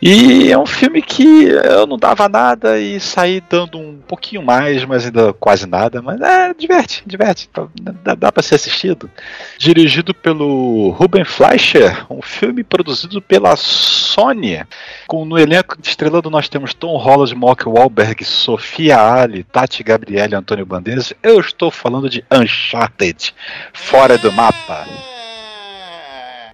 E 0.00 0.50
é 0.50 0.56
um 0.58 0.64
filme 0.66 1.02
que 1.02 1.44
eu 1.44 1.86
não 1.86 1.98
dava 1.98 2.26
nada 2.28 2.78
e 2.78 2.98
saí 2.98 3.42
dando 3.50 3.78
um 3.78 3.98
pouquinho 4.08 4.42
mais, 4.42 4.82
mas 4.86 5.04
ainda 5.04 5.32
quase 5.34 5.66
nada, 5.66 6.00
mas 6.00 6.18
é, 6.22 6.54
diverte, 6.54 7.02
diverte, 7.06 7.50
dá, 8.02 8.14
dá 8.14 8.32
pra 8.32 8.42
ser 8.42 8.54
assistido. 8.54 9.10
Dirigido 9.58 10.14
pelo 10.14 10.90
Ruben 10.90 11.24
Fleischer, 11.24 12.06
um 12.10 12.22
filme 12.22 12.64
produzido 12.64 13.20
pela 13.20 13.56
Sony, 13.56 14.64
com 15.06 15.17
no 15.24 15.38
elenco 15.38 15.76
estrelando 15.82 16.30
nós 16.30 16.48
temos 16.48 16.74
Tom 16.74 16.96
Holland, 16.96 17.34
Mark 17.34 17.66
Wahlberg, 17.66 18.24
Sofia 18.24 19.00
Ali, 19.00 19.44
Tati 19.44 19.82
Gabriele 19.82 20.34
Antônio 20.34 20.66
Bandeiras. 20.66 21.12
Eu 21.22 21.40
estou 21.40 21.70
falando 21.70 22.08
de 22.08 22.24
Uncharted, 22.30 23.34
Fora 23.72 24.16
do 24.18 24.32
Mapa. 24.32 25.17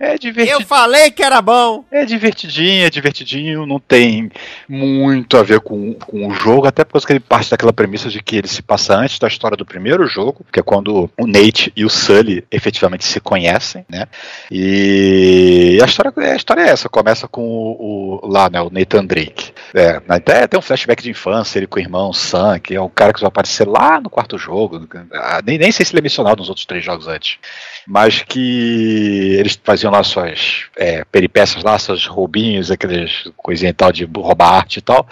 É 0.01 0.18
divertido. 0.18 0.61
Eu 0.61 0.66
falei 0.66 1.11
que 1.11 1.22
era 1.22 1.40
bom. 1.40 1.84
É 1.90 2.05
divertidinho, 2.05 2.86
é 2.86 2.90
divertidinho, 2.90 3.66
não 3.66 3.78
tem 3.78 4.30
muito 4.68 5.36
a 5.36 5.42
ver 5.42 5.61
com, 5.61 5.95
com 5.95 6.28
o 6.28 6.34
jogo, 6.34 6.66
até 6.66 6.84
porque 6.84 7.12
ele 7.12 7.20
parte 7.20 7.51
daquela 7.51 7.72
premissa 7.72 8.09
de 8.09 8.22
que 8.22 8.36
ele 8.36 8.49
se 8.49 8.62
passa 8.62 8.97
antes 8.97 9.18
da 9.18 9.28
história 9.28 9.57
do 9.57 9.64
primeiro 9.64 10.07
jogo, 10.07 10.45
que 10.53 10.61
é 10.61 10.62
quando 10.62 11.11
o 11.18 11.26
Nate 11.26 11.72
e 11.76 11.84
o 11.84 11.90
Sully 11.90 12.45
efetivamente 12.51 13.05
se 13.05 13.20
conhecem, 13.20 13.84
né? 13.88 14.07
E 14.51 15.78
a 15.82 15.86
história, 15.86 16.12
a 16.16 16.36
história 16.36 16.62
é 16.62 16.68
essa, 16.68 16.88
começa 16.88 17.28
com 17.28 17.42
o, 17.42 18.20
o 18.22 18.28
lá, 18.28 18.49
né, 18.51 18.61
o 18.61 18.70
Nathan 18.70 19.05
Drake. 19.05 19.53
É, 19.74 20.01
até 20.09 20.47
tem 20.47 20.59
um 20.59 20.62
flashback 20.62 21.03
de 21.03 21.11
infância, 21.11 21.59
ele 21.59 21.66
com 21.66 21.78
o 21.78 21.82
irmão 21.82 22.12
Sam, 22.12 22.59
que 22.59 22.74
é 22.74 22.80
um 22.80 22.88
cara 22.88 23.12
que 23.12 23.20
vai 23.20 23.28
aparecer 23.28 23.66
lá 23.66 24.01
no 24.01 24.11
quarto 24.11 24.38
jogo. 24.38 24.86
Ah, 25.12 25.40
Nem, 25.45 25.59
nem 25.59 25.72
sei 25.72 25.84
se 25.84 25.92
ele 25.92 26.01
é 26.01 26.03
mencionado 26.03 26.36
nos 26.36 26.49
outros 26.49 26.66
três 26.66 26.84
jogos 26.84 27.09
antes. 27.09 27.38
Mas 27.87 28.22
que 28.22 29.37
eles 29.39 29.59
faziam 29.62 29.93
lá 29.93 30.03
suas 30.03 30.64
é, 30.76 31.05
peripécias 31.05 31.62
lá, 31.62 31.78
seus 31.78 32.07
roubinhos, 32.07 32.70
aqueles 32.70 33.30
coisinhas 33.37 33.72
e 33.72 33.76
tal 33.76 33.93
de 33.93 34.05
roubar 34.05 34.55
arte 34.55 34.78
e 34.78 34.82
tal. 34.82 35.07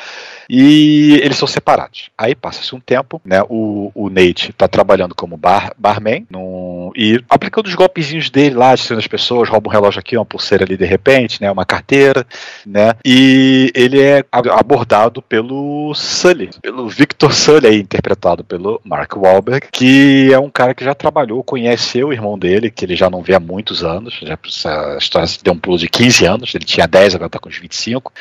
E 0.49 1.21
eles 1.23 1.39
são 1.39 1.49
separados. 1.49 2.11
Aí 2.17 2.35
passa-se 2.35 2.75
um 2.75 2.81
tempo, 2.81 3.21
né? 3.25 3.43
O, 3.49 3.91
o 3.95 4.11
Nate 4.11 4.53
tá 4.53 4.69
trabalhando 4.69 5.15
como 5.15 5.37
bar, 5.37 5.73
barman 5.79 6.27
num, 6.31 6.91
e 6.97 7.23
aplicando 7.29 7.67
os 7.67 7.75
golpezinhos 7.75 8.29
dele 8.29 8.55
lá, 8.55 8.75
distraindo 8.75 9.01
as 9.01 9.07
pessoas, 9.07 9.49
rouba 9.49 9.69
um 9.69 9.73
relógio 9.73 10.01
aqui, 10.01 10.17
uma 10.17 10.25
pulseira 10.25 10.65
ali 10.65 10.77
de 10.77 10.85
repente, 10.85 11.41
né? 11.41 11.51
Uma 11.51 11.65
carteira, 11.65 12.27
né? 12.67 12.95
E 13.05 13.73
ele 13.75 14.01
é 14.01 14.25
abordado 14.31 15.23
pelo 15.23 15.95
Sully, 15.95 16.51
pelo 16.61 16.89
Victor 16.89 17.33
Sully, 17.33 17.67
aí, 17.67 17.81
interpretado 17.81 18.45
pelo 18.45 18.81
Mark 18.85 19.17
Wahlberg, 19.17 19.69
que 19.73 20.31
é 20.33 20.39
um 20.39 20.51
cara 20.51 20.75
que 20.75 20.85
já 20.85 20.95
trabalhou, 20.95 21.43
conheceu 21.43 22.09
o 22.09 22.13
irmão 22.13 22.39
dele, 22.39 22.62
que 22.71 22.85
ele 22.85 22.97
já 22.97 23.09
não 23.11 23.23
vê 23.23 23.35
há 23.35 23.41
muitos 23.41 23.83
anos, 23.85 24.19
já 24.23 24.39
essa 24.47 24.97
história 24.99 25.29
deu 25.43 25.53
um 25.53 25.59
pulo 25.59 25.79
de 25.79 25.89
15 25.89 26.25
anos, 26.27 26.55
ele 26.55 26.65
tinha 26.65 26.87
10, 26.87 27.15
agora 27.15 27.31
tá 27.31 27.39
com 27.39 27.49
uns 27.49 27.59
25. 27.59 28.13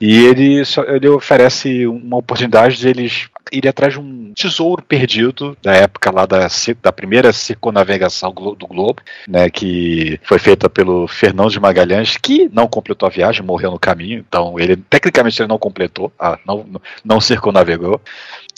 E 0.00 0.24
ele, 0.26 0.62
ele 0.94 1.08
oferece 1.08 1.86
uma 1.86 2.18
oportunidade 2.18 2.76
de 2.76 2.88
eles 2.88 3.28
irem 3.50 3.68
atrás 3.70 3.94
de 3.94 3.98
um 3.98 4.32
tesouro 4.34 4.82
perdido 4.82 5.56
da 5.62 5.72
época 5.72 6.10
lá 6.10 6.26
da, 6.26 6.46
da 6.82 6.92
primeira 6.92 7.32
circunnavegação 7.32 8.32
glo- 8.32 8.54
do 8.54 8.66
globo, 8.66 9.02
né, 9.26 9.48
que 9.50 10.20
foi 10.22 10.38
feita 10.38 10.68
pelo 10.68 11.08
Fernando 11.08 11.50
de 11.50 11.58
Magalhães, 11.58 12.16
que 12.16 12.48
não 12.52 12.68
completou 12.68 13.06
a 13.08 13.10
viagem, 13.10 13.42
morreu 13.42 13.70
no 13.70 13.78
caminho, 13.78 14.24
então 14.28 14.58
ele 14.60 14.76
tecnicamente 14.76 15.40
ele 15.40 15.48
não 15.48 15.58
completou, 15.58 16.12
ah, 16.18 16.38
não, 16.46 16.64
não- 17.04 17.20
circunnavegou. 17.20 18.00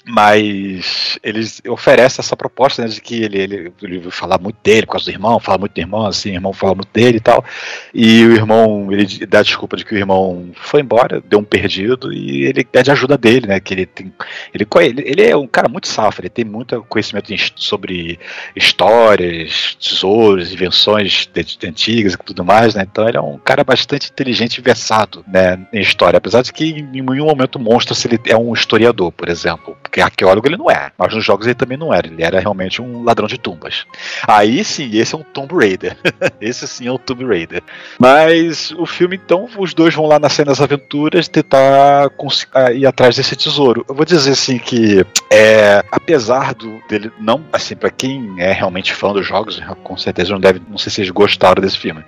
Mas 0.07 1.18
eles 1.22 1.61
oferecem 1.68 2.22
essa 2.22 2.36
proposta 2.36 2.82
né, 2.82 2.88
de 2.88 3.01
que 3.01 3.22
ele, 3.22 3.38
ele, 3.38 3.72
ele 3.82 3.98
vai 3.98 4.11
falar 4.11 4.40
muito 4.40 4.57
dele 4.62 4.86
por 4.86 4.92
causa 4.92 5.07
do 5.07 5.14
irmão, 5.14 5.38
fala 5.38 5.59
muito 5.59 5.74
do 5.74 5.80
irmão, 5.80 6.07
assim, 6.07 6.30
o 6.30 6.34
irmão 6.34 6.53
fala 6.53 6.74
muito 6.74 6.88
dele 6.92 7.18
e 7.18 7.20
tal. 7.20 7.44
E 7.92 8.24
o 8.24 8.32
irmão, 8.32 8.90
ele 8.90 9.26
dá 9.26 9.42
desculpa 9.42 9.76
de 9.76 9.84
que 9.84 9.94
o 9.94 9.98
irmão 9.98 10.51
foi 10.55 10.80
embora, 10.80 11.20
deu 11.20 11.38
um 11.38 11.44
perdido, 11.44 12.12
e 12.12 12.44
ele 12.46 12.64
pede 12.64 12.90
ajuda 12.90 13.18
dele, 13.18 13.46
né? 13.46 13.61
Que 13.61 13.74
ele 13.74 13.86
tem. 13.86 14.12
Ele, 14.55 14.66
ele, 15.05 15.22
é 15.22 15.36
um 15.36 15.46
cara 15.46 15.68
muito 15.68 15.88
safo, 15.88 16.20
ele 16.20 16.30
tem 16.30 16.44
muito 16.44 16.82
conhecimento 16.88 17.32
sobre 17.57 18.18
histórias, 18.57 19.76
tesouros, 19.80 20.53
invenções 20.53 21.28
antigas 21.64 22.14
e 22.14 22.18
tudo 22.18 22.44
mais, 22.44 22.74
né? 22.74 22.86
Então 22.90 23.09
ele 23.09 23.16
é 23.16 23.20
um 23.20 23.38
cara 23.38 23.62
bastante 23.64 24.11
inteligente 24.11 24.59
e 24.59 24.62
versado 24.62 25.24
né, 25.28 25.59
em 25.72 25.80
história, 25.80 26.18
apesar 26.18 26.42
de 26.42 26.53
que 26.53 26.64
em 26.64 26.82
nenhum 26.82 27.26
momento 27.26 27.59
mostra 27.59 27.94
se 27.94 28.09
ele 28.09 28.20
é 28.26 28.36
um 28.36 28.53
historiador, 28.53 29.12
por 29.12 29.28
exemplo. 29.28 29.76
Porque 29.91 30.01
arqueólogo 30.01 30.47
ele 30.47 30.57
não 30.57 30.70
é, 30.70 30.93
mas 30.97 31.12
nos 31.12 31.24
jogos 31.24 31.47
ele 31.47 31.55
também 31.57 31.76
não 31.76 31.93
era, 31.93 32.07
ele 32.07 32.22
era 32.22 32.38
realmente 32.38 32.80
um 32.80 33.03
ladrão 33.03 33.26
de 33.26 33.36
tumbas. 33.36 33.84
Aí 34.26 34.62
sim, 34.62 34.88
esse 34.97 35.16
é 35.16 35.18
um 35.18 35.24
Tomb 35.24 35.53
Raider. 35.53 35.97
esse 36.41 36.68
sim 36.68 36.86
é 36.86 36.93
um 36.93 36.97
Tomb 36.97 37.26
Raider. 37.26 37.61
Mas 37.99 38.70
o 38.78 38.86
filme, 38.86 39.16
então, 39.16 39.49
os 39.59 39.74
dois 39.74 39.93
vão 39.93 40.07
lá 40.07 40.20
nas 40.20 40.32
cenas 40.32 40.61
aventuras 40.61 41.26
tentar 41.26 42.09
ah, 42.55 42.72
ir 42.72 42.86
atrás 42.86 43.16
desse 43.16 43.34
tesouro. 43.34 43.84
Eu 43.88 43.95
vou 43.95 44.05
dizer 44.05 44.30
assim 44.30 44.59
que, 44.59 45.05
é, 45.28 45.82
apesar 45.91 46.55
do, 46.55 46.80
dele 46.88 47.11
não, 47.18 47.45
assim, 47.53 47.74
para 47.74 47.91
quem 47.91 48.36
é 48.38 48.53
realmente 48.53 48.95
fã 48.95 49.12
dos 49.12 49.26
jogos, 49.26 49.61
com 49.82 49.97
certeza 49.97 50.30
não 50.30 50.38
deve, 50.38 50.62
não 50.68 50.78
sei 50.78 50.93
se 50.93 51.01
eles 51.01 51.11
gostaram 51.11 51.61
desse 51.61 51.78
filme. 51.78 52.05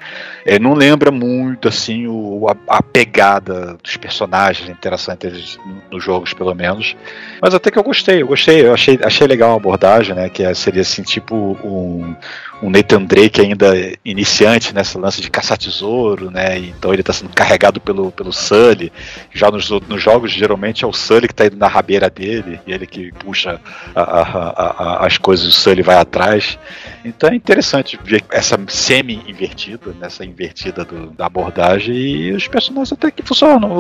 É, 0.47 0.57
não 0.57 0.75
lembra 0.75 1.11
muito 1.11 1.67
assim 1.67 2.07
o, 2.07 2.47
a, 2.49 2.77
a 2.77 2.81
pegada 2.81 3.77
dos 3.83 3.97
personagens, 3.97 4.69
a 4.69 4.73
interação 4.73 5.15
entre 5.15 5.31
eles 5.31 5.59
no- 5.67 5.83
nos 5.91 6.05
jogos, 6.05 6.33
pelo 6.33 6.55
menos. 6.55 6.95
Mas 7.41 7.55
até 7.55 7.72
que 7.73 7.79
eu 7.79 7.83
gostei, 7.83 8.23
eu 8.23 8.27
gostei, 8.27 8.67
eu 8.67 8.73
achei, 8.75 8.99
achei 9.03 9.27
legal 9.27 9.53
a 9.53 9.57
abordagem, 9.57 10.15
né? 10.15 10.29
Que 10.29 10.45
é- 10.45 10.55
seria 10.55 10.83
assim, 10.83 11.03
tipo 11.03 11.35
um, 11.65 12.15
um 12.63 12.71
Nathan 12.71 13.03
Drake 13.03 13.41
ainda 13.41 13.75
iniciante 14.05 14.73
nessa 14.73 14.97
lance 14.99 15.21
de 15.21 15.29
caçar 15.29 15.59
tesouro, 15.59 16.31
né? 16.31 16.57
Então 16.59 16.95
ele 16.95 17.03
tá 17.03 17.13
sendo 17.13 17.35
carregado 17.35 17.81
pelo, 17.81 18.13
pelo 18.13 18.33
Sully. 18.33 18.93
Já 19.35 19.51
nos, 19.51 19.69
nos 19.69 20.01
jogos, 20.01 20.31
geralmente 20.31 20.85
é 20.85 20.87
o 20.87 20.93
Sully 20.93 21.27
que 21.27 21.35
tá 21.35 21.47
indo 21.47 21.57
na 21.57 21.67
rabeira 21.67 22.09
dele, 22.09 22.61
e 22.65 22.73
ele 22.73 22.87
que 22.87 23.11
puxa 23.13 23.61
a- 23.95 24.01
a- 24.01 24.65
a- 25.03 25.07
as 25.07 25.19
coisas, 25.19 25.45
o 25.47 25.51
Sully 25.53 25.83
vai 25.83 25.97
atrás. 25.97 26.57
Então 27.05 27.29
é 27.31 27.35
interessante 27.35 27.99
ver 28.05 28.23
essa 28.31 28.57
semi-invertida, 28.69 29.93
nessa 29.99 30.25
invertida 30.25 30.85
do- 30.85 31.11
da 31.11 31.27
abordagem, 31.27 31.95
e 31.97 32.33
os 32.33 32.47
personagens 32.47 32.93
até 32.93 33.11
que 33.11 33.23
funcionam. 33.23 33.73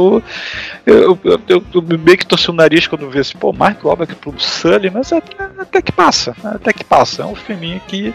Eu, 0.84 1.18
eu, 1.24 1.40
eu, 1.48 1.64
eu, 1.72 1.82
meio 1.82 2.18
que 2.18 2.26
torci 2.26 2.50
o 2.50 2.52
nariz 2.52 2.88
quando 2.88 3.08
vi 3.08 3.20
assim, 3.20 3.38
pô, 3.38 3.52
Mark 3.52 3.84
Wahlberg 3.84 4.16
pro 4.16 4.34
Sully, 4.38 4.90
mas 4.90 5.12
até, 5.12 5.36
até 5.58 5.80
que 5.80 5.92
passa, 5.92 6.34
até 6.44 6.72
que 6.72 6.82
passa. 6.84 7.22
É 7.22 7.26
um 7.26 7.36
filminho 7.36 7.80
que 7.86 8.12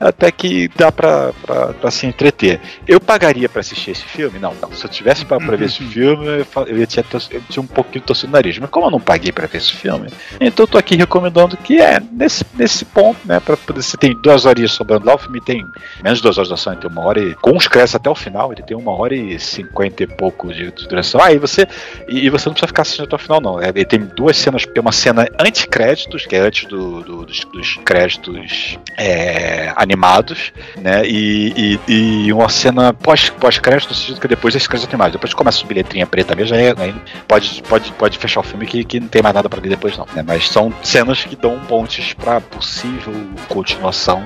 até 0.00 0.32
que 0.32 0.68
dá 0.76 0.90
pra, 0.90 1.32
pra, 1.44 1.66
pra 1.74 1.90
se 1.90 2.06
entreter. 2.06 2.58
Eu 2.88 2.98
pagaria 3.00 3.48
pra 3.48 3.60
assistir 3.60 3.90
esse 3.90 4.02
filme? 4.04 4.38
Não, 4.38 4.54
não. 4.60 4.72
Se 4.72 4.84
eu 4.84 4.90
tivesse 4.90 5.24
pra, 5.26 5.38
pra 5.38 5.56
ver 5.56 5.66
esse 5.66 5.82
filme, 5.84 6.26
eu, 6.26 6.78
ia 6.78 6.86
tor- 7.04 7.22
eu 7.30 7.40
tinha 7.48 7.62
um 7.62 7.66
pouquinho 7.66 8.02
torcido 8.04 8.28
o 8.30 8.32
nariz. 8.32 8.58
Mas 8.58 8.70
como 8.70 8.86
eu 8.86 8.90
não 8.90 9.00
paguei 9.00 9.30
pra 9.30 9.46
ver 9.46 9.58
esse 9.58 9.72
filme, 9.72 10.08
então 10.40 10.64
eu 10.64 10.68
tô 10.68 10.78
aqui 10.78 10.96
recomendando 10.96 11.56
que 11.56 11.80
é 11.80 12.00
nesse, 12.12 12.44
nesse 12.54 12.84
ponto, 12.84 13.18
né? 13.26 13.38
Pra 13.40 13.56
poder, 13.56 13.82
você 13.82 13.96
tem 13.96 14.14
duas 14.22 14.46
horas 14.46 14.72
sobrando 14.72 15.06
lá, 15.06 15.14
o 15.14 15.18
filme 15.18 15.40
tem 15.40 15.64
menos 16.02 16.18
de 16.18 16.22
duas 16.22 16.38
horas 16.38 16.48
de 16.48 16.54
ação, 16.54 16.72
ele 16.72 16.80
tem 16.82 16.90
uma 16.90 17.04
hora 17.04 17.20
e. 17.20 17.34
Com 17.34 17.56
os 17.56 17.68
créditos 17.68 17.94
até 17.96 18.08
o 18.08 18.14
final, 18.14 18.52
ele 18.52 18.62
tem 18.62 18.76
uma 18.76 18.92
hora 18.92 19.14
e 19.14 19.38
cinquenta 19.38 20.02
e 20.02 20.06
pouco 20.06 20.52
de, 20.52 20.70
de 20.72 20.88
duração. 20.88 21.20
Ah, 21.22 21.32
e 21.32 21.38
você. 21.38 21.66
E, 22.08 22.24
e 22.26 22.30
você 22.30 22.48
não 22.48 22.54
precisa 22.54 22.68
ficar 22.68 22.82
assistindo 22.82 23.04
até 23.04 23.16
o 23.16 23.18
final, 23.18 23.40
não. 23.40 23.60
É, 23.60 23.68
Ele 23.68 23.84
tem 23.84 24.00
duas 24.00 24.36
cenas, 24.38 24.64
tem 24.64 24.80
uma 24.80 24.92
cena 24.92 25.26
anti-créditos, 25.38 26.24
que 26.26 26.36
é 26.36 26.40
antes 26.40 26.66
do, 26.68 27.02
do- 27.02 27.24
dos, 27.26 27.40
dos 27.44 27.76
créditos 27.84 28.78
é, 28.96 29.72
animados, 29.90 30.52
né? 30.76 31.02
E, 31.04 31.78
e, 31.88 32.26
e 32.26 32.32
uma 32.32 32.48
cena 32.48 32.92
pós- 32.92 33.30
pós-crédito, 33.30 33.90
no 33.90 33.94
sentido 33.94 34.20
que 34.20 34.28
depois 34.28 34.54
desses 34.54 34.68
créditos 34.68 34.92
animados, 34.92 35.12
depois 35.14 35.34
começa 35.34 35.58
a 35.58 35.60
subir 35.60 35.74
letrinha 35.74 36.06
preta 36.06 36.34
mesmo, 36.34 36.56
aí, 36.56 36.72
aí 36.78 36.94
pode, 37.26 37.62
pode, 37.68 37.92
pode 37.92 38.18
fechar 38.18 38.40
o 38.40 38.42
filme 38.42 38.66
que, 38.66 38.84
que 38.84 39.00
não 39.00 39.08
tem 39.08 39.22
mais 39.22 39.34
nada 39.34 39.48
pra 39.48 39.60
ver 39.60 39.68
depois, 39.70 39.96
não. 39.96 40.06
Né? 40.14 40.24
Mas 40.26 40.48
são 40.48 40.72
cenas 40.82 41.24
que 41.24 41.34
dão 41.34 41.58
pontes 41.60 42.12
pra 42.14 42.40
possível 42.40 43.12
continuação, 43.48 44.22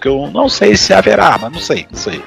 que 0.00 0.08
eu 0.08 0.30
não 0.32 0.48
sei 0.48 0.76
se 0.76 0.92
haverá, 0.92 1.38
mas 1.40 1.52
não 1.52 1.60
sei, 1.60 1.86
não 1.90 1.98
sei. 1.98 2.22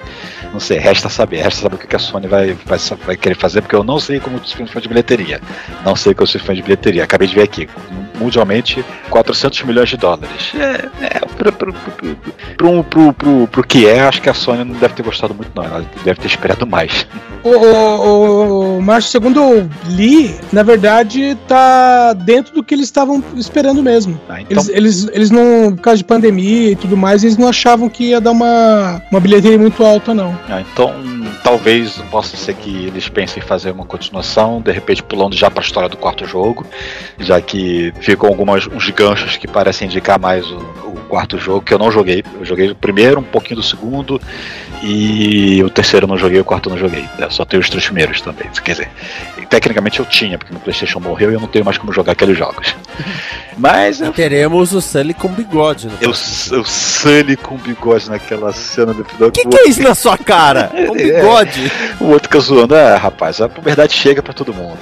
Não 0.52 0.60
sei, 0.60 0.80
resta 0.80 1.10
saber, 1.10 1.44
resta 1.44 1.62
saber 1.62 1.76
o 1.76 1.78
que 1.78 1.96
a 1.96 2.00
Sony 2.00 2.28
vai, 2.28 2.54
vai, 2.66 2.80
vai 3.06 3.16
querer 3.16 3.36
fazer, 3.36 3.62
porque 3.62 3.76
eu 3.76 3.84
não 3.84 4.00
sei 4.00 4.20
como 4.20 4.38
os 4.38 4.52
filmes 4.52 4.74
de 4.74 4.88
bilheteria. 4.90 5.40
Não 5.86 5.96
sei 5.96 6.14
como 6.16 6.26
os 6.26 6.32
fãs 6.42 6.56
de 6.58 6.64
bilheteria. 6.64 7.04
Acabei 7.04 7.28
de 7.28 7.36
ver 7.36 7.44
aqui, 7.44 7.70
mundialmente, 8.16 8.84
400 9.12 9.62
milhões 9.64 9.90
de 9.90 9.98
dólares. 9.98 10.52
É, 10.56 11.06
é 11.06 11.20
pro, 11.54 11.54
pro, 11.54 12.79
pro, 12.84 13.14
pro, 13.14 13.48
pro, 13.48 13.64
que 13.64 13.88
é, 13.88 14.02
acho 14.02 14.22
que 14.22 14.30
a 14.30 14.34
Sony 14.34 14.64
não 14.64 14.76
deve 14.80 14.94
ter 14.94 15.04
gostado 15.04 15.34
muito, 15.34 15.52
não. 15.56 15.64
Ela 15.64 15.86
deve 16.04 16.20
ter 16.20 16.28
esperado 16.28 16.66
mais. 16.68 17.08
O, 17.44 17.50
o, 17.50 18.78
o 18.78 18.82
Márcio, 18.82 19.12
segundo 19.12 19.40
eu 19.40 19.70
li, 19.88 20.36
na 20.52 20.64
verdade, 20.64 21.38
tá 21.48 22.14
dentro 22.14 22.54
do 22.54 22.64
que 22.64 22.74
eles 22.74 22.86
estavam 22.86 23.24
esperando 23.36 23.82
mesmo. 23.82 24.20
então- 24.50 24.64
Eles, 24.64 24.70
eles, 24.70 25.10
eles 25.14 25.32
não, 25.32 25.76
por 25.76 25.82
causa 25.82 25.98
de 25.98 26.04
pandemia 26.04 26.72
e 26.72 26.76
tudo 26.76 26.98
mais, 26.98 27.24
eles 27.24 27.38
não 27.38 27.48
achavam 27.48 27.90
que 27.90 28.06
ia 28.10 28.20
dar 28.22 28.32
uma, 28.32 29.02
uma 29.12 29.20
bilheteria 29.20 29.58
muito 29.58 29.84
alta, 29.84 30.14
não. 30.14 30.38
Ah, 30.50 30.62
então, 30.62 30.94
talvez 31.44 31.94
possa 32.12 32.36
ser 32.36 32.56
que 32.56 32.86
eles 32.88 33.08
pensem 33.10 33.42
em 33.42 33.46
fazer 33.46 33.72
uma 33.72 33.86
continuação, 33.86 34.62
de 34.62 34.72
repente 34.72 35.02
pulando 35.04 35.36
já 35.36 35.50
para 35.50 35.62
a 35.64 35.66
história 35.66 35.90
do 35.90 35.98
quarto 35.98 36.26
jogo, 36.26 36.66
já 37.20 37.40
que 37.42 37.94
ficam 38.02 38.28
alguns 38.30 38.68
uns 38.68 38.90
ganchos 38.90 39.38
que 39.38 39.48
parecem 39.48 39.88
indicar 39.88 40.20
mais 40.20 40.46
o, 40.52 40.58
o 40.58 41.00
quarto 41.08 41.38
jogo, 41.38 41.62
que 41.62 41.74
eu 41.74 41.80
não 41.80 41.92
joguei. 41.92 42.24
Eu 42.40 42.46
joguei 42.46 42.69
o 42.72 42.76
primeiro, 42.76 43.20
um 43.20 43.24
pouquinho 43.24 43.58
do 43.58 43.64
segundo, 43.64 44.22
e 44.82 45.62
o 45.64 45.70
terceiro 45.70 46.06
eu 46.06 46.08
não 46.08 46.18
joguei, 46.18 46.40
o 46.40 46.46
quarto 46.46 46.70
eu 46.70 46.72
não 46.72 46.80
joguei. 46.80 47.06
Eu 47.18 47.32
só 47.32 47.46
tenho 47.46 47.62
os 47.62 47.70
três 47.70 47.86
primeiros 47.86 48.22
também. 48.22 48.50
Quer 48.64 48.72
dizer, 48.72 48.90
tecnicamente 49.50 50.00
eu 50.00 50.06
tinha, 50.06 50.38
porque 50.38 50.54
meu 50.54 50.62
Playstation 50.62 51.00
morreu 51.00 51.32
e 51.32 51.34
eu 51.34 51.40
não 51.40 51.48
tenho 51.48 51.66
mais 51.66 51.78
como 51.78 51.92
jogar 51.92 52.14
aqueles 52.14 52.38
jogos. 52.38 52.76
Mas 53.58 54.00
eu 54.00 54.14
Teremos 54.14 54.74
o 54.74 54.82
Sully 54.82 55.14
com 55.14 55.28
bigode. 55.28 55.88
No 55.88 55.94
eu, 56.00 56.14
eu 56.52 56.64
Sully 56.64 57.36
com 57.36 57.58
bigode 57.58 58.10
naquela 58.10 58.54
cena 58.54 58.94
do 58.94 59.04
final. 59.04 59.30
O 59.30 59.32
que, 59.32 59.46
que 59.46 59.58
é 59.58 59.68
isso 59.68 59.82
na 59.82 59.94
sua 59.94 60.18
cara? 60.18 60.72
Com 60.88 60.94
bigode? 60.94 61.72
O 62.00 62.06
outro 62.06 62.30
fica 62.30 62.40
zoando, 62.40 62.76
ah, 62.76 62.98
rapaz, 62.98 63.42
a 63.42 63.50
puberdade 63.50 63.94
chega 63.94 64.24
pra 64.24 64.34
todo 64.34 64.54
mundo. 64.54 64.80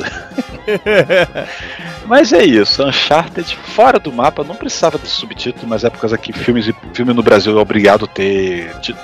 Mas 2.08 2.32
é 2.34 2.44
isso, 2.44 2.84
Uncharted 2.88 3.56
fora 3.76 4.00
do 4.00 4.12
mapa, 4.12 4.44
não 4.44 4.56
precisava 4.56 4.98
de 4.98 5.08
subtítulo, 5.08 5.68
mas 5.68 5.84
é 5.84 5.90
por 5.90 6.00
causa 6.00 6.18
que 6.18 6.32
filmes, 6.32 6.72
filme 6.94 7.14
no 7.14 7.22
Brasil 7.22 7.58
é 7.58 7.62
obrigado 7.62 8.06
a 8.06 8.08
ter 8.08 8.74
ti- 8.82 8.96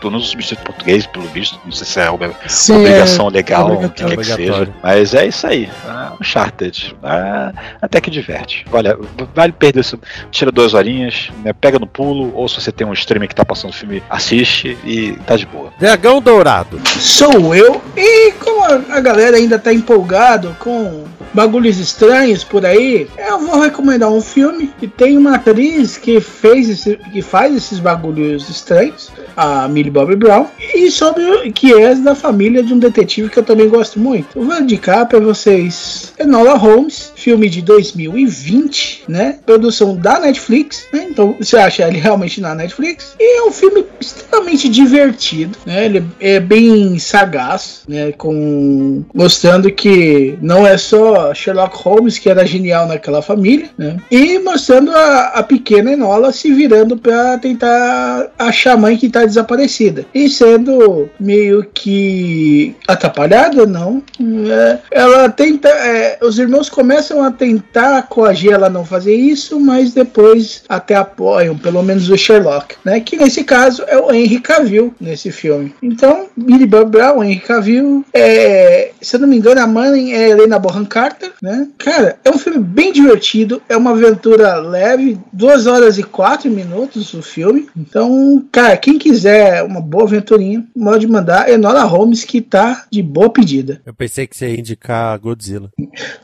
pelo 0.00 0.12
menos 0.12 0.28
subtítulo 0.30 0.60
português, 0.66 1.06
pelo 1.06 1.26
visto. 1.28 1.58
Não 1.64 1.72
sei 1.72 1.86
se 1.86 2.00
é 2.00 2.10
uma 2.10 2.34
Sim, 2.48 2.76
obrigação 2.80 3.28
é 3.28 3.30
legal, 3.30 3.72
o 3.72 3.88
que 3.90 4.04
quer 4.04 4.16
que 4.16 4.24
seja. 4.24 4.68
Mas 4.82 5.14
é 5.14 5.26
isso 5.26 5.46
aí. 5.46 5.68
Ah, 5.86 6.12
Uncharted. 6.20 6.96
Ah, 7.02 7.52
até 7.80 8.00
que 8.00 8.10
diverte. 8.10 8.66
Olha, 8.72 8.98
vale 9.34 9.52
perder 9.52 9.80
isso. 9.80 9.98
Tira 10.30 10.50
duas 10.50 10.74
horinhas, 10.74 11.30
né, 11.44 11.52
pega 11.52 11.78
no 11.78 11.86
pulo, 11.86 12.32
ou 12.34 12.48
se 12.48 12.60
você 12.60 12.72
tem 12.72 12.86
um 12.86 12.92
streamer 12.92 13.28
que 13.28 13.34
tá 13.34 13.44
passando 13.44 13.70
o 13.70 13.74
filme, 13.74 14.02
assiste 14.10 14.76
e 14.84 15.12
tá 15.26 15.36
de 15.36 15.46
boa. 15.46 15.72
Dragão 15.78 16.20
Dourado. 16.20 16.80
Sou 16.98 17.54
eu. 17.54 17.80
E 17.96 18.32
como 18.32 18.64
a- 18.64 18.96
a 18.96 19.00
galera 19.00 19.36
ainda 19.36 19.58
tá 19.58 19.72
empolgado 19.72 20.56
com 20.58 21.04
bagulhos 21.32 21.78
estranhos 21.78 22.44
por 22.44 22.64
aí, 22.64 23.08
eu 23.16 23.38
vou 23.38 23.60
recomendar 23.60 24.10
um 24.10 24.20
filme 24.20 24.70
que 24.78 24.86
tem 24.86 25.16
uma 25.16 25.36
atriz 25.36 25.96
que 25.96 26.20
fez 26.20 26.68
esse, 26.68 26.96
que 27.12 27.22
faz 27.22 27.54
esses 27.54 27.78
bagulhos 27.78 28.48
estranhos, 28.48 29.10
a 29.36 29.66
Millie 29.68 29.90
Bobby 29.90 30.16
Brown, 30.16 30.46
e 30.74 30.90
sobre 30.90 31.50
que 31.52 31.72
é 31.72 31.94
da 31.94 32.14
família 32.14 32.62
de 32.62 32.72
um 32.72 32.78
detetive 32.78 33.28
que 33.28 33.38
eu 33.38 33.42
também 33.42 33.68
gosto 33.68 33.98
muito. 33.98 34.38
Eu 34.38 34.44
vou 34.44 34.58
indicar 34.58 35.06
para 35.06 35.20
vocês 35.20 36.12
Enola 36.18 36.54
Holmes, 36.54 37.12
filme 37.16 37.48
de 37.48 37.62
2020, 37.62 39.04
né? 39.08 39.38
Produção 39.44 39.96
da 39.96 40.20
Netflix, 40.20 40.86
né? 40.92 41.06
Então 41.10 41.36
você 41.38 41.56
acha 41.56 41.86
ele 41.86 41.98
realmente 41.98 42.40
na 42.40 42.54
Netflix? 42.54 43.14
E 43.18 43.38
é 43.38 43.42
um 43.44 43.52
filme 43.52 43.84
extremamente 44.00 44.68
divertido, 44.68 45.58
né? 45.64 45.86
Ele 45.86 46.04
é 46.20 46.40
bem 46.40 46.98
sagaz, 46.98 47.82
né? 47.88 48.12
Com 48.12 49.04
mostrando 49.14 49.70
que 49.70 50.38
não 50.40 50.66
é 50.66 50.76
só 50.76 51.21
Sherlock 51.34 51.76
Holmes 51.76 52.18
que 52.18 52.28
era 52.28 52.46
genial 52.46 52.86
naquela 52.86 53.22
família, 53.22 53.70
né? 53.76 53.96
E 54.10 54.38
mostrando 54.38 54.90
a, 54.90 55.26
a 55.34 55.42
pequena 55.42 55.92
Enola 55.92 56.32
se 56.32 56.52
virando 56.52 56.96
para 56.96 57.38
tentar 57.38 58.30
achar 58.38 58.72
a 58.72 58.76
mãe 58.76 58.96
que 58.96 59.08
tá 59.08 59.24
desaparecida 59.24 60.04
e 60.14 60.28
sendo 60.28 61.08
meio 61.18 61.64
que 61.72 62.74
atrapalhada, 62.86 63.66
não? 63.66 64.02
É, 64.20 64.78
ela 64.90 65.28
tenta, 65.28 65.68
é, 65.68 66.18
os 66.22 66.38
irmãos 66.38 66.68
começam 66.68 67.22
a 67.22 67.30
tentar 67.30 68.02
coagir 68.08 68.52
ela 68.52 68.68
não 68.70 68.84
fazer 68.84 69.14
isso, 69.14 69.60
mas 69.60 69.92
depois 69.92 70.64
até 70.68 70.94
apoiam, 70.94 71.56
pelo 71.56 71.82
menos 71.82 72.08
o 72.08 72.16
Sherlock, 72.16 72.76
né? 72.84 73.00
Que 73.00 73.16
nesse 73.16 73.44
caso 73.44 73.84
é 73.86 73.96
o 73.96 74.12
Henry 74.12 74.40
Cavill 74.40 74.94
nesse 75.00 75.30
filme. 75.30 75.74
Então, 75.82 76.26
Billy 76.36 76.66
Bob 76.66 76.90
Brown, 76.90 77.22
Henry 77.22 77.40
Cavill, 77.40 78.04
é, 78.12 78.90
se 79.00 79.16
eu 79.16 79.20
não 79.20 79.28
me 79.28 79.36
engano, 79.36 79.60
a 79.60 79.66
mãe 79.66 80.14
é 80.14 80.30
Helena 80.30 80.58
Bonham 80.58 80.84
Carter, 80.84 81.11
né? 81.40 81.68
Cara, 81.78 82.18
é 82.24 82.30
um 82.30 82.38
filme 82.38 82.58
bem 82.58 82.92
divertido, 82.92 83.62
é 83.68 83.76
uma 83.76 83.90
aventura 83.90 84.56
leve, 84.56 85.18
duas 85.32 85.66
horas 85.66 85.98
e 85.98 86.02
quatro 86.02 86.50
minutos 86.50 87.12
o 87.14 87.22
filme. 87.22 87.68
Então, 87.76 88.44
cara, 88.50 88.76
quem 88.76 88.98
quiser 88.98 89.62
uma 89.62 89.80
boa 89.80 90.04
aventurinha, 90.04 90.64
pode 90.74 91.06
mandar 91.06 91.48
Enola 91.48 91.84
Holmes, 91.84 92.24
que 92.24 92.40
tá 92.40 92.84
de 92.90 93.02
boa 93.02 93.30
pedida. 93.30 93.80
Eu 93.84 93.94
pensei 93.94 94.26
que 94.26 94.36
você 94.36 94.48
ia 94.48 94.60
indicar 94.60 95.18
Godzilla. 95.18 95.70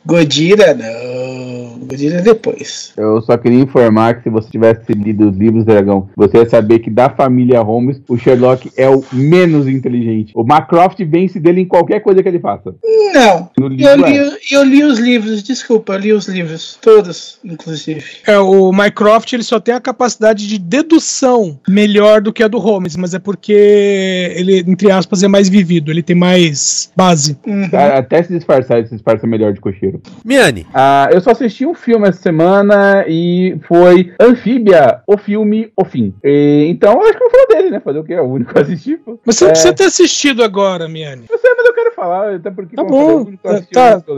Godira, 0.05 0.75
não. 0.75 1.79
Godira 1.87 2.19
é 2.19 2.23
depois. 2.23 2.93
Eu 2.97 3.21
só 3.23 3.37
queria 3.37 3.61
informar 3.61 4.17
que 4.17 4.25
se 4.25 4.31
você 4.31 4.51
tivesse 4.51 4.93
lido 4.93 5.29
os 5.29 5.37
livros, 5.37 5.65
Dragão, 5.65 6.09
você 6.17 6.39
ia 6.39 6.49
saber 6.49 6.79
que 6.81 6.91
da 6.91 7.11
família 7.11 7.61
Holmes, 7.61 8.01
o 8.09 8.17
Sherlock 8.17 8.71
é 8.77 8.89
o 8.89 9.03
menos 9.13 9.67
inteligente. 9.67 10.33
O 10.35 10.45
Macroft 10.45 10.99
vence 11.05 11.39
dele 11.41 11.63
em 11.63 11.67
qualquer 11.67 12.01
coisa 12.01 12.23
que 12.23 12.29
ele 12.29 12.41
faça. 12.41 12.75
Não. 13.13 13.51
No 13.59 13.67
Eu 13.67 13.69
livro 13.69 14.07
li, 14.07 14.19
é. 14.19 14.39
eu 14.53 14.63
li 14.65 14.78
os 14.85 14.99
livros, 14.99 15.43
desculpa, 15.43 15.95
eu 15.95 15.99
li 15.99 16.13
os 16.13 16.27
livros. 16.29 16.79
Todos, 16.81 17.39
inclusive. 17.45 18.05
É, 18.27 18.39
o 18.39 18.73
Mycroft 18.73 19.33
ele 19.33 19.43
só 19.43 19.59
tem 19.61 19.75
a 19.75 19.81
capacidade 19.81 20.47
de 20.47 20.59
dedução 20.59 21.59
melhor 21.69 22.21
do 22.21 22.33
que 22.33 22.43
a 22.43 22.49
do 22.49 22.59
Holmes, 22.59 22.97
mas 22.97 23.15
é 23.15 23.19
porque 23.19 23.53
ele, 23.53 24.59
entre 24.67 24.91
aspas, 24.91 25.23
é 25.23 25.29
mais 25.29 25.49
vivido, 25.49 25.91
ele 25.91 26.03
tem 26.03 26.17
mais 26.17 26.91
base. 26.97 27.39
Uhum. 27.47 27.69
Até 27.97 28.23
se 28.23 28.35
disfarçar, 28.35 28.79
ele 28.79 28.87
se 28.89 28.95
disfarça 28.95 29.27
melhor 29.27 29.53
de 29.53 29.61
cocheiro. 29.61 30.01
Miane. 30.25 30.67
Ah, 30.75 31.09
eu 31.13 31.21
só 31.21 31.31
assisti 31.31 31.67
um 31.67 31.75
filme 31.75 32.09
essa 32.09 32.21
semana 32.21 33.05
e 33.09 33.57
foi 33.67 34.13
Anfíbia, 34.21 35.01
o 35.07 35.17
filme, 35.17 35.71
o 35.77 35.85
fim. 35.85 36.15
E, 36.25 36.67
então, 36.69 36.93
eu 36.95 37.03
acho 37.03 37.19
que 37.19 37.25
eu 37.25 37.31
vou 37.31 37.41
falar 37.47 37.47
dele, 37.61 37.71
né? 37.71 37.81
Fazer 37.81 37.99
o 37.99 38.05
quê? 38.05 38.15
É 38.15 38.21
o 38.23 38.25
único 38.25 38.53
que 38.53 38.59
eu 38.59 38.63
assisti. 38.63 38.97
pô. 38.97 39.19
Mas 39.25 39.37
você 39.37 39.45
não 39.45 39.51
É, 39.51 39.53
precisa 39.53 39.73
ter 39.75 39.85
assistido 39.85 40.43
agora, 40.43 40.89
Miane. 40.89 41.25
Eu 41.31 41.39
sei, 41.39 41.51
mas 41.57 41.67
eu 41.67 41.75
quero 41.75 41.95
falar, 41.95 42.35
até 42.35 42.51
porque 42.51 42.77
Tá 42.77 42.83
eu 42.83 42.87
é 42.87 42.91
bom, 42.91 43.17
único 43.23 43.39
que 43.43 43.47
eu 43.49 43.51
assisti, 43.53 43.73
tá, 43.73 44.03
eu 44.07 44.17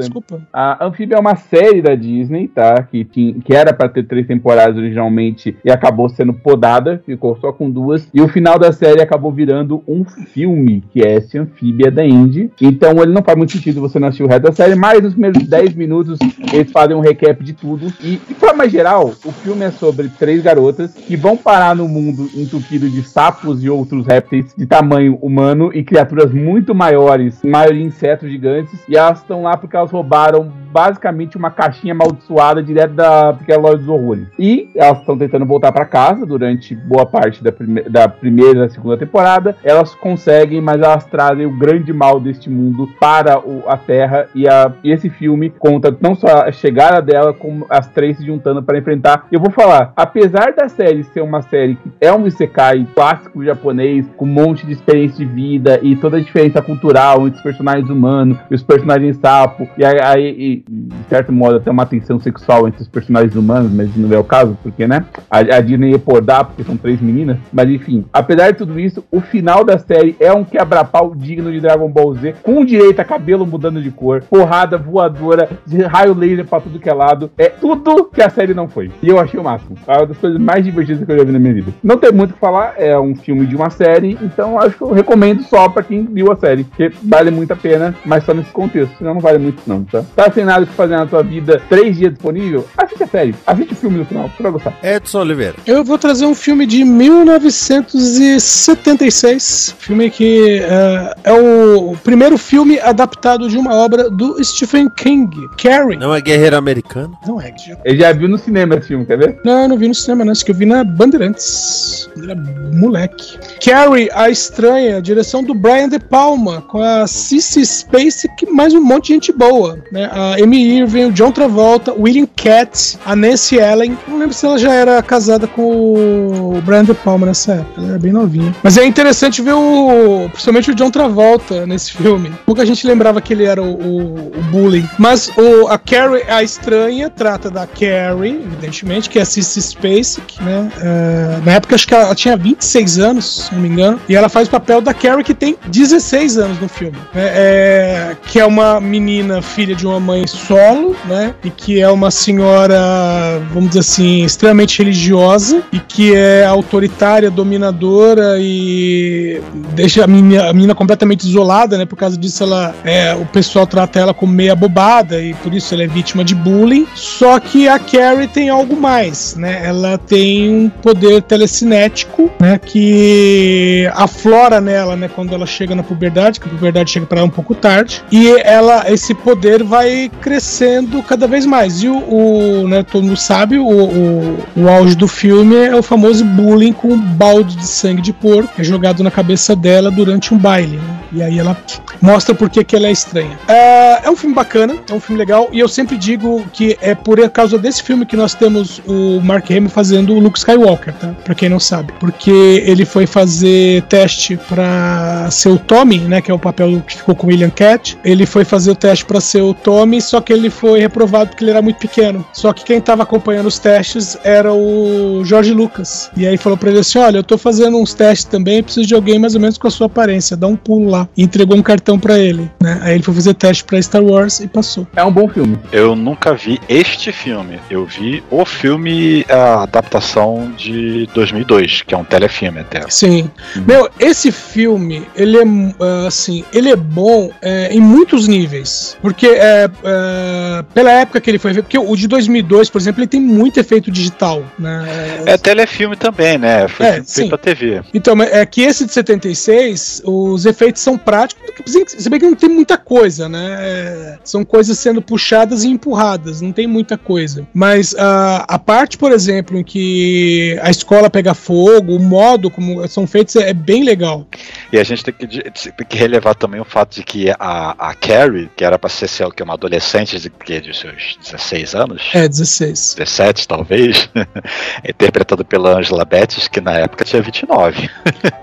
A 0.53 0.86
Anfíbia 0.86 1.16
é 1.16 1.20
uma 1.20 1.36
série 1.36 1.82
da 1.82 1.95
Disney, 1.95 2.49
tá? 2.49 2.82
Que, 2.82 3.05
tinha, 3.05 3.34
que 3.34 3.55
era 3.55 3.72
pra 3.72 3.88
ter 3.88 4.05
três 4.05 4.26
temporadas 4.26 4.76
originalmente 4.76 5.57
e 5.64 5.70
acabou 5.70 6.09
sendo 6.09 6.32
podada, 6.32 7.03
ficou 7.05 7.36
só 7.36 7.53
com 7.53 7.70
duas. 7.70 8.09
E 8.12 8.20
o 8.20 8.28
final 8.28 8.59
da 8.59 8.72
série 8.72 9.03
acabou 9.03 9.32
virando 9.32 9.82
um 9.86 10.05
filme, 10.05 10.82
que 10.93 11.01
é 11.01 11.16
esse 11.16 11.38
Anfíbia 11.38 11.91
da 11.91 12.05
Indy. 12.05 12.51
Então 12.61 13.03
ele 13.03 13.12
não 13.12 13.22
faz 13.22 13.36
muito 13.36 13.53
sentido 13.53 13.80
você 13.80 13.99
não 13.99 14.09
assistir 14.09 14.24
o 14.24 14.28
resto 14.28 14.43
da 14.43 14.53
série, 14.53 14.74
mas 14.74 15.03
nos 15.03 15.12
primeiros 15.12 15.43
10 15.47 15.74
minutos 15.74 16.18
eles 16.53 16.70
fazem 16.72 16.97
um 16.97 17.01
recap 17.01 17.43
de 17.43 17.53
tudo. 17.53 17.93
E, 18.01 18.16
de 18.16 18.34
forma 18.34 18.68
geral, 18.68 19.12
o 19.24 19.32
filme 19.32 19.64
é 19.64 19.70
sobre 19.70 20.09
três 20.09 20.43
garotas 20.43 20.95
que 20.95 21.16
vão 21.16 21.36
parar 21.36 21.74
no 21.74 21.88
mundo 21.88 22.28
entupido 22.34 22.88
de 22.88 23.03
sapos 23.03 23.62
e 23.62 23.70
outros 23.70 24.07
répteis 24.07 24.55
de 24.57 24.66
tamanho 24.66 25.16
humano 25.16 25.70
e 25.74 25.82
criaturas 25.82 26.32
muito 26.32 26.74
maiores, 26.74 27.41
maioria 27.45 27.84
insetos 27.84 28.30
gigantes, 28.30 28.78
e 28.88 28.97
elas 28.97 29.18
estão 29.18 29.43
lá 29.43 29.57
porque 29.57 29.76
elas 29.76 29.91
roubaram 29.91 30.29
basicamente 30.38 31.36
uma 31.36 31.50
caixinha 31.50 31.92
amaldiçoada 31.92 32.62
direto 32.62 32.94
da 32.94 33.32
pequena 33.32 33.58
loja 33.60 33.78
dos 33.78 33.88
horrores. 33.88 34.28
E 34.38 34.70
elas 34.76 35.00
estão 35.00 35.18
tentando 35.18 35.44
voltar 35.44 35.72
para 35.72 35.84
casa 35.84 36.24
durante 36.24 36.74
boa 36.74 37.04
parte 37.04 37.42
da, 37.42 37.50
prime 37.50 37.82
da 37.82 38.08
primeira 38.08 38.66
e 38.66 38.70
segunda 38.70 38.96
temporada. 38.96 39.56
Elas 39.64 39.94
conseguem, 39.94 40.60
mas 40.60 40.80
elas 40.80 41.04
trazem 41.06 41.46
o 41.46 41.58
grande 41.58 41.92
mal 41.92 42.20
deste 42.20 42.48
mundo 42.48 42.88
para 43.00 43.38
o- 43.40 43.64
a 43.66 43.76
Terra. 43.76 44.28
E, 44.34 44.46
a- 44.48 44.72
e 44.84 44.92
esse 44.92 45.10
filme 45.10 45.50
conta 45.50 45.96
não 46.00 46.14
só 46.14 46.42
a 46.44 46.52
chegada 46.52 47.02
dela, 47.02 47.32
como 47.32 47.66
as 47.68 47.88
três 47.88 48.18
se 48.18 48.24
juntando 48.26 48.62
para 48.62 48.78
enfrentar. 48.78 49.26
Eu 49.32 49.40
vou 49.40 49.50
falar, 49.50 49.92
apesar 49.96 50.52
da 50.52 50.68
série 50.68 51.02
ser 51.04 51.22
uma 51.22 51.42
série 51.42 51.74
que 51.76 51.90
é 52.00 52.12
um 52.12 52.26
isekai 52.26 52.86
clássico 52.94 53.44
japonês, 53.44 54.06
com 54.16 54.24
um 54.24 54.28
monte 54.28 54.66
de 54.66 54.72
experiência 54.72 55.24
de 55.26 55.32
vida 55.32 55.80
e 55.82 55.96
toda 55.96 56.16
a 56.18 56.20
diferença 56.20 56.62
cultural 56.62 57.26
entre 57.26 57.36
os 57.38 57.42
personagens 57.42 57.88
humanos 57.90 58.38
e 58.50 58.54
os 58.54 58.62
personagens 58.62 59.16
sapo, 59.16 59.68
e 59.76 59.84
aí, 59.84 59.98
e, 60.28 60.64
de 60.68 61.08
certo 61.08 61.32
modo 61.32 61.56
até 61.56 61.70
uma 61.70 61.86
tensão 61.86 62.18
sexual 62.20 62.68
entre 62.68 62.82
os 62.82 62.88
personagens 62.88 63.34
humanos, 63.34 63.72
mas 63.72 63.94
não 63.96 64.12
é 64.12 64.18
o 64.18 64.24
caso, 64.24 64.56
porque, 64.62 64.86
né? 64.86 65.04
A, 65.30 65.38
a 65.38 65.60
Disney 65.60 65.90
ia 65.90 65.98
podar, 65.98 66.44
porque 66.44 66.64
são 66.64 66.76
três 66.76 67.00
meninas, 67.00 67.38
mas 67.52 67.68
enfim, 67.68 68.04
apesar 68.12 68.50
de 68.50 68.58
tudo 68.58 68.78
isso, 68.78 69.04
o 69.10 69.20
final 69.20 69.64
da 69.64 69.78
série 69.78 70.16
é 70.20 70.32
um 70.32 70.44
quebra-pau 70.44 71.14
digno 71.14 71.50
de 71.50 71.60
Dragon 71.60 71.88
Ball 71.88 72.14
Z, 72.14 72.34
com 72.42 72.64
direito 72.64 73.00
a 73.00 73.04
cabelo 73.04 73.46
mudando 73.46 73.82
de 73.82 73.90
cor, 73.90 74.22
porrada 74.22 74.76
voadora, 74.78 75.48
raio 75.88 76.14
laser 76.14 76.46
pra 76.46 76.60
tudo 76.60 76.78
que 76.78 76.88
é 76.88 76.94
lado, 76.94 77.30
é 77.38 77.48
tudo 77.48 78.04
que 78.04 78.22
a 78.22 78.30
série 78.30 78.54
não 78.54 78.68
foi. 78.68 78.90
E 79.02 79.08
eu 79.08 79.18
achei 79.18 79.38
o 79.38 79.44
máximo. 79.44 79.76
É 79.86 79.96
uma 79.96 80.06
das 80.06 80.18
coisas 80.18 80.40
mais 80.40 80.64
divertidas 80.64 81.04
que 81.04 81.12
eu 81.12 81.18
já 81.18 81.24
vi 81.24 81.32
na 81.32 81.38
minha 81.38 81.54
vida. 81.54 81.72
Não 81.82 81.96
tem 81.96 82.12
muito 82.12 82.30
o 82.30 82.34
que 82.34 82.40
falar, 82.40 82.74
é 82.76 82.98
um 82.98 83.14
filme 83.14 83.46
de 83.46 83.56
uma 83.56 83.70
série, 83.70 84.18
então 84.22 84.58
acho 84.58 84.76
que 84.76 84.82
eu 84.82 84.92
recomendo 84.92 85.42
só 85.42 85.68
pra 85.68 85.82
quem 85.82 86.04
viu 86.04 86.32
a 86.32 86.36
série, 86.36 86.64
porque 86.64 86.92
vale 87.02 87.30
muito 87.30 87.52
a 87.52 87.56
pena, 87.56 87.94
mas 88.04 88.24
só 88.24 88.34
nesse 88.34 88.50
contexto, 88.50 88.96
senão 88.98 89.14
não 89.14 89.20
vale 89.20 89.38
muito 89.38 89.62
não, 89.66 89.84
tá? 89.84 90.04
Tá 90.14 90.30
sem 90.30 90.44
nada 90.44 90.66
que 90.66 90.72
fazer 90.72 90.96
na 90.96 91.06
tua 91.06 91.22
vida, 91.22 91.62
três 91.68 91.96
dias 91.96 92.12
disponível? 92.12 92.66
Assiste 92.76 93.04
a 93.04 93.06
série, 93.06 93.34
assiste 93.46 93.72
o 93.72 93.76
filme 93.76 93.98
no 93.98 94.04
final, 94.04 94.28
você 94.28 94.42
vai 94.42 94.52
gostar. 94.52 94.76
Edson 94.82 95.20
Oliveira. 95.20 95.54
Eu 95.66 95.82
vou 95.84 95.96
trazer 95.98 96.26
um 96.26 96.34
filme 96.34 96.66
de 96.66 96.84
1976, 96.84 99.76
filme 99.78 100.11
que 100.11 100.58
eh, 100.61 101.14
é 101.24 101.32
o 101.32 101.96
primeiro 102.02 102.36
filme 102.38 102.78
adaptado 102.80 103.48
de 103.48 103.56
uma 103.56 103.74
obra 103.74 104.11
do 104.11 104.42
Stephen 104.44 104.90
King, 104.90 105.30
Carrie. 105.56 105.96
Não 105.96 106.14
é 106.14 106.20
guerreiro 106.20 106.56
americano? 106.56 107.16
Não 107.26 107.40
é, 107.40 107.54
Ele 107.84 107.98
já 107.98 108.12
viu 108.12 108.28
no 108.28 108.38
cinema 108.38 108.74
esse 108.76 108.88
filme, 108.88 109.06
quer 109.06 109.18
ver? 109.18 109.40
Não, 109.44 109.62
eu 109.62 109.68
não 109.68 109.78
vi 109.78 109.88
no 109.88 109.94
cinema, 109.94 110.24
não. 110.24 110.32
Esse 110.32 110.44
que 110.44 110.50
eu 110.50 110.54
vi 110.54 110.66
na 110.66 110.82
Bandeirantes. 110.84 112.08
Era 112.22 112.34
moleque. 112.72 113.38
Carrie, 113.64 114.08
a 114.12 114.28
Estranha, 114.30 115.00
direção 115.00 115.42
do 115.42 115.54
Brian 115.54 115.88
De 115.88 115.98
Palma, 115.98 116.61
com 116.62 116.82
a 116.82 117.06
Cissy 117.06 117.64
Spacek 117.64 118.44
e 118.44 118.50
mais 118.50 118.74
um 118.74 118.82
monte 118.82 119.08
de 119.08 119.14
gente 119.14 119.32
boa. 119.32 119.78
Né? 119.92 119.99
A 120.07 120.34
Amy 120.42 120.78
Irving, 120.78 121.07
o 121.07 121.12
John 121.12 121.32
Travolta, 121.32 121.92
William 121.92 122.26
Cat, 122.36 122.98
a 123.05 123.14
Nancy 123.16 123.57
Ellen. 123.57 123.96
Não 124.07 124.18
lembro 124.18 124.34
se 124.34 124.46
ela 124.46 124.59
já 124.59 124.72
era 124.72 125.03
casada 125.03 125.46
com 125.46 125.62
o 125.62 126.62
Brian 126.62 126.84
De 126.84 126.94
Palma 126.94 127.26
nessa 127.26 127.55
época. 127.55 127.80
Ela 127.80 127.88
era 127.90 127.98
bem 127.98 128.12
novinha. 128.12 128.55
Mas 128.62 128.76
é 128.76 128.84
interessante 128.84 129.42
ver 129.42 129.55
o. 129.55 130.28
Principalmente 130.30 130.70
o 130.70 130.74
John 130.74 130.90
Travolta 130.90 131.66
nesse 131.66 131.92
filme. 131.92 132.32
Pouca 132.46 132.64
gente 132.64 132.86
lembrava 132.86 133.20
que 133.20 133.32
ele 133.32 133.44
era 133.44 133.62
o, 133.62 133.74
o, 133.74 134.28
o 134.38 134.42
bullying. 134.51 134.88
Mas 134.98 135.30
o, 135.36 135.68
a 135.68 135.78
Carrie, 135.78 136.22
a 136.28 136.42
Estranha, 136.42 137.11
trata 137.11 137.51
da 137.51 137.66
Carrie, 137.66 138.40
evidentemente, 138.44 139.09
que 139.09 139.18
é 139.18 139.22
a 139.22 139.26
Spacek, 139.26 140.42
né? 140.42 140.70
É, 140.80 141.40
na 141.44 141.53
época 141.53 141.74
acho 141.74 141.86
que 141.86 141.94
ela 141.94 142.14
tinha 142.14 142.36
26 142.36 142.98
anos, 142.98 143.46
se 143.46 143.55
não 143.55 143.62
me 143.62 143.68
engano. 143.68 144.01
E 144.09 144.16
ela 144.16 144.28
faz 144.28 144.48
o 144.48 144.51
papel 144.51 144.80
da 144.80 144.94
Carrie, 144.94 145.24
que 145.24 145.34
tem 145.34 145.57
16 145.66 146.38
anos 146.38 146.61
no 146.61 146.68
filme. 146.68 146.96
né? 147.14 147.30
É, 147.32 148.16
que 148.26 148.38
é 148.38 148.44
uma 148.44 148.80
menina, 148.80 149.42
filha 149.42 149.74
de 149.74 149.86
uma 149.91 150.01
mãe 150.01 150.26
solo, 150.26 150.97
né? 151.07 151.34
E 151.45 151.51
que 151.51 151.80
é 151.80 151.88
uma 151.91 152.11
senhora, 152.11 153.41
vamos 153.53 153.70
dizer 153.70 153.80
assim, 153.80 154.24
extremamente 154.24 154.78
religiosa 154.78 155.62
e 155.72 155.78
que 155.78 156.14
é 156.14 156.45
autoritária, 156.45 157.30
dominadora 157.30 158.36
e 158.38 159.41
deixa 159.74 160.05
a 160.05 160.07
menina, 160.07 160.49
a 160.49 160.53
menina 160.53 160.74
completamente 160.74 161.26
isolada, 161.26 161.76
né? 161.76 161.84
Por 161.84 161.97
causa 161.97 162.16
disso, 162.16 162.43
ela 162.43 162.74
é, 162.84 163.14
o 163.14 163.26
pessoal 163.26 163.66
trata 163.66 163.99
ela 163.99 164.14
como 164.14 164.32
meia 164.32 164.55
bobada 164.55 165.20
e 165.20 165.34
por 165.34 165.55
isso 165.55 165.74
ela 165.74 165.82
é 165.82 165.86
vítima 165.86 166.24
de 166.24 166.34
bullying. 166.34 166.86
Só 166.95 167.38
que 167.41 167.68
a 167.68 167.78
Carrie 167.78 168.28
tem 168.28 168.49
algo 168.49 168.76
mais, 168.76 169.36
né? 169.36 169.62
Ela 169.64 169.99
tem 169.99 170.51
um 170.51 170.68
poder 170.68 171.22
telecinético, 171.22 172.30
né? 172.41 172.59
Que 172.59 173.91
aflora 173.95 174.61
nela, 174.61 174.97
né? 174.97 175.09
Quando 175.09 175.34
ela 175.34 175.47
chega 175.47 175.74
na 175.74 175.82
puberdade, 175.82 176.41
que 176.41 176.49
a 176.49 176.51
puberdade 176.51 176.91
chega 176.91 177.07
para 177.07 177.18
ela 177.18 177.26
um 177.26 177.30
pouco 177.30 177.55
tarde, 177.55 178.03
e 178.11 178.28
ela, 178.43 178.91
esse 178.91 179.14
poder 179.14 179.62
vai 179.62 179.79
crescendo 180.20 181.02
cada 181.02 181.26
vez 181.26 181.46
mais. 181.46 181.82
E 181.82 181.88
o, 181.88 181.96
o 181.96 182.68
né? 182.68 182.82
Todo 182.82 183.04
mundo 183.04 183.16
sabe, 183.16 183.58
o, 183.58 183.66
o, 183.66 184.38
o 184.56 184.68
auge 184.68 184.94
do 184.94 185.08
filme 185.08 185.54
é 185.56 185.74
o 185.74 185.82
famoso 185.82 186.24
bullying 186.24 186.72
com 186.72 186.88
um 186.88 187.00
balde 187.00 187.56
de 187.56 187.66
sangue 187.66 188.02
de 188.02 188.12
porco 188.12 188.54
que 188.54 188.60
é 188.60 188.64
jogado 188.64 189.02
na 189.02 189.10
cabeça 189.10 189.54
dela 189.54 189.90
durante 189.90 190.34
um 190.34 190.38
baile. 190.38 190.76
Né? 190.76 191.00
E 191.12 191.22
aí 191.22 191.38
ela 191.38 191.56
mostra 192.01 192.34
por 192.34 192.48
que, 192.48 192.64
ela 192.74 192.86
é 192.86 192.92
estranha. 192.92 193.38
É, 193.48 194.07
é 194.07 194.11
um 194.11 194.16
filme 194.16 194.34
bacana, 194.34 194.76
é 194.88 194.94
um 194.94 195.01
filme 195.01 195.18
legal, 195.18 195.48
e 195.53 195.59
eu 195.59 195.68
sempre 195.68 195.96
digo 195.96 196.44
que 196.53 196.76
é 196.80 196.94
por 196.94 197.18
causa 197.30 197.59
desse 197.59 197.82
filme 197.82 198.07
que 198.07 198.16
nós 198.16 198.34
temos 198.34 198.80
o 198.86 199.20
Mark 199.20 199.51
Hamill 199.51 199.68
fazendo 199.68 200.14
o 200.14 200.20
Luke 200.20 200.38
Skywalker, 200.38 200.94
tá? 200.94 201.14
Pra 201.24 201.34
quem 201.34 201.48
não 201.48 201.61
sabe. 201.61 201.92
Porque 201.98 202.30
ele 202.30 202.84
foi 202.84 203.07
fazer 203.07 203.82
teste 203.82 204.36
pra 204.48 205.28
ser 205.30 205.48
o 205.48 205.59
Tommy, 205.59 205.98
né? 205.98 206.20
Que 206.20 206.30
é 206.30 206.34
o 206.34 206.38
papel 206.38 206.82
que 206.86 206.96
ficou 206.96 207.14
com 207.14 207.26
o 207.26 207.30
William 207.30 207.51
Cat. 207.51 207.98
Ele 208.05 208.26
foi 208.26 208.44
fazer 208.44 208.70
o 208.70 208.74
teste 208.74 209.05
pra 209.05 209.20
ser 209.20 209.42
o 209.42 209.53
Tommy, 209.55 210.01
só 210.01 210.20
que 210.20 210.32
ele 210.32 210.51
foi 210.51 210.80
reprovado 210.80 211.30
porque 211.30 211.44
ele 211.44 211.51
era 211.51 211.62
muito 211.62 211.78
pequeno. 211.78 212.24
Só 212.32 212.53
que 212.53 212.64
quem 212.64 212.80
tava 212.80 213.03
acompanhando 213.03 213.46
os 213.46 213.59
testes 213.59 214.16
era 214.24 214.53
o 214.53 215.22
George 215.24 215.53
Lucas. 215.53 216.11
E 216.16 216.26
aí 216.26 216.36
falou 216.36 216.57
pra 216.57 216.70
ele 216.70 216.80
assim: 216.80 216.98
Olha, 216.98 217.18
eu 217.18 217.24
tô 217.24 217.36
fazendo 217.36 217.76
uns 217.78 217.94
testes 217.94 218.24
também, 218.24 218.62
preciso 218.62 218.86
de 218.86 218.94
alguém 218.94 219.18
mais 219.18 219.34
ou 219.34 219.40
menos 219.40 219.59
com 219.59 219.66
a 219.66 219.70
sua 219.70 219.86
aparência, 219.86 220.36
dá 220.36 220.46
um 220.46 220.57
pulo 220.57 220.90
lá. 220.90 221.09
E 221.16 221.22
entregou 221.22 221.57
um 221.57 221.62
cartão 221.62 221.89
pra 221.99 222.18
ele, 222.18 222.51
né? 222.61 222.78
Aí 222.82 222.95
ele 222.95 223.03
foi 223.03 223.14
fazer 223.14 223.34
teste 223.34 223.64
pra 223.64 223.80
Star 223.80 224.03
Wars 224.03 224.41
e 224.41 224.49
passou. 224.49 224.86
É 224.95 225.05
um 225.05 225.12
bom 225.12 225.28
filme. 225.28 225.59
Eu 225.72 225.95
nunca 225.95 226.34
vi 226.34 226.61
este 226.68 227.12
filme. 227.12 227.59
Eu 227.70 227.84
vi 227.86 228.22
o 228.30 228.45
filme, 228.45 229.24
a 229.28 229.62
adaptação 229.62 230.53
de 230.57 231.09
2002, 231.14 231.82
que 231.82 231.95
é 231.95 231.99
um 231.99 232.05
telefilme 232.05 232.61
até. 232.61 232.82
Sim. 232.88 233.30
Meu, 233.66 233.88
esse 233.99 234.30
filme, 234.30 235.07
ele 235.14 235.36
é 235.38 235.45
uh, 235.45 236.07
assim, 236.07 236.45
ele 236.53 236.70
é 236.70 236.76
bom 236.76 237.30
é, 237.43 237.72
em 237.72 237.80
muitos 237.80 238.26
níveis. 238.28 238.97
Porque 239.01 239.26
é, 239.26 239.68
é, 239.84 240.64
pela 240.74 240.91
época 240.93 241.20
que 241.20 241.30
ele 241.30 241.38
foi 241.38 241.53
feito, 241.53 241.64
porque 241.64 241.78
o 241.78 241.97
de 241.97 242.07
2002, 242.09 242.70
por 242.70 242.80
exemplo, 242.80 243.01
ele 243.01 243.09
tem 243.09 243.20
muito 243.20 243.59
efeito 243.59 243.91
digital, 243.91 244.45
né? 244.59 244.84
É 245.26 245.36
telefilme 245.36 245.97
também, 245.97 246.38
né? 246.38 246.68
Foi 246.68 246.86
É, 246.86 246.93
feito 246.95 247.11
sim. 247.11 247.28
pra 247.28 247.38
TV. 247.38 247.82
Então, 247.95 248.20
é 248.22 248.45
que 248.47 248.62
esse 248.62 248.84
de 248.86 248.93
76, 248.93 250.03
os 250.05 250.45
efeitos 250.47 250.82
são 250.82 250.97
práticos, 250.99 251.74
se 251.86 252.08
bem 252.10 252.18
que 252.20 252.26
não 252.26 252.34
tem 252.34 252.48
muita 252.48 252.76
coisa, 252.76 253.28
né? 253.28 253.56
É, 253.60 254.18
São 254.24 254.44
coisas 254.44 254.78
sendo 254.78 255.00
puxadas 255.02 255.64
e 255.64 255.68
empurradas, 255.68 256.40
não 256.40 256.52
tem 256.52 256.66
muita 256.66 256.96
coisa. 256.98 257.46
Mas 257.54 257.94
ah, 257.98 258.44
a 258.48 258.58
parte, 258.58 258.96
por 258.98 259.12
exemplo, 259.12 259.56
em 259.58 259.64
que 259.64 260.58
a 260.62 260.70
escola 260.70 261.08
pega 261.10 261.34
fogo, 261.34 261.96
o 261.96 262.00
modo 262.00 262.50
como 262.50 262.86
são 262.88 263.06
feitos 263.06 263.36
é, 263.36 263.50
é 263.50 263.54
bem 263.54 263.84
legal. 263.84 264.26
E 264.72 264.78
a 264.78 264.84
gente 264.84 265.04
tem 265.04 265.14
que, 265.14 265.26
tem 265.28 265.86
que 265.88 265.96
relevar 265.96 266.34
também 266.34 266.60
o 266.60 266.64
fato 266.64 266.94
de 266.96 267.02
que 267.02 267.30
a, 267.38 267.74
a 267.90 267.94
Carrie, 267.94 268.50
que 268.56 268.64
era 268.64 268.78
pra 268.78 268.88
ser 268.90 269.08
sei 269.08 269.28
que, 269.30 269.42
uma 269.42 269.54
adolescente 269.54 270.18
de, 270.18 270.30
que, 270.30 270.60
de 270.60 270.76
seus 270.76 271.16
16 271.22 271.74
anos, 271.74 272.02
É, 272.14 272.26
16. 272.28 272.94
17 272.96 273.46
talvez, 273.48 274.08
interpretado 274.88 275.44
pela 275.44 275.78
Angela 275.78 276.04
Bettis, 276.04 276.48
que 276.48 276.60
na 276.60 276.72
época 276.78 277.04
tinha 277.04 277.22
29. 277.22 277.88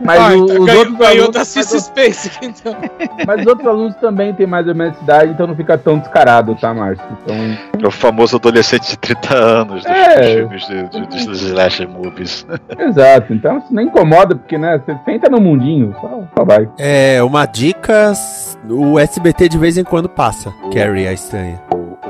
Mas 0.01 0.19
Ah, 0.19 0.29
o- 0.35 0.43
então 0.45 0.59
os 0.59 0.65
ganhou- 0.65 0.97
ganhou 0.97 1.31
da 1.31 1.45
Cissy 1.45 1.79
Space, 1.81 2.31
então. 2.41 2.75
Mas 3.28 3.41
os 3.41 3.47
outros 3.47 3.67
alunos 3.67 3.93
também 3.97 4.34
têm 4.34 4.47
mais 4.47 4.65
ou 4.69 4.73
menos 4.73 4.97
idade, 5.01 5.32
então 5.34 5.45
não 5.45 5.55
fica 5.55 5.78
tão 5.78 5.99
descarado, 5.99 6.55
tá, 6.55 6.73
Márcio? 6.73 7.05
Então. 7.23 7.36
É 7.84 7.88
o 7.88 7.91
famoso 7.91 8.38
adolescente 8.38 8.91
de 8.91 8.97
30 8.97 9.36
anos 9.36 9.84
dos 9.84 9.91
É. 9.91 10.36
filmes 10.38 10.65
de, 10.65 10.84
de, 10.88 11.07
de, 11.07 11.25
dos 11.28 11.41
slasher 11.41 11.89
movies. 11.89 12.47
Exato, 12.80 13.34
então 13.34 13.57
isso 13.57 13.67
não 13.73 13.84
incomoda, 13.84 14.34
porque, 14.34 14.57
né, 14.57 14.80
você 14.80 14.97
senta 15.03 15.30
no 15.30 15.41
mundinho, 15.41 15.93
só, 15.99 16.23
só 16.38 16.45
vai. 16.45 16.69
É, 16.80 17.21
uma 17.21 17.45
dica: 17.45 18.13
o 18.69 18.97
SBT 18.97 19.49
de 19.49 19.57
vez 19.57 19.78
em 19.78 19.84
quando 19.84 20.07
passa. 20.07 20.49
Carrie 20.73 21.07
a 21.07 21.11
estranha. 21.11 21.59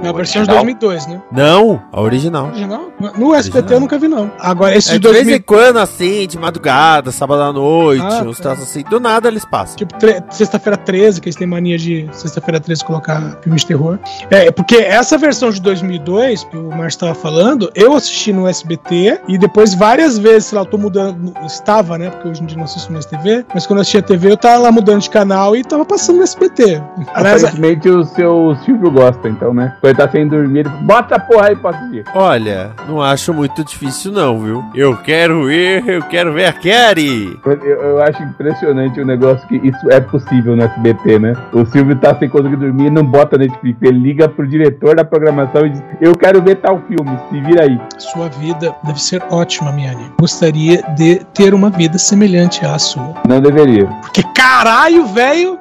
Na 0.03 0.11
versão 0.11 0.41
de 0.43 0.47
2002, 0.49 1.07
né? 1.07 1.21
Não, 1.31 1.81
a 1.91 2.01
original. 2.01 2.47
Original? 2.47 2.91
No 3.17 3.33
SBT 3.33 3.73
eu 3.73 3.79
nunca 3.79 3.97
vi, 3.97 4.07
não. 4.07 4.31
Agora, 4.39 4.75
esse 4.75 4.89
É, 4.89 4.93
de 4.93 4.99
de 4.99 5.07
vez 5.07 5.17
2000. 5.23 5.35
em 5.37 5.41
quando, 5.41 5.77
assim, 5.77 6.27
de 6.27 6.37
madrugada, 6.37 7.11
sábado 7.11 7.41
à 7.41 7.51
noite, 7.53 8.01
Ah, 8.03 8.23
uns 8.23 8.39
tá. 8.39 8.51
assim, 8.53 8.83
do 8.83 8.99
nada 8.99 9.27
eles 9.27 9.45
passam. 9.45 9.75
Tipo, 9.75 9.93
tre- 9.97 10.21
sexta-feira 10.29 10.77
13, 10.77 11.19
que 11.21 11.27
eles 11.29 11.35
têm 11.35 11.47
mania 11.47 11.77
de 11.77 12.07
sexta-feira 12.11 12.59
13 12.59 12.83
colocar 12.85 13.37
filmes 13.41 13.61
de 13.61 13.67
terror. 13.67 13.97
É, 14.29 14.51
porque 14.51 14.75
essa 14.77 15.17
versão 15.17 15.49
de 15.49 15.61
2002, 15.61 16.43
que 16.45 16.57
o 16.57 16.69
Márcio 16.69 16.87
estava 16.87 17.15
falando, 17.15 17.71
eu 17.75 17.93
assisti 17.95 18.31
no 18.33 18.47
SBT 18.47 19.21
e 19.27 19.37
depois 19.37 19.73
várias 19.73 20.17
vezes, 20.17 20.45
sei 20.45 20.57
lá, 20.57 20.61
eu 20.63 20.69
tô 20.69 20.77
mudando, 20.77 21.33
estava, 21.45 21.97
né, 21.97 22.09
porque 22.09 22.27
hoje 22.29 22.43
em 22.43 22.45
dia 22.45 22.57
não 22.57 22.65
assisto 22.65 22.91
mais 22.91 23.05
TV, 23.05 23.45
mas 23.53 23.65
quando 23.65 23.77
eu 23.79 23.81
assistia 23.81 24.01
TV 24.01 24.31
eu 24.31 24.37
tava 24.37 24.57
lá 24.59 24.71
mudando 24.71 25.01
de 25.01 25.09
canal 25.09 25.55
e 25.55 25.63
tava 25.63 25.85
passando 25.85 26.17
no 26.17 26.23
SBT. 26.23 26.81
Aliás, 27.13 27.43
Aparentemente 27.43 27.89
o 27.89 28.03
seu 28.03 28.55
Silvio 28.65 28.91
gosta, 28.91 29.27
então, 29.29 29.53
né? 29.53 29.75
Quando 29.87 29.99
ele 29.99 30.05
tá 30.05 30.09
sem 30.09 30.27
dormir, 30.27 30.59
ele 30.59 30.69
bota 30.81 31.15
a 31.15 31.19
porra 31.19 31.47
aí 31.47 31.55
pra 31.55 31.69
assistir. 31.69 32.03
Olha, 32.13 32.71
não 32.89 33.01
acho 33.01 33.33
muito 33.33 33.63
difícil 33.63 34.11
não, 34.11 34.37
viu? 34.39 34.65
Eu 34.75 34.97
quero 34.97 35.49
ir, 35.49 35.87
eu 35.87 36.01
quero 36.01 36.33
ver 36.33 36.45
a 36.45 36.51
Carrie. 36.51 37.39
Eu, 37.45 37.53
eu 37.63 38.01
acho 38.01 38.21
impressionante 38.21 38.99
o 38.99 39.05
negócio 39.05 39.47
que 39.47 39.55
isso 39.55 39.89
é 39.89 40.01
possível 40.01 40.57
no 40.57 40.63
SBT, 40.63 41.19
né? 41.19 41.33
O 41.53 41.65
Silvio 41.65 41.95
tá 41.95 42.13
sem 42.19 42.27
conseguir 42.27 42.57
dormir 42.57 42.87
e 42.87 42.89
não 42.89 43.05
bota 43.05 43.37
Netflix. 43.37 43.81
Ele 43.81 43.99
liga 43.99 44.27
pro 44.27 44.45
diretor 44.45 44.95
da 44.95 45.05
programação 45.05 45.65
e 45.65 45.69
diz: 45.69 45.81
Eu 46.01 46.13
quero 46.17 46.41
ver 46.41 46.55
tal 46.55 46.81
filme, 46.81 47.17
se 47.29 47.39
vira 47.39 47.63
aí. 47.63 47.79
sua 47.97 48.27
vida 48.27 48.75
deve 48.83 49.01
ser 49.01 49.23
ótima, 49.29 49.71
Miane. 49.71 50.11
Gostaria 50.19 50.83
de 50.97 51.23
ter 51.33 51.53
uma 51.53 51.69
vida 51.69 51.97
semelhante 51.97 52.65
à 52.65 52.77
sua. 52.77 53.13
Não 53.25 53.39
deveria. 53.39 53.85
Porque 54.01 54.23
caralho, 54.35 55.05
velho, 55.07 55.57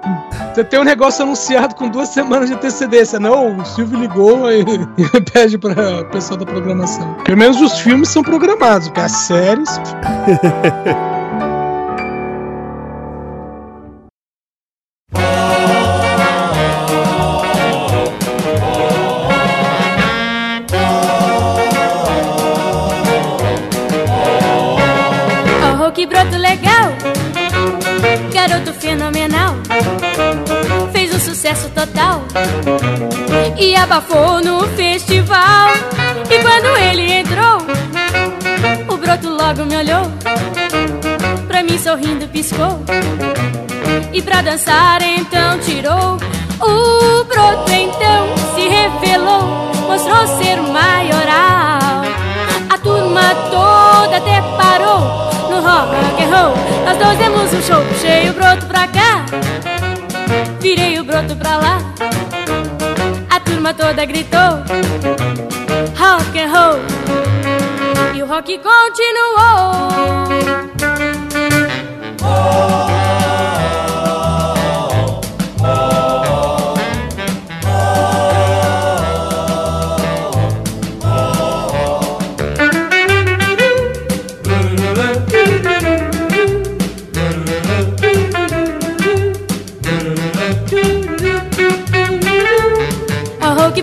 você 0.52 0.64
tem 0.64 0.80
um 0.80 0.84
negócio 0.84 1.22
anunciado 1.22 1.74
com 1.74 1.88
duas 1.88 2.08
semanas 2.08 2.48
de 2.48 2.54
antecedência. 2.54 3.20
Não, 3.20 3.58
o 3.58 3.64
Silvio 3.66 4.00
ligou 4.00 4.15
e, 4.50 4.62
e 5.16 5.20
pede 5.32 5.58
para 5.58 6.00
o 6.00 6.04
pessoal 6.06 6.38
da 6.38 6.46
programação. 6.46 7.14
Pelo 7.24 7.38
menos 7.38 7.60
os 7.60 7.78
filmes 7.80 8.08
são 8.08 8.22
programados, 8.22 8.88
porque 8.88 9.00
as 9.00 9.12
séries. 9.12 9.68
abafou 33.96 34.42
no 34.42 34.60
festival. 34.76 35.70
E 36.30 36.38
quando 36.42 36.76
ele 36.76 37.12
entrou, 37.12 37.58
o 38.92 38.96
broto 38.98 39.30
logo 39.30 39.64
me 39.64 39.76
olhou. 39.76 40.02
Pra 41.48 41.62
mim 41.62 41.78
sorrindo 41.78 42.28
piscou. 42.28 42.82
E 44.12 44.20
pra 44.20 44.42
dançar 44.42 45.00
então 45.00 45.58
tirou. 45.60 46.18
O 46.60 47.24
broto 47.24 47.72
então 47.72 48.28
se 48.54 48.68
revelou, 48.68 49.70
mostrou 49.88 50.26
ser 50.38 50.58
o 50.58 50.72
maioral. 50.72 52.02
A 52.68 52.78
turma 52.82 53.34
toda 53.50 54.16
até 54.18 54.42
parou 54.58 55.00
no 55.48 55.60
rock 55.62 56.22
and 56.22 56.36
roll. 56.36 56.54
Nós 56.84 56.98
dois 56.98 57.18
demos 57.18 57.52
um 57.52 57.62
show, 57.62 57.82
puxei 57.84 58.28
o 58.28 58.34
broto 58.34 58.66
pra 58.66 58.88
cá, 58.88 59.24
virei 60.60 60.98
o 60.98 61.04
broto 61.04 61.34
pra 61.36 61.56
lá. 61.56 61.78
Turma 63.66 63.74
toda 63.74 64.04
gritou 64.04 64.62
rock 65.98 66.38
and 66.38 66.52
roll 66.52 66.78
e 68.14 68.22
o 68.22 68.26
rock 68.26 68.58
continuou. 68.58 69.34
Oh, 72.22 73.25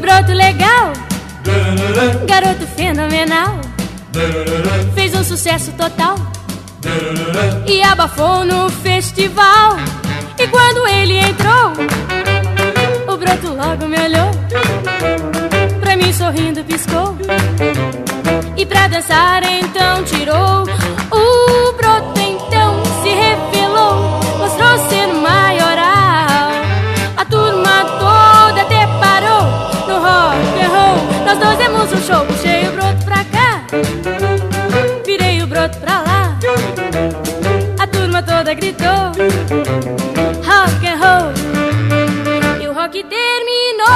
broto 0.03 0.33
legal! 0.33 0.91
Garoto 2.27 2.67
fenomenal! 2.75 3.61
Fez 4.93 5.15
um 5.15 5.23
sucesso 5.23 5.71
total 5.77 6.15
e 7.65 7.81
abafou 7.81 8.43
no 8.43 8.69
festival. 8.69 9.77
E 10.37 10.45
quando 10.47 10.85
ele 10.87 11.19
entrou, 11.19 11.71
o 13.07 13.17
broto 13.17 13.53
logo 13.53 13.87
me 13.87 13.97
olhou, 13.97 14.29
pra 15.79 15.95
mim 15.95 16.11
sorrindo 16.11 16.65
piscou. 16.65 17.15
E 18.57 18.65
pra 18.65 18.89
dançar 18.89 19.41
então 19.43 20.03
tirou 20.03 20.65
o 21.11 21.72
e 42.93 43.01
rock 43.01 43.03
terminou. 43.03 43.87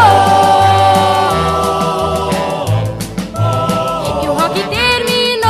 E 4.24 4.28
o 4.28 4.34
rock 4.34 4.60
terminou. 4.70 5.48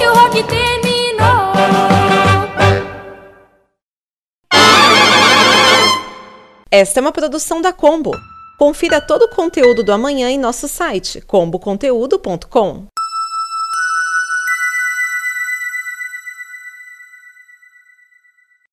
E 0.00 0.06
o 0.06 0.14
rock 0.14 0.42
terminou. 0.44 1.52
Esta 6.70 7.00
é 7.00 7.02
uma 7.02 7.12
produção 7.12 7.60
da 7.60 7.72
Combo. 7.72 8.12
Confira 8.58 9.00
todo 9.00 9.22
o 9.22 9.28
conteúdo 9.30 9.82
do 9.82 9.92
amanhã 9.92 10.30
em 10.30 10.38
nosso 10.38 10.68
site 10.68 11.20
comboconteúdo.com. 11.20 12.86